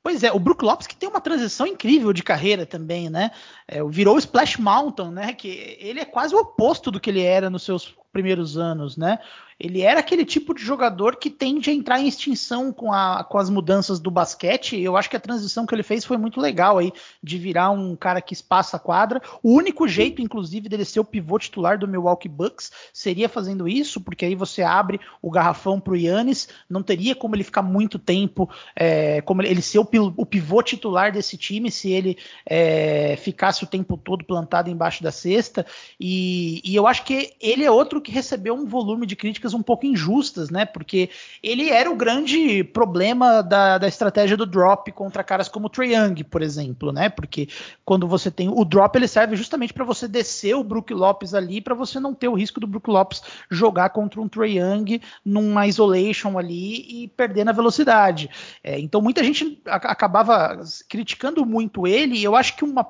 Pois 0.06 0.22
é, 0.22 0.30
o 0.30 0.38
Brook 0.38 0.64
Lopes 0.64 0.86
que 0.86 0.94
tem 0.94 1.08
uma 1.08 1.20
transição 1.20 1.66
incrível 1.66 2.12
de 2.12 2.22
carreira 2.22 2.64
também, 2.64 3.10
né? 3.10 3.32
É, 3.66 3.82
virou 3.82 4.16
Splash 4.16 4.56
Mountain, 4.56 5.10
né? 5.10 5.32
Que 5.32 5.76
ele 5.80 5.98
é 5.98 6.04
quase 6.04 6.32
o 6.32 6.38
oposto 6.38 6.92
do 6.92 7.00
que 7.00 7.10
ele 7.10 7.22
era 7.22 7.50
nos 7.50 7.64
seus 7.64 7.92
primeiros 8.16 8.56
anos, 8.56 8.96
né? 8.96 9.18
Ele 9.58 9.80
era 9.80 10.00
aquele 10.00 10.24
tipo 10.24 10.54
de 10.54 10.62
jogador 10.62 11.16
que 11.16 11.30
tende 11.30 11.70
a 11.70 11.72
entrar 11.72 11.98
em 11.98 12.06
extinção 12.06 12.70
com, 12.72 12.92
a, 12.92 13.24
com 13.24 13.38
as 13.38 13.48
mudanças 13.48 13.98
do 13.98 14.10
basquete. 14.10 14.78
Eu 14.78 14.98
acho 14.98 15.08
que 15.08 15.16
a 15.16 15.20
transição 15.20 15.64
que 15.64 15.74
ele 15.74 15.82
fez 15.82 16.04
foi 16.04 16.18
muito 16.18 16.40
legal 16.40 16.76
aí, 16.76 16.92
de 17.22 17.38
virar 17.38 17.70
um 17.70 17.96
cara 17.96 18.20
que 18.20 18.34
espaça 18.34 18.76
a 18.76 18.80
quadra. 18.80 19.20
O 19.42 19.52
único 19.52 19.88
jeito, 19.88 20.20
inclusive, 20.20 20.68
dele 20.68 20.84
ser 20.84 21.00
o 21.00 21.04
pivô 21.04 21.38
titular 21.38 21.78
do 21.78 21.88
Milwaukee 21.88 22.28
Bucks 22.28 22.70
seria 22.92 23.30
fazendo 23.30 23.66
isso, 23.66 23.98
porque 23.98 24.26
aí 24.26 24.34
você 24.34 24.62
abre 24.62 25.00
o 25.22 25.30
garrafão 25.30 25.80
para 25.80 25.94
o 25.94 25.96
Yannis, 25.96 26.48
não 26.68 26.82
teria 26.82 27.14
como 27.14 27.34
ele 27.34 27.44
ficar 27.44 27.62
muito 27.62 27.98
tempo, 27.98 28.50
é, 28.74 29.22
como 29.22 29.42
ele 29.42 29.62
ser 29.62 29.78
o, 29.78 29.88
o, 30.16 30.26
pivô 30.26 30.62
titular 30.62 31.10
desse 31.10 31.38
time, 31.38 31.70
se 31.70 31.90
ele 31.90 32.18
é, 32.44 33.16
ficasse 33.16 33.64
o 33.64 33.66
tempo 33.66 33.96
todo 33.96 34.24
plantado 34.24 34.68
embaixo 34.68 35.02
da 35.02 35.10
cesta. 35.10 35.64
E, 35.98 36.60
e 36.62 36.76
eu 36.76 36.86
acho 36.86 37.04
que 37.04 37.32
ele 37.40 37.64
é 37.64 37.70
outro 37.70 38.02
que 38.06 38.12
recebeu 38.12 38.54
um 38.54 38.64
volume 38.64 39.04
de 39.04 39.16
críticas 39.16 39.52
um 39.52 39.60
pouco 39.60 39.84
injustas, 39.84 40.48
né? 40.48 40.64
Porque 40.64 41.10
ele 41.42 41.70
era 41.70 41.90
o 41.90 41.96
grande 41.96 42.62
problema 42.62 43.42
da, 43.42 43.78
da 43.78 43.88
estratégia 43.88 44.36
do 44.36 44.46
drop 44.46 44.92
contra 44.92 45.24
caras 45.24 45.48
como 45.48 45.66
o 45.66 45.68
Trae 45.68 45.92
Young, 45.92 46.22
por 46.22 46.40
exemplo, 46.40 46.92
né? 46.92 47.08
Porque 47.08 47.48
quando 47.84 48.06
você 48.06 48.30
tem 48.30 48.48
o 48.48 48.64
drop, 48.64 48.96
ele 48.96 49.08
serve 49.08 49.34
justamente 49.34 49.74
para 49.74 49.84
você 49.84 50.06
descer 50.06 50.54
o 50.54 50.62
Brook 50.62 50.94
Lopes 50.94 51.34
ali, 51.34 51.60
para 51.60 51.74
você 51.74 51.98
não 51.98 52.14
ter 52.14 52.28
o 52.28 52.34
risco 52.34 52.60
do 52.60 52.66
Brook 52.68 52.88
Lopes 52.88 53.22
jogar 53.50 53.90
contra 53.90 54.20
um 54.20 54.28
Trae 54.28 54.58
Young 54.58 55.00
numa 55.24 55.66
isolation 55.66 56.38
ali 56.38 57.02
e 57.02 57.08
perder 57.08 57.42
na 57.42 57.50
velocidade. 57.50 58.30
É, 58.62 58.78
então 58.78 59.02
muita 59.02 59.24
gente 59.24 59.60
acabava 59.66 60.60
criticando 60.88 61.44
muito 61.44 61.88
ele, 61.88 62.18
e 62.18 62.22
eu 62.22 62.36
acho 62.36 62.54
que 62.56 62.62
uma 62.62 62.86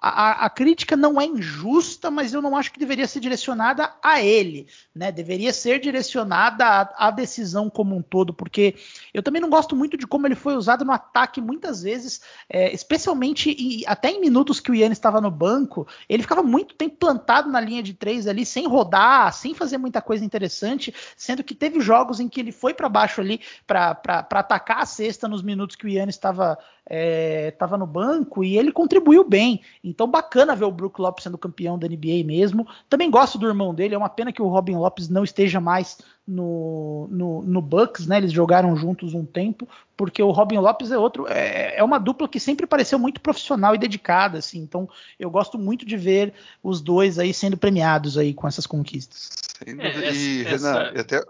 a, 0.00 0.46
a, 0.46 0.50
crítica 0.50 0.96
não 0.96 1.20
é 1.20 1.26
injusta, 1.26 2.10
mas 2.10 2.32
eu 2.32 2.40
não 2.40 2.56
acho 2.56 2.72
que 2.72 2.78
deveria 2.78 3.06
ser 3.06 3.20
direcionada 3.20 3.92
a 4.02 4.22
ele, 4.22 4.66
né? 4.94 5.12
Deveria 5.12 5.52
ser 5.52 5.78
direcionada 5.78 6.90
à, 6.96 7.10
decisão 7.10 7.68
como 7.68 7.94
um 7.94 8.00
todo, 8.00 8.32
porque 8.32 8.76
eu 9.12 9.22
também 9.22 9.42
não 9.42 9.50
gosto 9.50 9.76
muito 9.76 9.98
de 9.98 10.06
como 10.06 10.26
ele 10.26 10.34
foi 10.34 10.56
usado 10.56 10.84
no 10.84 10.92
ataque 10.92 11.40
muitas 11.40 11.82
vezes, 11.82 12.22
é, 12.48 12.72
especialmente 12.72 13.50
em, 13.50 13.84
até 13.86 14.10
em 14.10 14.20
minutos 14.20 14.58
que 14.58 14.70
o 14.70 14.74
Yannis 14.74 14.96
estava 14.96 15.20
no 15.20 15.30
banco, 15.30 15.86
ele 16.08 16.22
ficava 16.22 16.42
muito 16.42 16.74
tempo 16.74 16.96
plantado 16.96 17.50
na 17.50 17.60
linha 17.60 17.82
de 17.82 17.92
três 17.92 18.26
ali, 18.26 18.46
sem 18.46 18.66
rodar, 18.66 19.32
sem 19.34 19.52
fazer 19.52 19.76
muita 19.76 20.00
coisa 20.00 20.24
interessante, 20.24 20.94
sendo 21.14 21.44
que 21.44 21.54
teve 21.54 21.78
jogos 21.80 22.20
em 22.20 22.28
que 22.28 22.40
ele 22.40 22.52
foi 22.52 22.72
para 22.72 22.88
baixo 22.88 23.20
ali 23.20 23.40
para 23.66 24.00
atacar 24.30 24.78
a 24.78 24.86
cesta 24.86 25.28
nos 25.28 25.42
minutos 25.42 25.76
que 25.76 25.86
o 25.86 25.90
estava 25.90 26.58
estava 26.90 27.76
é, 27.76 27.78
no 27.78 27.86
banco 27.86 28.42
e 28.42 28.58
ele 28.58 28.72
contribuiu 28.72 29.22
bem. 29.22 29.60
Então, 29.90 30.06
bacana 30.06 30.54
ver 30.54 30.64
o 30.64 30.70
Brook 30.70 31.00
Lopes 31.00 31.24
sendo 31.24 31.36
campeão 31.36 31.76
da 31.76 31.88
NBA 31.88 32.24
mesmo. 32.24 32.64
Também 32.88 33.10
gosto 33.10 33.36
do 33.36 33.48
irmão 33.48 33.74
dele. 33.74 33.94
É 33.94 33.98
uma 33.98 34.08
pena 34.08 34.32
que 34.32 34.40
o 34.40 34.46
Robin 34.46 34.76
Lopes 34.76 35.08
não 35.08 35.24
esteja 35.24 35.60
mais 35.60 35.98
no, 36.24 37.08
no, 37.10 37.42
no 37.42 37.60
Bucks, 37.60 38.06
né? 38.06 38.18
Eles 38.18 38.32
jogaram 38.32 38.76
juntos 38.76 39.14
um 39.14 39.24
tempo, 39.24 39.68
porque 39.96 40.22
o 40.22 40.30
Robin 40.30 40.58
Lopes 40.58 40.92
é 40.92 40.96
outro. 40.96 41.26
É, 41.26 41.76
é 41.76 41.82
uma 41.82 41.98
dupla 41.98 42.28
que 42.28 42.38
sempre 42.38 42.68
pareceu 42.68 43.00
muito 43.00 43.20
profissional 43.20 43.74
e 43.74 43.78
dedicada, 43.78 44.38
assim. 44.38 44.60
Então, 44.60 44.88
eu 45.18 45.28
gosto 45.28 45.58
muito 45.58 45.84
de 45.84 45.96
ver 45.96 46.32
os 46.62 46.80
dois 46.80 47.18
aí 47.18 47.34
sendo 47.34 47.56
premiados 47.56 48.16
aí 48.16 48.32
com 48.32 48.46
essas 48.46 48.66
conquistas. 48.66 49.28
Sem 49.58 49.76
dúvida. 49.76 50.06
É, 50.06 50.14
e, 50.14 50.46
essa... 50.46 50.84
Renan, 50.84 51.00
até. 51.00 51.24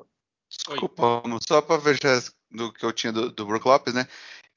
Desculpa, 0.51 1.23
Oi. 1.25 1.39
só 1.49 1.63
para 1.63 1.81
ver 1.81 1.99
do 2.51 2.73
que 2.73 2.85
eu 2.85 2.93
tinha 2.93 3.13
do, 3.13 3.31
do 3.31 3.47
Brook 3.47 3.67
Lopes, 3.67 3.95
né? 3.95 4.07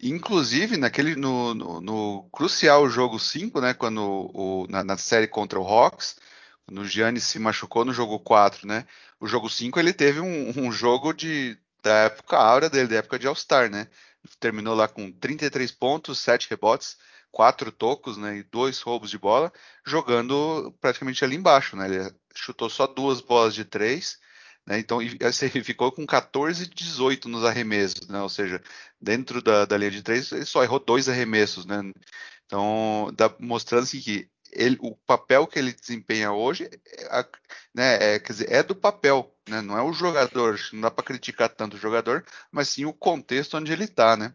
Inclusive, 0.05 0.75
naquele 0.75 1.15
no, 1.15 1.53
no, 1.53 1.79
no 1.79 2.29
crucial 2.29 2.89
jogo 2.89 3.17
5, 3.17 3.61
né, 3.61 3.73
quando 3.73 4.01
o, 4.33 4.67
na, 4.69 4.83
na, 4.83 4.97
série 4.97 5.27
contra 5.27 5.57
o 5.57 5.65
Hawks, 5.65 6.17
quando 6.65 6.81
o 6.81 6.85
Giannis 6.85 7.23
se 7.23 7.39
machucou 7.39 7.85
no 7.85 7.93
jogo 7.93 8.19
4, 8.19 8.67
né? 8.67 8.85
O 9.17 9.27
jogo 9.27 9.49
5 9.49 9.79
ele 9.79 9.93
teve 9.93 10.19
um, 10.19 10.49
um, 10.59 10.71
jogo 10.73 11.13
de 11.13 11.57
da 11.81 11.93
época 12.05 12.37
áurea 12.37 12.69
dele, 12.69 12.89
da 12.89 12.97
época 12.97 13.17
de 13.17 13.27
All-Star, 13.27 13.69
né? 13.69 13.87
Terminou 14.39 14.75
lá 14.75 14.89
com 14.89 15.09
33 15.11 15.71
pontos, 15.71 16.19
7 16.19 16.49
rebotes, 16.49 16.97
4 17.31 17.71
tocos, 17.71 18.17
né, 18.17 18.37
e 18.37 18.43
dois 18.43 18.81
roubos 18.81 19.09
de 19.09 19.17
bola, 19.17 19.51
jogando 19.85 20.73
praticamente 20.81 21.23
ali 21.23 21.35
embaixo, 21.37 21.77
né? 21.77 21.87
Ele 21.87 22.13
chutou 22.35 22.69
só 22.69 22.87
duas 22.87 23.21
bolas 23.21 23.55
de 23.55 23.63
três 23.63 24.19
né? 24.65 24.79
Então, 24.79 24.99
assim, 25.21 25.49
ficou 25.63 25.91
com 25.91 26.05
14 26.05 26.67
18 26.67 27.27
nos 27.29 27.43
arremessos, 27.43 28.07
né? 28.07 28.21
ou 28.21 28.29
seja, 28.29 28.61
dentro 28.99 29.41
da, 29.41 29.65
da 29.65 29.77
linha 29.77 29.91
de 29.91 30.01
três, 30.03 30.31
ele 30.31 30.45
só 30.45 30.63
errou 30.63 30.79
dois 30.79 31.09
arremessos. 31.09 31.65
Né? 31.65 31.81
Então, 32.45 33.11
dá, 33.15 33.33
mostrando 33.39 33.83
assim, 33.83 33.99
que 33.99 34.29
ele, 34.51 34.77
o 34.81 34.95
papel 35.07 35.47
que 35.47 35.59
ele 35.59 35.73
desempenha 35.73 36.31
hoje 36.31 36.69
é, 37.09 37.25
né, 37.73 38.15
é, 38.15 38.19
quer 38.19 38.33
dizer, 38.33 38.51
é 38.51 38.63
do 38.63 38.75
papel, 38.75 39.35
né? 39.49 39.61
não 39.61 39.77
é 39.77 39.81
o 39.81 39.93
jogador, 39.93 40.59
não 40.71 40.81
dá 40.81 40.91
para 40.91 41.03
criticar 41.03 41.49
tanto 41.49 41.75
o 41.75 41.79
jogador, 41.79 42.25
mas 42.51 42.69
sim 42.69 42.85
o 42.85 42.93
contexto 42.93 43.57
onde 43.57 43.71
ele 43.73 43.85
está, 43.85 44.15
né? 44.15 44.33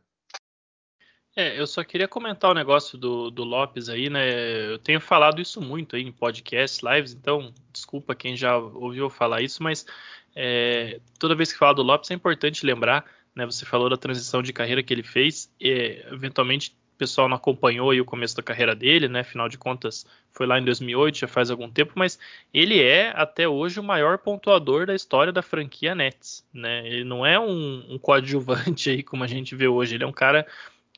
É, 1.39 1.57
eu 1.57 1.69
só 1.69 1.85
queria 1.85 2.09
comentar 2.09 2.51
o 2.51 2.55
negócio 2.55 2.99
do, 2.99 3.31
do 3.31 3.45
Lopes 3.45 3.89
aí, 3.89 4.11
né? 4.11 4.73
Eu 4.73 4.77
tenho 4.77 5.01
falado 5.01 5.41
isso 5.41 5.61
muito 5.61 5.95
aí 5.95 6.03
em 6.03 6.11
podcasts, 6.11 6.81
lives, 6.83 7.13
então 7.13 7.55
desculpa 7.73 8.13
quem 8.13 8.37
já 8.37 8.57
ouviu 8.57 9.09
falar 9.09 9.41
isso, 9.41 9.63
mas 9.63 9.87
é, 10.35 10.99
toda 11.17 11.37
vez 11.37 11.53
que 11.53 11.59
fala 11.61 11.75
do 11.75 11.83
Lopes 11.85 12.11
é 12.11 12.15
importante 12.15 12.67
lembrar, 12.67 13.05
né? 13.37 13.47
Você 13.47 13.65
falou 13.65 13.89
da 13.89 13.97
transição 13.97 14.43
de 14.43 14.53
carreira 14.53 14.83
que 14.83 14.93
ele 14.93 15.05
fez, 15.05 15.49
e, 15.61 16.05
eventualmente 16.11 16.71
o 16.71 16.99
pessoal 16.99 17.29
não 17.29 17.37
acompanhou 17.37 17.93
aí 17.93 18.01
o 18.01 18.05
começo 18.05 18.37
da 18.37 18.43
carreira 18.43 18.75
dele, 18.75 19.07
né? 19.07 19.21
Afinal 19.21 19.49
de 19.49 19.57
contas, 19.57 20.05
foi 20.33 20.45
lá 20.45 20.59
em 20.59 20.65
2008, 20.65 21.19
já 21.19 21.29
faz 21.29 21.53
algum 21.53 21.71
tempo, 21.71 21.93
mas 21.95 22.19
ele 22.53 22.83
é 22.83 23.13
até 23.15 23.47
hoje 23.47 23.79
o 23.79 23.85
maior 23.85 24.19
pontuador 24.19 24.87
da 24.87 24.95
história 24.97 25.33
da 25.33 25.41
franquia 25.41 25.95
Nets, 25.95 26.45
né? 26.53 26.85
Ele 26.85 27.05
não 27.05 27.25
é 27.25 27.39
um, 27.39 27.85
um 27.91 27.97
coadjuvante 27.97 28.91
aí 28.91 29.05
como 29.05 29.23
a 29.23 29.29
gente 29.29 29.55
vê 29.55 29.69
hoje, 29.69 29.95
ele 29.95 30.03
é 30.03 30.07
um 30.09 30.13
cara 30.13 30.45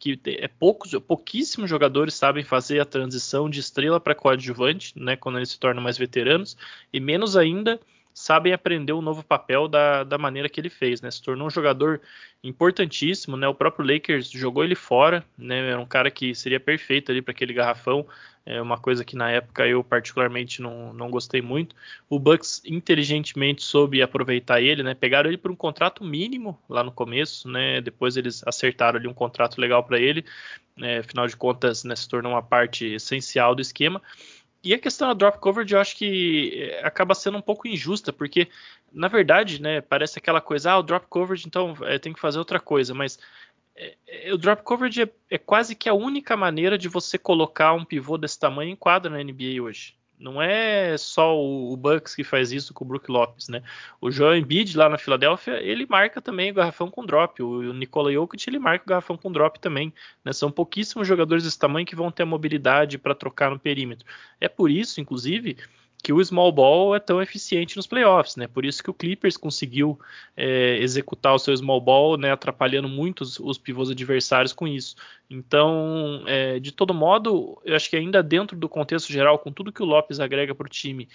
que 0.01 0.19
é 0.27 0.49
poucos, 0.49 0.93
pouquíssimos 1.07 1.69
jogadores 1.69 2.15
sabem 2.15 2.43
fazer 2.43 2.81
a 2.81 2.87
transição 2.87 3.51
de 3.51 3.61
estrela 3.61 4.01
para 4.01 4.15
coadjuvante, 4.15 4.99
né? 4.99 5.15
Quando 5.15 5.39
eles 5.39 5.51
se 5.51 5.61
tornam 5.61 5.83
mais 5.83 5.99
veteranos, 5.99 6.57
e 6.91 6.99
menos 6.99 7.37
ainda 7.37 7.79
sabem 8.21 8.53
aprender 8.53 8.93
o 8.93 9.01
novo 9.01 9.25
papel 9.25 9.67
da, 9.67 10.05
da 10.05 10.19
maneira 10.19 10.49
que 10.49 10.61
ele 10.61 10.69
fez, 10.69 11.01
né? 11.01 11.11
Se 11.11 11.23
tornou 11.23 11.47
um 11.47 11.51
jogador 11.51 12.01
importantíssimo, 12.45 13.37
né? 13.37 13.49
O 13.49 13.55
próprio 13.55 13.87
Lakers 13.87 14.31
jogou 14.31 14.63
ele 14.63 14.75
fora, 14.75 15.25
né? 15.37 15.71
Era 15.71 15.81
um 15.81 15.87
cara 15.87 16.11
que 16.11 16.35
seria 16.35 16.61
perfeito 16.61 17.11
ali 17.11 17.23
para 17.23 17.33
aquele 17.33 17.55
garrafão, 17.55 18.07
é 18.45 18.61
uma 18.61 18.79
coisa 18.79 19.05
que 19.05 19.17
na 19.17 19.31
época 19.31 19.67
eu 19.67 19.85
particularmente 19.85 20.61
não, 20.61 20.93
não 20.93 21.11
gostei 21.11 21.41
muito. 21.41 21.75
O 22.09 22.19
Bucks 22.19 22.63
inteligentemente 22.65 23.63
soube 23.63 24.03
aproveitar 24.03 24.61
ele, 24.61 24.83
né? 24.83 24.95
Pegaram 24.95 25.29
ele 25.31 25.39
por 25.39 25.51
um 25.51 25.57
contrato 25.57 26.03
mínimo 26.05 26.59
lá 26.69 26.83
no 26.83 26.93
começo, 26.93 27.49
né? 27.49 27.81
Depois 27.81 28.17
eles 28.17 28.43
acertaram 28.47 28.99
ali 28.99 29.07
um 29.07 29.15
contrato 29.15 29.61
legal 29.61 29.85
para 29.85 29.99
ele, 29.99 30.25
né? 30.77 30.99
afinal 30.99 31.27
de 31.27 31.37
contas, 31.37 31.85
né? 31.85 31.95
Se 31.95 32.09
tornou 32.09 32.33
uma 32.33 32.43
parte 32.43 32.87
essencial 32.87 33.55
do 33.55 33.63
esquema. 33.63 34.03
E 34.63 34.75
a 34.75 34.79
questão 34.79 35.09
da 35.09 35.15
drop 35.15 35.39
coverage 35.39 35.75
eu 35.75 35.81
acho 35.81 35.97
que 35.97 36.71
eh, 36.71 36.83
acaba 36.85 37.15
sendo 37.15 37.39
um 37.39 37.43
pouco 37.43 37.67
injusta, 37.67 38.13
porque 38.13 38.49
na 38.93 39.09
verdade, 39.09 39.61
né, 39.61 39.81
parece 39.81 40.19
aquela 40.19 40.41
coisa, 40.41 40.73
ah, 40.73 40.79
o 40.79 40.83
drop 40.83 41.07
coverage, 41.09 41.47
então 41.47 41.75
é, 41.83 41.99
tem 41.99 42.13
que 42.13 42.21
fazer 42.21 42.39
outra 42.39 42.59
coisa, 42.61 42.93
mas 42.93 43.19
é, 43.75 43.97
é, 44.07 44.35
o 44.35 44.39
drop 44.39 44.63
coverage 44.63 45.03
é, 45.03 45.11
é, 45.31 45.39
quase 45.39 45.75
que 45.75 45.89
a 45.89 45.95
única 45.95 46.37
maneira 46.37 46.77
de 46.77 46.89
você 46.89 47.17
colocar 47.17 47.73
um 47.73 47.85
pivô 47.85 48.19
desse 48.19 48.39
tamanho 48.39 48.71
em 48.73 48.77
quadra 48.77 49.11
na 49.11 49.23
NBA 49.23 49.63
hoje. 49.63 49.97
Não 50.21 50.41
é 50.41 50.99
só 50.99 51.35
o, 51.35 51.75
Bucks 51.79 52.15
que 52.15 52.23
faz 52.23 52.53
isso 52.53 52.75
com 52.75 52.85
o 52.85 52.89
Brook 52.89 53.11
Lopes, 53.11 53.49
né? 53.49 53.63
O 54.01 54.11
Joel 54.11 54.37
Embiid 54.37 54.77
lá 54.77 54.87
na 54.87 54.99
Filadélfia, 54.99 55.63
ele 55.63 55.87
marca 55.89 56.21
também 56.21 56.51
o 56.51 56.55
garrafão 56.55 56.91
com 56.91 57.07
drop. 57.07 57.43
O, 57.43 57.71
o 57.71 57.73
Nikola 57.73 58.13
Jokic, 58.13 58.47
ele 58.47 58.59
marca 58.59 58.85
o 58.85 58.89
garrafão 58.89 59.17
com 59.17 59.33
drop 59.33 59.59
também. 59.59 59.93
Né? 60.23 60.33
São 60.35 60.51
pouquíssimos 60.53 61.09
jogadores 61.09 61.45
desse 61.45 61.59
tamanho 61.59 61.87
que 61.87 61.97
vão 61.97 62.11
ter 62.11 62.25
a 62.25 62.27
mobilidade 62.27 62.99
para 62.99 63.15
trocar 63.15 63.51
no 63.51 63.59
perímetro. 63.59 64.07
É 64.39 64.47
por 64.47 64.71
isso, 64.71 65.01
inclusive, 65.01 65.57
que 66.01 66.13
o 66.13 66.25
small 66.25 66.51
ball 66.51 66.95
é 66.95 67.01
tão 67.01 67.21
eficiente 67.21 67.77
nos 67.77 67.87
playoffs, 67.87 68.37
né? 68.37 68.47
Por 68.47 68.65
isso 68.65 68.83
que 68.83 68.91
o 68.91 68.95
Clippers 68.95 69.37
conseguiu 69.37 69.99
é, 70.37 70.79
executar 70.79 71.35
o 71.35 71.39
seu 71.39 71.57
small 71.57 71.81
ball, 71.81 72.17
né? 72.17 72.33
Atrapalhando 72.33 72.89
muito 72.89 73.21
os, 73.21 73.39
os 73.39 73.59
pivôs 73.59 73.91
adversários 73.91 74.53
com 74.53 74.67
isso. 74.67 74.97
Então, 75.29 76.23
é, 76.27 76.59
de 76.59 76.73
todo 76.73 76.95
modo, 76.95 77.61
eu 77.65 77.77
acho 77.77 77.91
que 77.91 77.97
ainda 77.97 78.23
dentro 78.23 78.57
do 78.57 78.69
contexto 78.69 79.13
geral, 79.13 79.39
com 79.39 79.53
tudo 79.53 79.73
que 79.73 79.83
o 79.83 79.87
Lopes 79.87 80.21
agrega 80.21 80.55
para 80.55 80.67
o 80.67 80.71
time, 80.71 81.09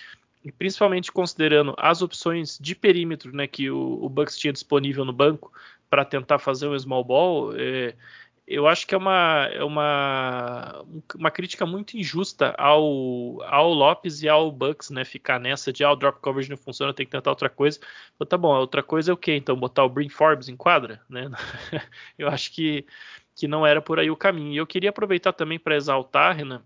e 0.43 0.51
principalmente 0.51 1.11
considerando 1.11 1.73
as 1.77 2.01
opções 2.01 2.59
de 2.61 2.75
perímetro, 2.75 3.35
né? 3.35 3.47
Que 3.47 3.69
o, 3.71 4.03
o 4.03 4.09
Bucks 4.09 4.37
tinha 4.37 4.53
disponível 4.53 5.03
no 5.03 5.13
banco 5.13 5.51
para 5.89 6.05
tentar 6.05 6.39
fazer 6.39 6.67
um 6.67 6.77
small 6.77 7.03
ball. 7.03 7.53
É, 7.55 7.95
eu 8.47 8.67
acho 8.67 8.85
que 8.85 8.93
é 8.93 8.97
uma, 8.97 9.49
é 9.51 9.63
uma, 9.63 10.85
uma 11.15 11.31
crítica 11.31 11.65
muito 11.65 11.97
injusta 11.97 12.53
ao, 12.57 13.41
ao 13.43 13.73
Lopes 13.73 14.21
e 14.21 14.29
ao 14.29 14.51
Bucks, 14.51 14.91
né? 14.91 15.03
Ficar 15.03 15.39
nessa 15.39 15.73
de 15.73 15.83
ah, 15.83 15.91
o 15.91 15.95
drop 15.95 16.19
coverage 16.21 16.49
não 16.49 16.57
funciona, 16.57 16.93
tem 16.93 17.05
que 17.05 17.11
tentar 17.11 17.31
outra 17.31 17.49
coisa. 17.49 17.79
Então, 18.15 18.27
tá 18.27 18.37
bom, 18.37 18.55
outra 18.55 18.83
coisa 18.83 19.11
é 19.11 19.13
o 19.13 19.17
quê? 19.17 19.35
Então, 19.35 19.55
botar 19.55 19.83
o 19.83 19.89
Brin 19.89 20.09
Forbes 20.09 20.47
em 20.47 20.55
quadra, 20.55 21.01
né? 21.09 21.29
eu 22.19 22.27
acho 22.29 22.51
que, 22.51 22.85
que 23.35 23.47
não 23.47 23.65
era 23.65 23.81
por 23.81 23.99
aí 23.99 24.11
o 24.11 24.17
caminho. 24.17 24.53
E 24.53 24.57
eu 24.57 24.67
queria 24.67 24.91
aproveitar 24.91 25.33
também 25.33 25.57
para 25.57 25.75
exaltar, 25.75 26.35
Renan, 26.35 26.63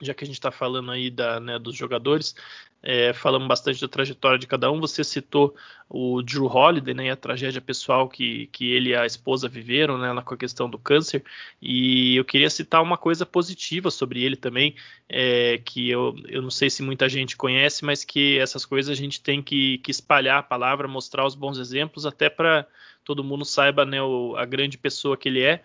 já 0.00 0.14
que 0.14 0.24
a 0.24 0.26
gente 0.26 0.36
está 0.36 0.50
falando 0.50 0.90
aí 0.90 1.10
da, 1.10 1.40
né, 1.40 1.58
dos 1.58 1.74
jogadores, 1.74 2.34
é, 2.82 3.12
falamos 3.12 3.48
bastante 3.48 3.80
da 3.80 3.88
trajetória 3.88 4.38
de 4.38 4.46
cada 4.46 4.70
um. 4.70 4.80
Você 4.80 5.02
citou 5.02 5.56
o 5.88 6.22
Drew 6.22 6.46
Holiday, 6.46 6.94
né, 6.94 7.10
a 7.10 7.16
tragédia 7.16 7.60
pessoal 7.60 8.08
que, 8.08 8.46
que 8.52 8.70
ele 8.70 8.90
e 8.90 8.94
a 8.94 9.04
esposa 9.04 9.48
viveram, 9.48 9.98
né, 9.98 10.22
com 10.22 10.34
a 10.34 10.36
questão 10.36 10.70
do 10.70 10.78
câncer. 10.78 11.24
E 11.60 12.14
eu 12.16 12.24
queria 12.24 12.48
citar 12.50 12.82
uma 12.82 12.96
coisa 12.96 13.26
positiva 13.26 13.90
sobre 13.90 14.22
ele 14.22 14.36
também, 14.36 14.76
é, 15.08 15.58
que 15.64 15.90
eu, 15.90 16.14
eu 16.28 16.42
não 16.42 16.50
sei 16.50 16.70
se 16.70 16.82
muita 16.82 17.08
gente 17.08 17.36
conhece, 17.36 17.84
mas 17.84 18.04
que 18.04 18.38
essas 18.38 18.64
coisas 18.64 18.96
a 18.96 19.00
gente 19.00 19.20
tem 19.20 19.42
que, 19.42 19.78
que 19.78 19.90
espalhar 19.90 20.38
a 20.38 20.42
palavra, 20.42 20.86
mostrar 20.86 21.26
os 21.26 21.34
bons 21.34 21.58
exemplos, 21.58 22.06
até 22.06 22.28
para 22.28 22.66
todo 23.04 23.24
mundo 23.24 23.44
saiba 23.44 23.84
né, 23.84 24.02
o, 24.02 24.36
a 24.36 24.44
grande 24.44 24.76
pessoa 24.76 25.16
que 25.16 25.28
ele 25.28 25.40
é. 25.40 25.62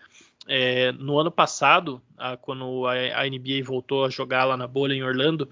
É, 0.48 0.92
no 0.94 1.20
ano 1.20 1.32
passado, 1.32 2.02
a, 2.18 2.36
quando 2.36 2.88
a, 2.88 2.94
a, 3.22 3.30
NBA 3.30 3.64
voltou 3.64 4.06
a 4.06 4.10
jogar 4.10 4.44
lá 4.44 4.58
na 4.58 4.68
bolha 4.68 4.94
em 4.94 5.04
Orlando, 5.04 5.50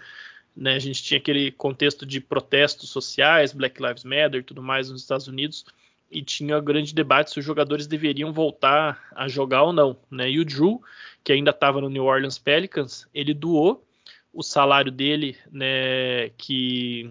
né, 0.55 0.75
a 0.75 0.79
gente 0.79 1.03
tinha 1.03 1.19
aquele 1.19 1.51
contexto 1.51 2.05
de 2.05 2.19
protestos 2.19 2.89
sociais, 2.89 3.53
Black 3.53 3.81
Lives 3.81 4.03
Matter 4.03 4.41
e 4.41 4.43
tudo 4.43 4.61
mais 4.61 4.89
nos 4.89 5.01
Estados 5.01 5.27
Unidos, 5.27 5.63
e 6.11 6.23
tinha 6.23 6.57
um 6.57 6.63
grande 6.63 6.93
debate 6.93 7.29
se 7.31 7.39
os 7.39 7.45
jogadores 7.45 7.85
deveriam 7.85 8.33
voltar 8.33 9.07
a 9.15 9.27
jogar 9.27 9.63
ou 9.63 9.71
não. 9.71 9.95
Né? 10.09 10.31
E 10.31 10.39
o 10.39 10.45
Drew, 10.45 10.81
que 11.23 11.31
ainda 11.31 11.51
estava 11.51 11.79
no 11.79 11.89
New 11.89 12.03
Orleans 12.03 12.39
Pelicans, 12.39 13.07
ele 13.13 13.33
doou 13.33 13.85
o 14.33 14.43
salário 14.43 14.91
dele, 14.91 15.37
né, 15.51 16.29
que 16.37 17.09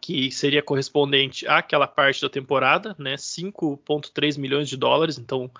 que 0.00 0.30
seria 0.30 0.62
correspondente 0.62 1.46
àquela 1.46 1.86
parte 1.86 2.22
da 2.22 2.30
temporada, 2.30 2.94
né, 2.98 3.16
5.3 3.16 4.38
milhões 4.38 4.68
de 4.68 4.76
dólares, 4.76 5.18
então 5.18 5.50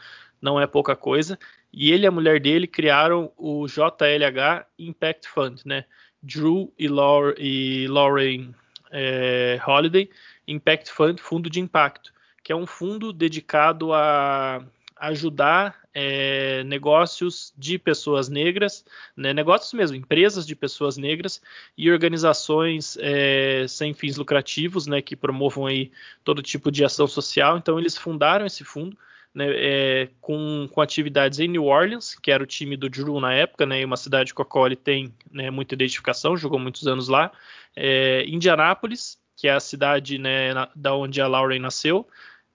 não 0.40 0.60
é 0.60 0.66
pouca 0.66 0.96
coisa. 0.96 1.38
E 1.72 1.92
ele 1.92 2.04
e 2.04 2.06
a 2.06 2.10
mulher 2.10 2.40
dele 2.40 2.66
criaram 2.66 3.32
o 3.36 3.66
JLH 3.66 4.66
Impact 4.78 5.28
Fund, 5.28 5.62
né? 5.64 5.84
Drew 6.22 6.72
e, 6.78 6.88
Laura, 6.88 7.34
e 7.38 7.86
Lauren 7.86 8.52
é, 8.90 9.60
Holiday 9.66 10.10
Impact 10.46 10.90
Fund, 10.90 11.20
fundo 11.20 11.48
de 11.50 11.60
impacto, 11.60 12.12
que 12.42 12.52
é 12.52 12.56
um 12.56 12.66
fundo 12.66 13.12
dedicado 13.12 13.92
a 13.92 14.64
ajudar 14.96 15.78
é, 15.94 16.64
negócios 16.64 17.52
de 17.56 17.78
pessoas 17.78 18.28
negras, 18.28 18.84
né, 19.16 19.32
negócios 19.32 19.72
mesmo, 19.72 19.96
empresas 19.96 20.46
de 20.46 20.56
pessoas 20.56 20.96
negras 20.96 21.40
e 21.76 21.90
organizações 21.90 22.96
é, 23.00 23.66
sem 23.68 23.94
fins 23.94 24.16
lucrativos, 24.16 24.86
né, 24.86 25.00
que 25.00 25.14
promovam 25.14 25.66
aí 25.66 25.92
todo 26.24 26.42
tipo 26.42 26.70
de 26.70 26.84
ação 26.84 27.06
social. 27.06 27.58
Então 27.58 27.78
eles 27.78 27.96
fundaram 27.96 28.46
esse 28.46 28.64
fundo 28.64 28.96
né, 29.34 29.46
é, 29.48 30.08
com, 30.20 30.68
com, 30.70 30.80
atividades 30.80 31.38
em 31.38 31.48
New 31.48 31.64
Orleans, 31.64 32.14
que 32.14 32.30
era 32.30 32.42
o 32.42 32.46
time 32.46 32.76
do 32.76 32.88
Drew 32.88 33.20
na 33.20 33.32
época, 33.32 33.66
né, 33.66 33.84
uma 33.84 33.96
cidade 33.96 34.32
a 34.36 34.44
qual 34.44 34.66
ele 34.66 34.76
tem 34.76 35.14
né, 35.30 35.50
muita 35.50 35.74
identificação, 35.74 36.36
jogou 36.36 36.58
muitos 36.58 36.86
anos 36.86 37.08
lá. 37.08 37.30
É, 37.76 38.24
Indianápolis, 38.26 39.18
que 39.36 39.46
é 39.46 39.52
a 39.52 39.60
cidade 39.60 40.18
né, 40.18 40.52
na, 40.52 40.68
da 40.74 40.94
onde 40.94 41.20
a 41.20 41.26
Lauren 41.26 41.60
nasceu, 41.60 42.06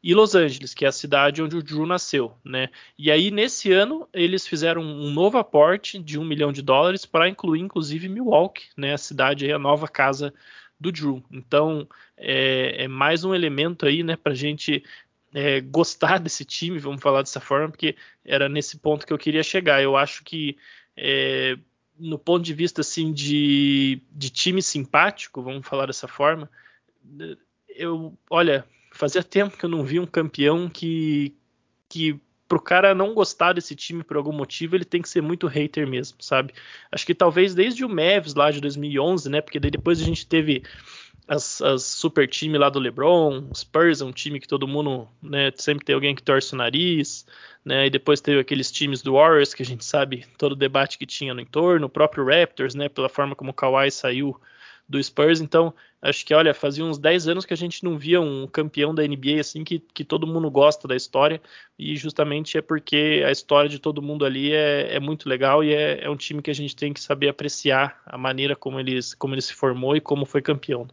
e 0.04 0.14
Los 0.14 0.36
Angeles, 0.36 0.74
que 0.74 0.84
é 0.84 0.90
a 0.90 0.92
cidade 0.92 1.42
onde 1.42 1.56
o 1.56 1.64
Drew 1.64 1.86
nasceu, 1.86 2.38
né? 2.44 2.70
E 2.98 3.10
aí 3.10 3.32
nesse 3.32 3.72
ano 3.72 4.06
eles 4.12 4.46
fizeram 4.46 4.82
um 4.82 5.10
novo 5.10 5.38
aporte 5.38 5.98
de 5.98 6.20
um 6.20 6.26
milhão 6.26 6.52
de 6.52 6.62
dólares 6.62 7.06
para 7.06 7.30
incluir 7.30 7.62
inclusive 7.62 8.10
Milwaukee, 8.10 8.66
né? 8.76 8.94
A 8.94 8.98
cidade 8.98 9.50
a 9.50 9.58
nova 9.58 9.88
casa 9.88 10.34
do 10.78 10.92
Drew. 10.92 11.24
Então 11.32 11.88
é, 12.18 12.84
é 12.84 12.88
mais 12.90 13.24
um 13.24 13.34
elemento 13.34 13.86
aí, 13.86 14.04
né? 14.04 14.18
Para 14.18 14.34
gente 14.34 14.84
é, 15.34 15.62
gostar 15.62 16.20
desse 16.20 16.46
time, 16.46 16.80
vamos 16.80 17.02
falar 17.02 17.22
dessa 17.22 17.40
forma, 17.40 17.70
porque 17.70 17.96
era 18.24 18.48
nesse 18.48 18.78
ponto 18.78 19.06
que 19.06 19.14
eu 19.14 19.18
queria 19.18 19.44
chegar. 19.44 19.82
Eu 19.82 19.98
acho 19.98 20.24
que 20.24 20.58
é, 20.96 21.58
no 21.98 22.20
ponto 22.20 22.44
de 22.44 22.54
vista 22.54 22.82
assim 22.82 23.12
de, 23.12 24.02
de 24.12 24.30
time 24.30 24.62
simpático, 24.62 25.42
vamos 25.42 25.68
falar 25.68 25.88
dessa 25.88 26.08
forma, 26.08 26.50
eu, 27.70 28.18
olha, 28.30 28.66
fazia 28.92 29.24
tempo 29.24 29.58
que 29.58 29.66
eu 29.66 29.70
não 29.70 29.84
vi 29.84 30.00
um 30.00 30.06
campeão 30.06 30.70
que 30.70 31.36
que 31.90 32.20
pro 32.48 32.60
cara 32.60 32.96
não 32.96 33.14
gostar 33.14 33.54
desse 33.54 33.76
time 33.76 34.04
por 34.04 34.18
algum 34.18 34.32
motivo, 34.32 34.76
ele 34.76 34.86
tem 34.86 35.02
que 35.02 35.10
ser 35.10 35.22
muito 35.22 35.48
hater 35.48 35.88
mesmo, 35.88 36.18
sabe? 36.22 36.54
Acho 36.92 37.06
que 37.06 37.16
talvez 37.16 37.54
desde 37.54 37.86
o 37.86 37.90
Mavs 37.90 38.34
lá 38.34 38.52
de 38.52 38.60
2011, 38.60 39.30
né? 39.30 39.42
Porque 39.42 39.60
depois 39.60 40.02
a 40.02 40.04
gente 40.04 40.26
teve 40.26 40.64
as, 41.28 41.62
as, 41.62 41.84
super 41.84 42.28
time 42.28 42.58
lá 42.58 42.70
do 42.70 42.80
LeBron, 42.80 43.50
Spurs 43.54 44.02
é 44.02 44.06
um 44.06 44.12
time 44.12 44.40
que 44.40 44.48
todo 44.48 44.68
mundo, 44.68 45.08
né, 45.22 45.52
sempre 45.56 45.86
tem 45.86 45.96
alguém 45.96 46.16
que 46.16 46.24
torce 46.24 46.54
o 46.54 46.58
nariz, 46.58 47.26
né, 47.64 47.88
e 47.88 47.90
depois 47.90 48.22
teve 48.22 48.40
aqueles 48.40 48.72
times 48.72 49.02
do 49.02 49.14
Warriors 49.14 49.54
que 49.54 49.64
a 49.64 49.66
gente 49.66 49.86
sabe 49.86 50.26
todo 50.38 50.54
o 50.54 50.56
debate 50.56 50.98
que 50.98 51.06
tinha 51.06 51.34
no 51.34 51.42
entorno, 51.42 51.88
o 51.88 51.90
próprio 51.90 52.26
Raptors, 52.26 52.76
né, 52.76 52.90
pela 52.90 53.10
forma 53.10 53.36
como 53.36 53.52
o 53.52 53.54
Kawhi 53.54 53.90
saiu 53.92 54.40
do 54.88 55.02
Spurs, 55.02 55.42
então 55.42 55.74
acho 56.02 56.26
que, 56.26 56.34
olha, 56.34 56.54
fazia 56.54 56.84
uns 56.84 56.98
10 56.98 57.28
anos 57.30 57.46
que 57.46 57.54
a 57.54 57.58
gente 57.58 57.84
não 57.84 57.98
via 57.98 58.20
um 58.20 58.46
campeão 58.46 58.94
da 58.94 59.04
NBA 59.04 59.40
assim 59.40 59.64
que, 59.64 59.80
que 59.80 60.04
todo 60.04 60.28
mundo 60.28 60.52
gosta 60.52 60.88
da 60.88 60.96
história, 60.96 61.42
e 61.80 61.96
justamente 61.96 62.58
é 62.58 62.62
porque 62.62 63.24
a 63.26 63.32
história 63.32 63.70
de 63.70 63.80
todo 63.80 64.02
mundo 64.02 64.26
ali 64.26 64.54
é, 64.54 64.96
é 64.96 65.00
muito 65.00 65.28
legal 65.30 65.64
e 65.64 65.74
é, 65.74 66.04
é, 66.04 66.10
um 66.10 66.16
time 66.16 66.42
que 66.42 66.52
a 66.52 66.56
gente 66.56 66.76
tem 66.76 66.94
que 66.94 67.00
saber 67.00 67.30
apreciar 67.30 68.02
a 68.06 68.18
maneira 68.18 68.56
como, 68.56 68.80
eles, 68.80 69.14
como 69.14 69.34
ele 69.34 69.42
se 69.42 69.54
formou 69.54 69.96
e 69.96 70.02
como 70.02 70.26
foi 70.26 70.42
campeão. 70.42 70.88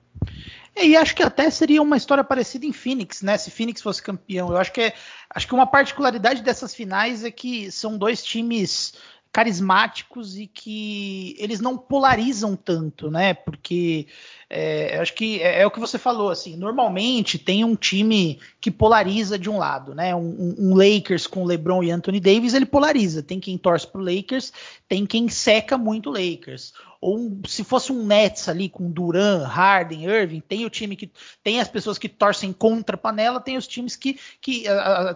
É, 0.74 0.86
e 0.86 0.96
acho 0.96 1.14
que 1.14 1.22
até 1.22 1.50
seria 1.50 1.82
uma 1.82 1.96
história 1.96 2.22
parecida 2.22 2.64
em 2.64 2.72
Phoenix, 2.72 3.22
né? 3.22 3.36
Se 3.36 3.50
Phoenix 3.50 3.82
fosse 3.82 4.02
campeão. 4.02 4.50
Eu 4.50 4.56
acho 4.56 4.72
que, 4.72 4.80
é, 4.80 4.94
acho 5.30 5.46
que 5.46 5.54
uma 5.54 5.66
particularidade 5.66 6.42
dessas 6.42 6.74
finais 6.74 7.24
é 7.24 7.30
que 7.30 7.70
são 7.72 7.98
dois 7.98 8.22
times 8.22 8.94
carismáticos 9.32 10.36
e 10.36 10.46
que 10.46 11.36
eles 11.38 11.60
não 11.60 11.78
polarizam 11.78 12.56
tanto, 12.56 13.10
né? 13.10 13.32
Porque 13.32 14.06
é, 14.48 14.98
acho 14.98 15.14
que 15.14 15.40
é, 15.40 15.62
é, 15.62 15.66
o 15.66 15.70
que 15.70 15.78
você 15.78 15.98
falou, 15.98 16.30
assim, 16.30 16.56
normalmente 16.56 17.38
tem 17.38 17.64
um 17.64 17.76
time 17.76 18.40
que 18.60 18.70
polariza 18.70 19.38
de 19.38 19.48
um 19.48 19.56
lado, 19.56 19.94
né? 19.94 20.14
Um, 20.14 20.56
um, 20.58 20.74
Lakers 20.74 21.28
com 21.28 21.44
LeBron 21.44 21.84
e 21.84 21.92
Anthony 21.92 22.18
Davis, 22.18 22.54
ele 22.54 22.66
polariza. 22.66 23.22
Tem 23.22 23.38
quem 23.38 23.56
torce 23.56 23.86
pro 23.86 24.02
Lakers, 24.02 24.52
tem 24.88 25.06
quem 25.06 25.28
seca 25.28 25.78
muito 25.78 26.10
o 26.10 26.12
Lakers 26.12 26.72
ou 27.00 27.18
um, 27.18 27.40
se 27.46 27.64
fosse 27.64 27.90
um 27.90 28.04
Nets 28.04 28.48
ali 28.48 28.68
com 28.68 28.90
Duran, 28.90 29.46
Harden, 29.46 30.04
Irving, 30.04 30.40
tem 30.40 30.66
o 30.66 30.70
time 30.70 30.94
que 30.94 31.10
tem 31.42 31.58
as 31.58 31.68
pessoas 31.68 31.96
que 31.96 32.08
torcem 32.08 32.52
contra 32.52 32.94
a 32.94 32.98
panela, 32.98 33.40
tem 33.40 33.56
os 33.56 33.66
times 33.66 33.96
que, 33.96 34.18
que 34.40 34.64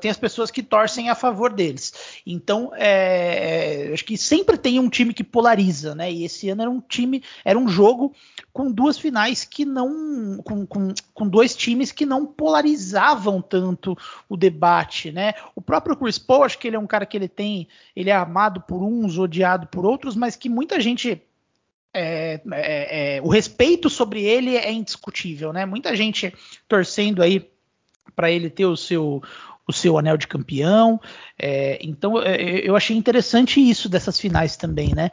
tem 0.00 0.10
as 0.10 0.16
pessoas 0.16 0.50
que 0.50 0.62
torcem 0.62 1.10
a 1.10 1.14
favor 1.14 1.52
deles. 1.52 2.22
Então, 2.26 2.72
é, 2.74 3.90
acho 3.92 4.04
que 4.04 4.16
sempre 4.16 4.56
tem 4.56 4.78
um 4.78 4.88
time 4.88 5.12
que 5.12 5.22
polariza, 5.22 5.94
né? 5.94 6.10
E 6.10 6.24
esse 6.24 6.48
ano 6.48 6.62
era 6.62 6.70
um 6.70 6.80
time, 6.80 7.22
era 7.44 7.58
um 7.58 7.68
jogo 7.68 8.14
com 8.50 8.70
duas 8.70 8.96
finais 8.96 9.44
que 9.44 9.66
não, 9.66 10.38
com, 10.38 10.64
com, 10.66 10.94
com 11.12 11.28
dois 11.28 11.54
times 11.54 11.92
que 11.92 12.06
não 12.06 12.24
polarizavam 12.24 13.42
tanto 13.42 13.96
o 14.26 14.36
debate, 14.36 15.12
né? 15.12 15.34
O 15.54 15.60
próprio 15.60 15.96
Chris 15.96 16.18
Paul, 16.18 16.44
acho 16.44 16.58
que 16.58 16.66
ele 16.66 16.76
é 16.76 16.78
um 16.78 16.86
cara 16.86 17.04
que 17.04 17.16
ele 17.16 17.28
tem, 17.28 17.68
ele 17.94 18.08
é 18.08 18.14
amado 18.14 18.62
por 18.62 18.82
uns, 18.82 19.18
odiado 19.18 19.66
por 19.66 19.84
outros, 19.84 20.16
mas 20.16 20.34
que 20.34 20.48
muita 20.48 20.80
gente 20.80 21.22
é, 21.94 22.40
é, 22.52 23.16
é, 23.16 23.22
o 23.22 23.28
respeito 23.28 23.88
sobre 23.88 24.24
ele 24.24 24.56
é 24.56 24.72
indiscutível, 24.72 25.52
né? 25.52 25.64
Muita 25.64 25.94
gente 25.94 26.34
torcendo 26.66 27.22
aí 27.22 27.48
para 28.16 28.30
ele 28.30 28.50
ter 28.50 28.66
o 28.66 28.76
seu 28.76 29.22
o 29.66 29.72
seu 29.72 29.96
anel 29.96 30.18
de 30.18 30.28
campeão. 30.28 31.00
É, 31.38 31.78
então 31.80 32.20
é, 32.20 32.36
eu 32.68 32.76
achei 32.76 32.94
interessante 32.94 33.58
isso 33.58 33.88
dessas 33.88 34.20
finais 34.20 34.58
também, 34.58 34.94
né? 34.94 35.10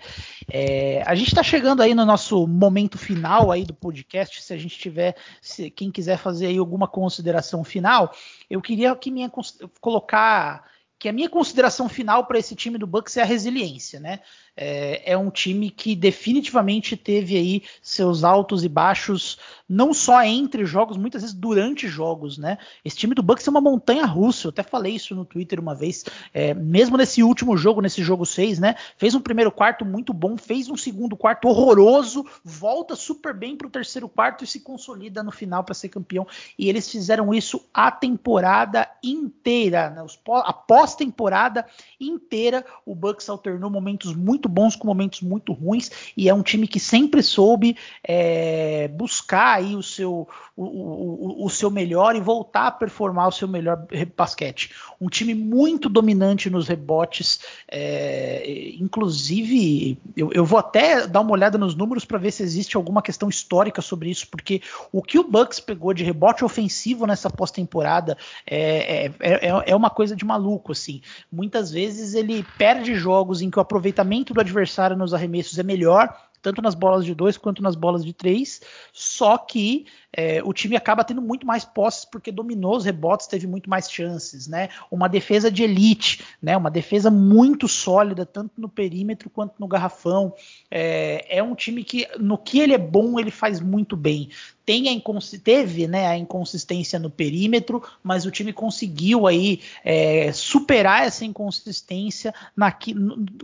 A 1.05 1.15
gente 1.15 1.29
está 1.29 1.41
chegando 1.41 1.81
aí 1.81 1.95
no 1.95 2.05
nosso 2.05 2.45
momento 2.45 2.97
final 2.97 3.49
aí 3.49 3.63
do 3.63 3.73
podcast. 3.73 4.43
Se 4.43 4.53
a 4.53 4.57
gente 4.57 4.77
tiver, 4.77 5.15
se 5.41 5.69
quem 5.69 5.89
quiser 5.89 6.17
fazer 6.17 6.47
aí 6.47 6.57
alguma 6.57 6.85
consideração 6.85 7.63
final, 7.63 8.13
eu 8.49 8.61
queria 8.61 8.93
que 8.93 9.09
minha 9.09 9.31
colocar 9.79 10.65
que 11.01 11.09
a 11.09 11.13
minha 11.13 11.27
consideração 11.27 11.89
final 11.89 12.27
para 12.27 12.37
esse 12.37 12.55
time 12.55 12.77
do 12.77 12.85
Bucks 12.85 13.17
é 13.17 13.23
a 13.23 13.25
resiliência, 13.25 13.99
né? 13.99 14.19
É, 14.55 15.13
é, 15.13 15.17
um 15.17 15.29
time 15.29 15.69
que 15.69 15.95
definitivamente 15.95 16.95
teve 16.95 17.37
aí 17.37 17.63
seus 17.81 18.23
altos 18.23 18.63
e 18.63 18.69
baixos, 18.69 19.39
não 19.67 19.93
só 19.93 20.21
entre 20.23 20.65
jogos, 20.65 20.97
muitas 20.97 21.21
vezes 21.21 21.35
durante 21.35 21.87
jogos, 21.87 22.37
né? 22.37 22.57
Esse 22.83 22.97
time 22.97 23.15
do 23.15 23.23
Bucks 23.23 23.47
é 23.47 23.49
uma 23.49 23.61
montanha 23.61 24.05
russa, 24.05 24.47
eu 24.47 24.49
até 24.49 24.61
falei 24.61 24.95
isso 24.95 25.15
no 25.15 25.25
Twitter 25.25 25.59
uma 25.59 25.73
vez, 25.73 26.05
é, 26.33 26.53
mesmo 26.53 26.97
nesse 26.97 27.23
último 27.23 27.55
jogo, 27.57 27.81
nesse 27.81 28.03
jogo 28.03 28.25
6, 28.25 28.59
né? 28.59 28.75
Fez 28.97 29.15
um 29.15 29.21
primeiro 29.21 29.51
quarto 29.51 29.85
muito 29.85 30.13
bom, 30.13 30.37
fez 30.37 30.69
um 30.69 30.77
segundo 30.77 31.15
quarto 31.15 31.47
horroroso, 31.47 32.25
volta 32.43 32.95
super 32.95 33.33
bem 33.33 33.55
para 33.55 33.67
o 33.67 33.71
terceiro 33.71 34.07
quarto 34.07 34.43
e 34.43 34.47
se 34.47 34.59
consolida 34.59 35.23
no 35.23 35.31
final 35.31 35.63
para 35.63 35.73
ser 35.73 35.89
campeão. 35.89 36.27
E 36.57 36.69
eles 36.69 36.89
fizeram 36.89 37.33
isso 37.33 37.63
a 37.73 37.89
temporada 37.89 38.87
inteira, 39.03 39.89
né? 39.89 40.05
a 40.43 40.53
pós-temporada 40.53 41.65
inteira, 41.99 42.65
o 42.85 42.93
Bucks 42.93 43.29
alternou 43.29 43.69
momentos 43.69 44.13
muito 44.13 44.40
bons 44.47 44.75
com 44.75 44.87
momentos 44.87 45.21
muito 45.21 45.53
ruins 45.53 45.91
e 46.15 46.29
é 46.29 46.33
um 46.33 46.41
time 46.41 46.67
que 46.67 46.79
sempre 46.79 47.21
soube 47.23 47.77
é, 48.03 48.87
buscar 48.89 49.57
aí 49.57 49.75
o 49.75 49.83
seu, 49.83 50.27
o, 50.55 50.63
o, 50.63 51.45
o, 51.45 51.49
seu 51.49 51.69
melhor 51.69 52.15
e 52.15 52.19
voltar 52.19 52.67
a 52.67 52.71
performar 52.71 53.27
o 53.27 53.31
seu 53.31 53.47
melhor 53.47 53.85
basquete. 54.15 54.71
Um 54.99 55.07
time 55.07 55.33
muito 55.33 55.89
dominante 55.89 56.49
nos 56.49 56.67
rebotes, 56.67 57.39
é, 57.67 58.73
inclusive 58.79 59.97
eu, 60.15 60.31
eu, 60.31 60.45
vou 60.45 60.59
até 60.59 61.07
dar 61.07 61.21
uma 61.21 61.31
olhada 61.31 61.57
nos 61.57 61.75
números 61.75 62.05
para 62.05 62.17
ver 62.17 62.31
se 62.31 62.43
existe 62.43 62.75
alguma 62.77 63.01
questão 63.01 63.29
histórica 63.29 63.81
sobre 63.81 64.09
isso, 64.09 64.27
porque 64.27 64.61
o 64.91 65.01
que 65.01 65.19
o 65.19 65.23
Bucks 65.23 65.59
pegou 65.59 65.93
de 65.93 66.03
rebote 66.03 66.43
ofensivo 66.43 67.05
nessa 67.05 67.29
pós-temporada 67.29 68.17
é, 68.45 69.05
é, 69.19 69.47
é, 69.47 69.63
é 69.67 69.75
uma 69.75 69.89
coisa 69.89 70.15
de 70.15 70.25
maluco, 70.25 70.71
assim. 70.71 71.01
Muitas 71.31 71.71
vezes 71.71 72.13
ele 72.13 72.45
perde 72.57 72.95
jogos 72.95 73.41
em 73.41 73.49
que 73.49 73.57
o 73.57 73.61
aproveitamento 73.61 74.30
do 74.33 74.41
adversário 74.41 74.97
nos 74.97 75.13
arremessos 75.13 75.57
é 75.57 75.63
melhor, 75.63 76.15
tanto 76.41 76.61
nas 76.61 76.73
bolas 76.73 77.05
de 77.05 77.13
dois 77.13 77.37
quanto 77.37 77.61
nas 77.61 77.75
bolas 77.75 78.03
de 78.03 78.13
três, 78.13 78.61
só 78.91 79.37
que 79.37 79.85
é, 80.13 80.41
o 80.43 80.51
time 80.51 80.75
acaba 80.75 81.03
tendo 81.03 81.21
muito 81.21 81.45
mais 81.45 81.63
posses 81.63 82.03
porque 82.03 82.31
dominou 82.31 82.75
os 82.75 82.83
rebotes, 82.83 83.27
teve 83.27 83.47
muito 83.47 83.69
mais 83.69 83.89
chances, 83.89 84.47
né? 84.47 84.69
Uma 84.89 85.07
defesa 85.07 85.49
de 85.49 85.63
elite, 85.63 86.23
né? 86.41 86.57
Uma 86.57 86.71
defesa 86.71 87.09
muito 87.09 87.67
sólida, 87.67 88.25
tanto 88.25 88.59
no 88.59 88.67
perímetro 88.67 89.29
quanto 89.29 89.53
no 89.59 89.67
garrafão. 89.67 90.33
É, 90.69 91.37
é 91.37 91.43
um 91.43 91.55
time 91.55 91.83
que, 91.83 92.07
no 92.19 92.37
que 92.37 92.59
ele 92.59 92.73
é 92.73 92.77
bom, 92.77 93.19
ele 93.19 93.31
faz 93.31 93.61
muito 93.61 93.95
bem. 93.95 94.29
Tem 94.71 94.87
a 94.87 95.37
teve 95.43 95.85
né, 95.85 96.07
a 96.07 96.17
inconsistência 96.17 96.97
no 96.97 97.09
perímetro, 97.09 97.83
mas 98.01 98.25
o 98.25 98.31
time 98.31 98.53
conseguiu 98.53 99.27
aí 99.27 99.61
é, 99.83 100.31
superar 100.31 101.05
essa 101.05 101.25
inconsistência 101.25 102.33
na, 102.55 102.73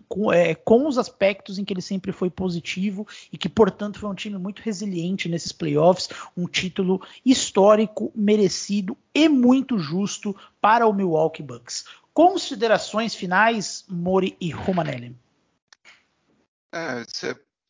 com, 0.07 0.31
é, 0.31 0.55
com 0.55 0.87
os 0.87 0.97
aspectos 0.97 1.59
em 1.59 1.65
que 1.65 1.73
ele 1.73 1.81
sempre 1.81 2.13
foi 2.13 2.29
positivo 2.29 3.05
e 3.29 3.37
que, 3.37 3.49
portanto, 3.49 3.99
foi 3.99 4.09
um 4.09 4.15
time 4.15 4.37
muito 4.37 4.61
resiliente 4.61 5.27
nesses 5.27 5.51
playoffs, 5.51 6.07
um 6.37 6.47
título 6.47 7.05
histórico, 7.25 8.09
merecido 8.15 8.97
e 9.13 9.27
muito 9.27 9.77
justo 9.77 10.33
para 10.61 10.87
o 10.87 10.93
Milwaukee 10.93 11.43
Bucks. 11.43 11.83
Considerações 12.13 13.13
finais, 13.13 13.83
Mori 13.89 14.37
e 14.39 14.49
Romanelli. 14.49 15.13
É, 16.73 17.03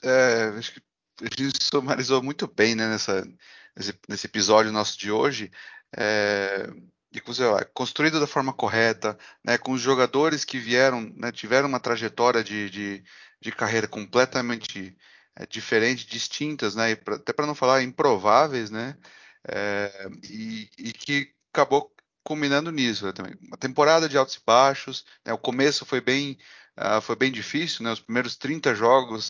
é, 0.03 0.43
acho 0.59 0.75
que 0.75 0.86
a 1.21 1.41
gente 1.41 1.63
sumarizou 1.63 2.21
muito 2.21 2.47
bem 2.47 2.75
né, 2.75 2.87
nessa, 2.87 3.27
nesse, 3.75 3.93
nesse, 4.07 4.27
episódio 4.27 4.71
nosso 4.71 4.97
de 4.97 5.11
hoje. 5.11 5.51
É, 5.95 6.69
construído 7.73 8.19
da 8.19 8.27
forma 8.27 8.53
correta, 8.53 9.17
né, 9.43 9.57
com 9.57 9.71
os 9.71 9.81
jogadores 9.81 10.43
que 10.45 10.59
vieram, 10.59 11.01
né, 11.15 11.31
tiveram 11.31 11.67
uma 11.67 11.79
trajetória 11.79 12.43
de, 12.43 12.69
de, 12.69 13.03
de 13.41 13.51
carreira 13.51 13.87
completamente 13.87 14.95
é, 15.35 15.45
diferentes, 15.45 16.05
distintas, 16.05 16.75
né? 16.75 16.95
Pra, 16.95 17.15
até 17.15 17.31
para 17.31 17.45
não 17.45 17.55
falar 17.55 17.83
improváveis, 17.83 18.69
né? 18.69 18.97
É, 19.47 20.09
e, 20.29 20.69
e, 20.77 20.91
que 20.91 21.31
acabou 21.53 21.93
culminando 22.23 22.71
nisso 22.71 23.05
né, 23.05 23.13
também. 23.13 23.35
Uma 23.41 23.57
temporada 23.57 24.09
de 24.09 24.17
altos 24.17 24.35
e 24.35 24.41
baixos, 24.45 25.05
né, 25.25 25.31
o 25.31 25.37
começo 25.37 25.85
foi 25.85 26.01
bem, 26.01 26.37
uh, 26.77 27.01
foi 27.01 27.15
bem 27.15 27.31
difícil, 27.31 27.83
né, 27.83 27.91
os 27.93 28.01
primeiros 28.01 28.35
30 28.35 28.75
jogos 28.75 29.29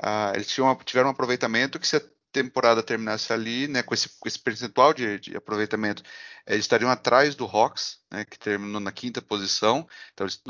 uh, 0.00 0.34
eles 0.34 0.48
tinham, 0.48 0.74
tiveram 0.84 1.08
um 1.08 1.12
aproveitamento 1.12 1.78
que 1.78 1.86
se 1.86 1.96
a 1.96 2.02
temporada 2.32 2.82
terminasse 2.82 3.32
ali, 3.32 3.68
né, 3.68 3.82
com 3.82 3.94
esse, 3.94 4.08
com 4.18 4.26
esse 4.26 4.38
percentual 4.38 4.94
de, 4.94 5.18
de, 5.18 5.36
aproveitamento, 5.36 6.02
eles 6.46 6.64
estariam 6.64 6.90
atrás 6.90 7.34
do 7.34 7.44
Hawks, 7.44 7.98
né, 8.10 8.24
que 8.24 8.38
terminou 8.38 8.80
na 8.80 8.92
quinta 8.92 9.20
posição, 9.20 9.86
então 10.12 10.26
eles 10.26 10.40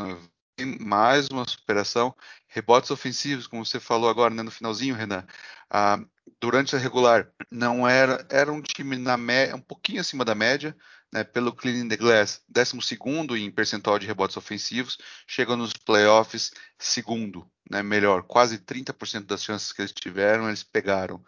mais 0.80 1.28
uma 1.28 1.47
superação. 1.47 2.14
Rebotes 2.47 2.90
ofensivos, 2.90 3.47
como 3.47 3.64
você 3.64 3.80
falou 3.80 4.09
agora 4.09 4.34
né, 4.34 4.43
no 4.43 4.51
finalzinho, 4.51 4.95
Renan. 4.95 5.26
Ah, 5.70 5.99
durante 6.40 6.76
a 6.76 6.78
regular, 6.78 7.32
não 7.51 7.88
era, 7.88 8.26
era 8.30 8.53
um 8.53 8.61
time 8.61 8.97
na 8.97 9.16
média, 9.16 9.57
um 9.57 9.61
pouquinho 9.61 10.01
acima 10.01 10.24
da 10.24 10.34
média, 10.34 10.76
né, 11.12 11.24
pelo 11.24 11.55
Cleaning 11.55 11.88
the 11.88 11.97
Glass, 11.97 12.43
12 12.49 12.99
em 13.38 13.51
percentual 13.51 13.99
de 13.99 14.07
rebotes 14.07 14.36
ofensivos, 14.36 14.99
chegou 15.26 15.57
nos 15.57 15.72
playoffs 15.72 16.53
segundo, 16.78 17.51
né, 17.70 17.82
melhor, 17.82 18.22
quase 18.24 18.58
30% 18.58 19.26
das 19.26 19.42
chances 19.42 19.72
que 19.72 19.82
eles 19.82 19.92
tiveram, 19.92 20.48
eles 20.48 20.62
pegaram. 20.62 21.24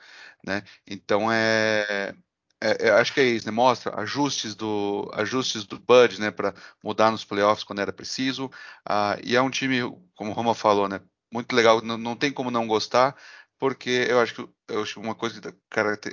Né? 0.47 0.63
Então 0.87 1.31
é, 1.33 2.15
é, 2.61 2.89
é, 2.89 2.91
acho 2.93 3.13
que 3.13 3.21
é 3.21 3.25
isso, 3.25 3.47
né? 3.47 3.53
Mostra 3.53 4.01
ajustes 4.01 4.55
do 4.55 5.11
ajustes 5.15 5.65
do 5.65 5.79
Bud, 5.79 6.21
né, 6.21 6.31
para 6.31 6.55
mudar 6.83 7.11
nos 7.11 7.25
playoffs 7.25 7.65
quando 7.65 7.81
era 7.81 7.93
preciso. 7.93 8.47
Uh, 8.89 9.21
e 9.23 9.37
é 9.37 9.43
um 9.43 9.51
time, 9.51 9.81
como 10.15 10.31
o 10.31 10.35
Roma 10.35 10.55
falou, 10.55 10.89
né, 10.89 11.01
muito 11.33 11.55
legal. 11.55 11.83
Não, 11.83 11.99
não 11.99 12.17
tem 12.17 12.33
como 12.33 12.51
não 12.51 12.67
gostar, 12.67 13.17
porque 13.59 14.07
eu 14.09 14.21
acho 14.21 14.35
que 14.35 14.49
eu 14.69 14.83
acho 14.83 15.01
uma 15.01 15.15
coisa 15.15 15.41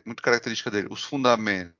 muito 0.05 0.21
característica 0.21 0.69
dele, 0.71 0.87
os 0.91 1.03
fundamentos 1.03 1.73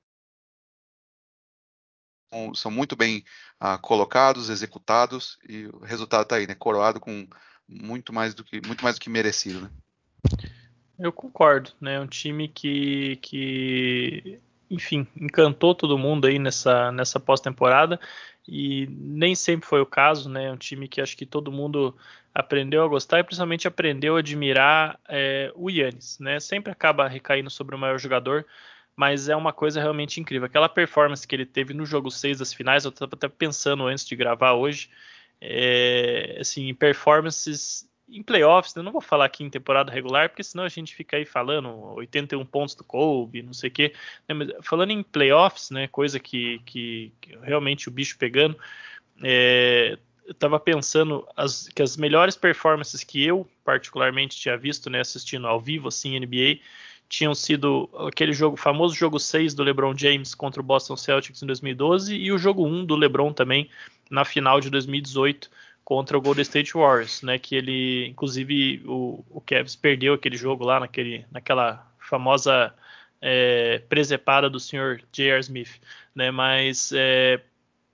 são 2.54 2.70
muito 2.70 2.96
bem 2.96 3.24
uh, 3.62 3.78
colocados, 3.80 4.48
executados 4.48 5.38
e 5.48 5.66
o 5.66 5.78
resultado 5.80 6.22
está 6.22 6.36
aí, 6.36 6.46
né? 6.46 6.54
Coroado 6.54 6.98
com 7.00 7.28
muito 7.80 8.12
mais 8.12 8.34
do 8.34 8.44
que 8.44 8.60
muito 8.66 8.82
mais 8.82 8.96
do 8.96 9.00
que 9.00 9.10
merecido, 9.10 9.60
né? 9.62 9.70
Eu 10.98 11.12
concordo, 11.12 11.70
né? 11.80 11.98
Um 11.98 12.06
time 12.06 12.48
que, 12.48 13.16
que 13.16 14.38
enfim, 14.70 15.06
encantou 15.16 15.74
todo 15.74 15.98
mundo 15.98 16.26
aí 16.26 16.38
nessa, 16.38 16.92
nessa 16.92 17.18
pós-temporada 17.18 17.98
e 18.46 18.86
nem 18.90 19.34
sempre 19.34 19.68
foi 19.68 19.80
o 19.80 19.86
caso, 19.86 20.28
né? 20.28 20.50
Um 20.52 20.56
time 20.56 20.88
que 20.88 21.00
acho 21.00 21.16
que 21.16 21.26
todo 21.26 21.52
mundo 21.52 21.96
aprendeu 22.34 22.82
a 22.82 22.88
gostar 22.88 23.18
e 23.20 23.24
principalmente 23.24 23.68
aprendeu 23.68 24.16
a 24.16 24.20
admirar 24.20 24.98
é, 25.08 25.52
o 25.54 25.70
Yannis, 25.70 26.18
né? 26.18 26.40
Sempre 26.40 26.72
acaba 26.72 27.08
recaindo 27.08 27.50
sobre 27.50 27.74
o 27.74 27.78
maior 27.78 27.98
jogador, 27.98 28.46
mas 28.96 29.28
é 29.28 29.36
uma 29.36 29.52
coisa 29.52 29.80
realmente 29.80 30.20
incrível. 30.20 30.46
Aquela 30.46 30.68
performance 30.68 31.26
que 31.26 31.34
ele 31.34 31.46
teve 31.46 31.74
no 31.74 31.84
jogo 31.84 32.10
6 32.10 32.38
das 32.38 32.52
finais, 32.52 32.84
eu 32.84 32.90
estava 32.90 33.14
até 33.14 33.28
pensando 33.28 33.86
antes 33.86 34.06
de 34.06 34.16
gravar 34.16 34.52
hoje, 34.52 34.88
é, 35.44 36.36
assim, 36.40 36.72
performances 36.72 37.90
em 38.08 38.22
playoffs, 38.22 38.76
eu 38.76 38.82
não 38.82 38.92
vou 38.92 39.00
falar 39.00 39.24
aqui 39.24 39.42
em 39.42 39.50
temporada 39.50 39.90
regular, 39.90 40.28
porque 40.28 40.44
senão 40.44 40.64
a 40.64 40.68
gente 40.68 40.94
fica 40.94 41.16
aí 41.16 41.24
falando 41.24 41.68
81 41.94 42.44
pontos 42.44 42.74
do 42.74 42.84
Kobe, 42.84 43.42
não 43.42 43.52
sei 43.52 43.68
o 43.68 43.72
quê. 43.72 43.92
Né, 44.28 44.34
mas 44.34 44.50
falando 44.60 44.90
em 44.90 45.02
playoffs, 45.02 45.70
né, 45.70 45.88
coisa 45.88 46.20
que, 46.20 46.60
que, 46.64 47.12
que 47.20 47.36
realmente 47.38 47.88
o 47.88 47.90
bicho 47.90 48.16
pegando, 48.18 48.56
é, 49.22 49.98
eu 50.24 50.32
estava 50.32 50.60
pensando 50.60 51.26
as, 51.36 51.68
que 51.68 51.82
as 51.82 51.96
melhores 51.96 52.36
performances 52.36 53.02
que 53.02 53.24
eu 53.24 53.48
particularmente 53.64 54.38
tinha 54.38 54.56
visto, 54.56 54.88
né, 54.88 55.00
assistindo 55.00 55.48
ao 55.48 55.60
vivo 55.60 55.88
assim 55.88 56.18
NBA, 56.20 56.60
tinham 57.08 57.34
sido 57.34 57.90
aquele 58.06 58.32
jogo 58.32 58.56
famoso 58.56 58.94
jogo 58.94 59.18
6 59.18 59.54
do 59.54 59.62
LeBron 59.62 59.94
James 59.96 60.34
contra 60.34 60.60
o 60.60 60.64
Boston 60.64 60.96
Celtics 60.96 61.42
em 61.42 61.46
2012 61.46 62.14
e 62.14 62.30
o 62.30 62.38
jogo 62.38 62.64
1 62.64 62.86
do 62.86 62.96
LeBron 62.96 63.32
também 63.32 63.68
na 64.12 64.24
final 64.26 64.60
de 64.60 64.68
2018 64.68 65.50
contra 65.82 66.16
o 66.16 66.20
Golden 66.20 66.42
State 66.42 66.74
Warriors, 66.74 67.22
né? 67.22 67.38
Que 67.38 67.56
ele, 67.56 68.06
inclusive, 68.08 68.82
o, 68.86 69.24
o 69.30 69.40
Cavs 69.40 69.74
perdeu 69.74 70.14
aquele 70.14 70.36
jogo 70.36 70.64
lá 70.64 70.78
naquele, 70.78 71.24
naquela 71.32 71.90
famosa 71.98 72.74
é, 73.20 73.78
presepada 73.88 74.50
do 74.50 74.60
senhor 74.60 75.02
J.R. 75.10 75.40
Smith, 75.40 75.80
né? 76.14 76.30
Mas 76.30 76.92
é, 76.94 77.40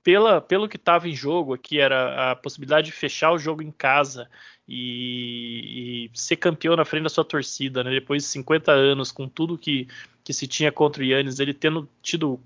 pela, 0.03 0.40
pelo 0.40 0.69
que 0.69 0.77
estava 0.77 1.09
em 1.09 1.15
jogo 1.15 1.55
aqui 1.55 1.78
era 1.78 2.32
a 2.32 2.36
possibilidade 2.36 2.86
de 2.86 2.93
fechar 2.93 3.31
o 3.31 3.39
jogo 3.39 3.62
em 3.62 3.70
casa 3.70 4.28
e, 4.66 6.11
e, 6.12 6.19
ser 6.19 6.36
campeão 6.36 6.74
na 6.74 6.85
frente 6.85 7.05
da 7.05 7.09
sua 7.09 7.24
torcida, 7.24 7.85
né? 7.85 7.90
Depois 7.90 8.24
de 8.24 8.28
50 8.28 8.73
anos, 8.73 9.12
com 9.12 9.28
tudo 9.28 9.57
que, 9.57 9.86
que 10.24 10.32
se 10.32 10.49
tinha 10.49 10.73
contra 10.73 11.01
o 11.03 11.07
Yannis, 11.07 11.39
ele 11.39 11.55
tendo 11.55 11.89
tido 12.03 12.40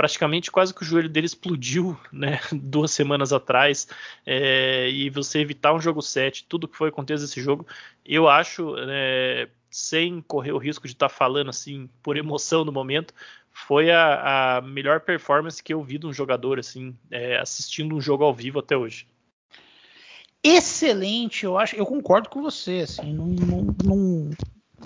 praticamente 0.00 0.50
quase 0.50 0.72
que 0.72 0.80
o 0.80 0.84
joelho 0.84 1.10
dele 1.10 1.26
explodiu, 1.26 1.94
né, 2.10 2.40
duas 2.50 2.90
semanas 2.90 3.34
atrás, 3.34 3.86
é, 4.24 4.88
e 4.88 5.10
você 5.10 5.40
evitar 5.40 5.74
um 5.74 5.80
jogo 5.80 6.00
7, 6.00 6.46
tudo 6.48 6.66
que 6.66 6.74
foi 6.74 6.88
acontecer 6.88 7.20
nesse 7.20 7.42
jogo, 7.42 7.66
eu 8.02 8.26
acho, 8.26 8.76
né, 8.76 9.48
sem 9.70 10.22
correr 10.22 10.52
o 10.52 10.58
risco 10.58 10.86
de 10.86 10.94
estar 10.94 11.10
tá 11.10 11.14
falando 11.14 11.50
assim 11.50 11.86
por 12.02 12.16
emoção 12.16 12.64
no 12.64 12.72
momento, 12.72 13.12
foi 13.52 13.90
a, 13.90 14.56
a, 14.56 14.60
melhor 14.62 15.00
performance 15.00 15.62
que 15.62 15.74
eu 15.74 15.82
vi 15.82 15.98
de 15.98 16.06
um 16.06 16.14
jogador 16.14 16.58
assim, 16.58 16.96
é, 17.10 17.36
assistindo 17.36 17.94
um 17.94 18.00
jogo 18.00 18.24
ao 18.24 18.32
vivo 18.32 18.58
até 18.58 18.74
hoje. 18.74 19.06
excelente. 20.42 21.44
Eu 21.44 21.58
acho, 21.58 21.76
eu 21.76 21.84
concordo 21.84 22.30
com 22.30 22.40
você. 22.40 22.80
Assim, 22.84 23.12
não, 23.12 23.26
não, 23.84 24.30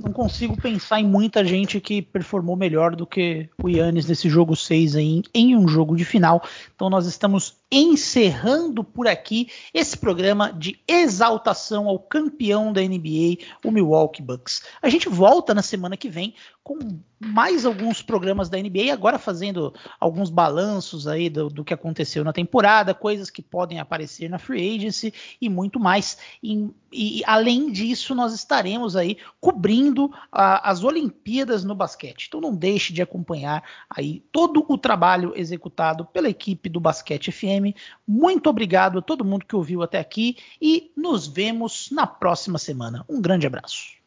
não 0.02 0.12
consigo 0.12 0.56
pensar 0.56 1.00
em 1.00 1.06
muita 1.06 1.44
gente 1.44 1.80
que 1.80 2.02
performou 2.02 2.56
melhor 2.56 2.96
do 2.96 3.06
que 3.06 3.48
o 3.62 3.68
Yannis 3.68 4.06
nesse 4.06 4.28
jogo 4.28 4.56
6 4.56 4.96
em, 4.96 5.22
em 5.32 5.56
um 5.56 5.68
jogo 5.68 5.96
de 5.96 6.04
final. 6.04 6.42
Então 6.74 6.90
nós 6.90 7.06
estamos 7.06 7.56
encerrando 7.74 8.84
por 8.84 9.09
aqui 9.09 9.48
esse 9.72 9.96
programa 9.96 10.52
de 10.52 10.78
exaltação 10.86 11.88
ao 11.88 11.98
campeão 11.98 12.72
da 12.72 12.80
NBA, 12.80 13.38
o 13.64 13.72
Milwaukee 13.72 14.22
Bucks. 14.22 14.62
A 14.80 14.88
gente 14.88 15.09
volta 15.09 15.52
na 15.52 15.62
semana 15.62 15.96
que 15.96 16.09
vem 16.09 16.34
com 16.62 16.78
mais 17.20 17.66
alguns 17.66 18.01
programas 18.01 18.48
da 18.48 18.59
NBA, 18.59 18.92
agora 18.92 19.18
fazendo 19.18 19.74
alguns 20.01 20.30
balanços 20.30 21.06
aí 21.06 21.28
do, 21.28 21.48
do 21.51 21.62
que 21.62 21.74
aconteceu 21.74 22.24
na 22.24 22.32
temporada, 22.32 22.94
coisas 22.94 23.28
que 23.28 23.42
podem 23.42 23.78
aparecer 23.78 24.30
na 24.30 24.38
free 24.38 24.76
agency 24.76 25.12
e 25.40 25.48
muito 25.48 25.78
mais. 25.78 26.16
E, 26.42 26.70
e 26.90 27.22
além 27.26 27.70
disso, 27.70 28.14
nós 28.14 28.32
estaremos 28.32 28.96
aí 28.96 29.18
cobrindo 29.40 30.10
a, 30.32 30.70
as 30.70 30.82
Olimpíadas 30.82 31.64
no 31.64 31.74
basquete. 31.74 32.26
Então 32.28 32.40
não 32.40 32.55
deixe 32.55 32.92
de 32.92 33.02
acompanhar 33.02 33.62
aí 33.90 34.22
todo 34.32 34.64
o 34.66 34.78
trabalho 34.78 35.32
executado 35.36 36.06
pela 36.06 36.30
equipe 36.30 36.68
do 36.68 36.80
Basquete 36.80 37.32
FM 37.65 37.77
muito 38.07 38.51
obrigado 38.51 38.99
a 38.99 39.03
todo 39.03 39.24
mundo 39.24 39.47
que 39.47 39.57
ouviu 39.57 39.82
até 39.82 39.99
aqui 39.99 40.36
e 40.61 40.93
nos 40.97 41.27
vemos 41.27 41.91
na 41.91 42.07
próxima 42.07 42.59
semana. 42.59 43.05
Um 43.09 43.20
grande 43.20 43.47
abraço. 43.47 44.03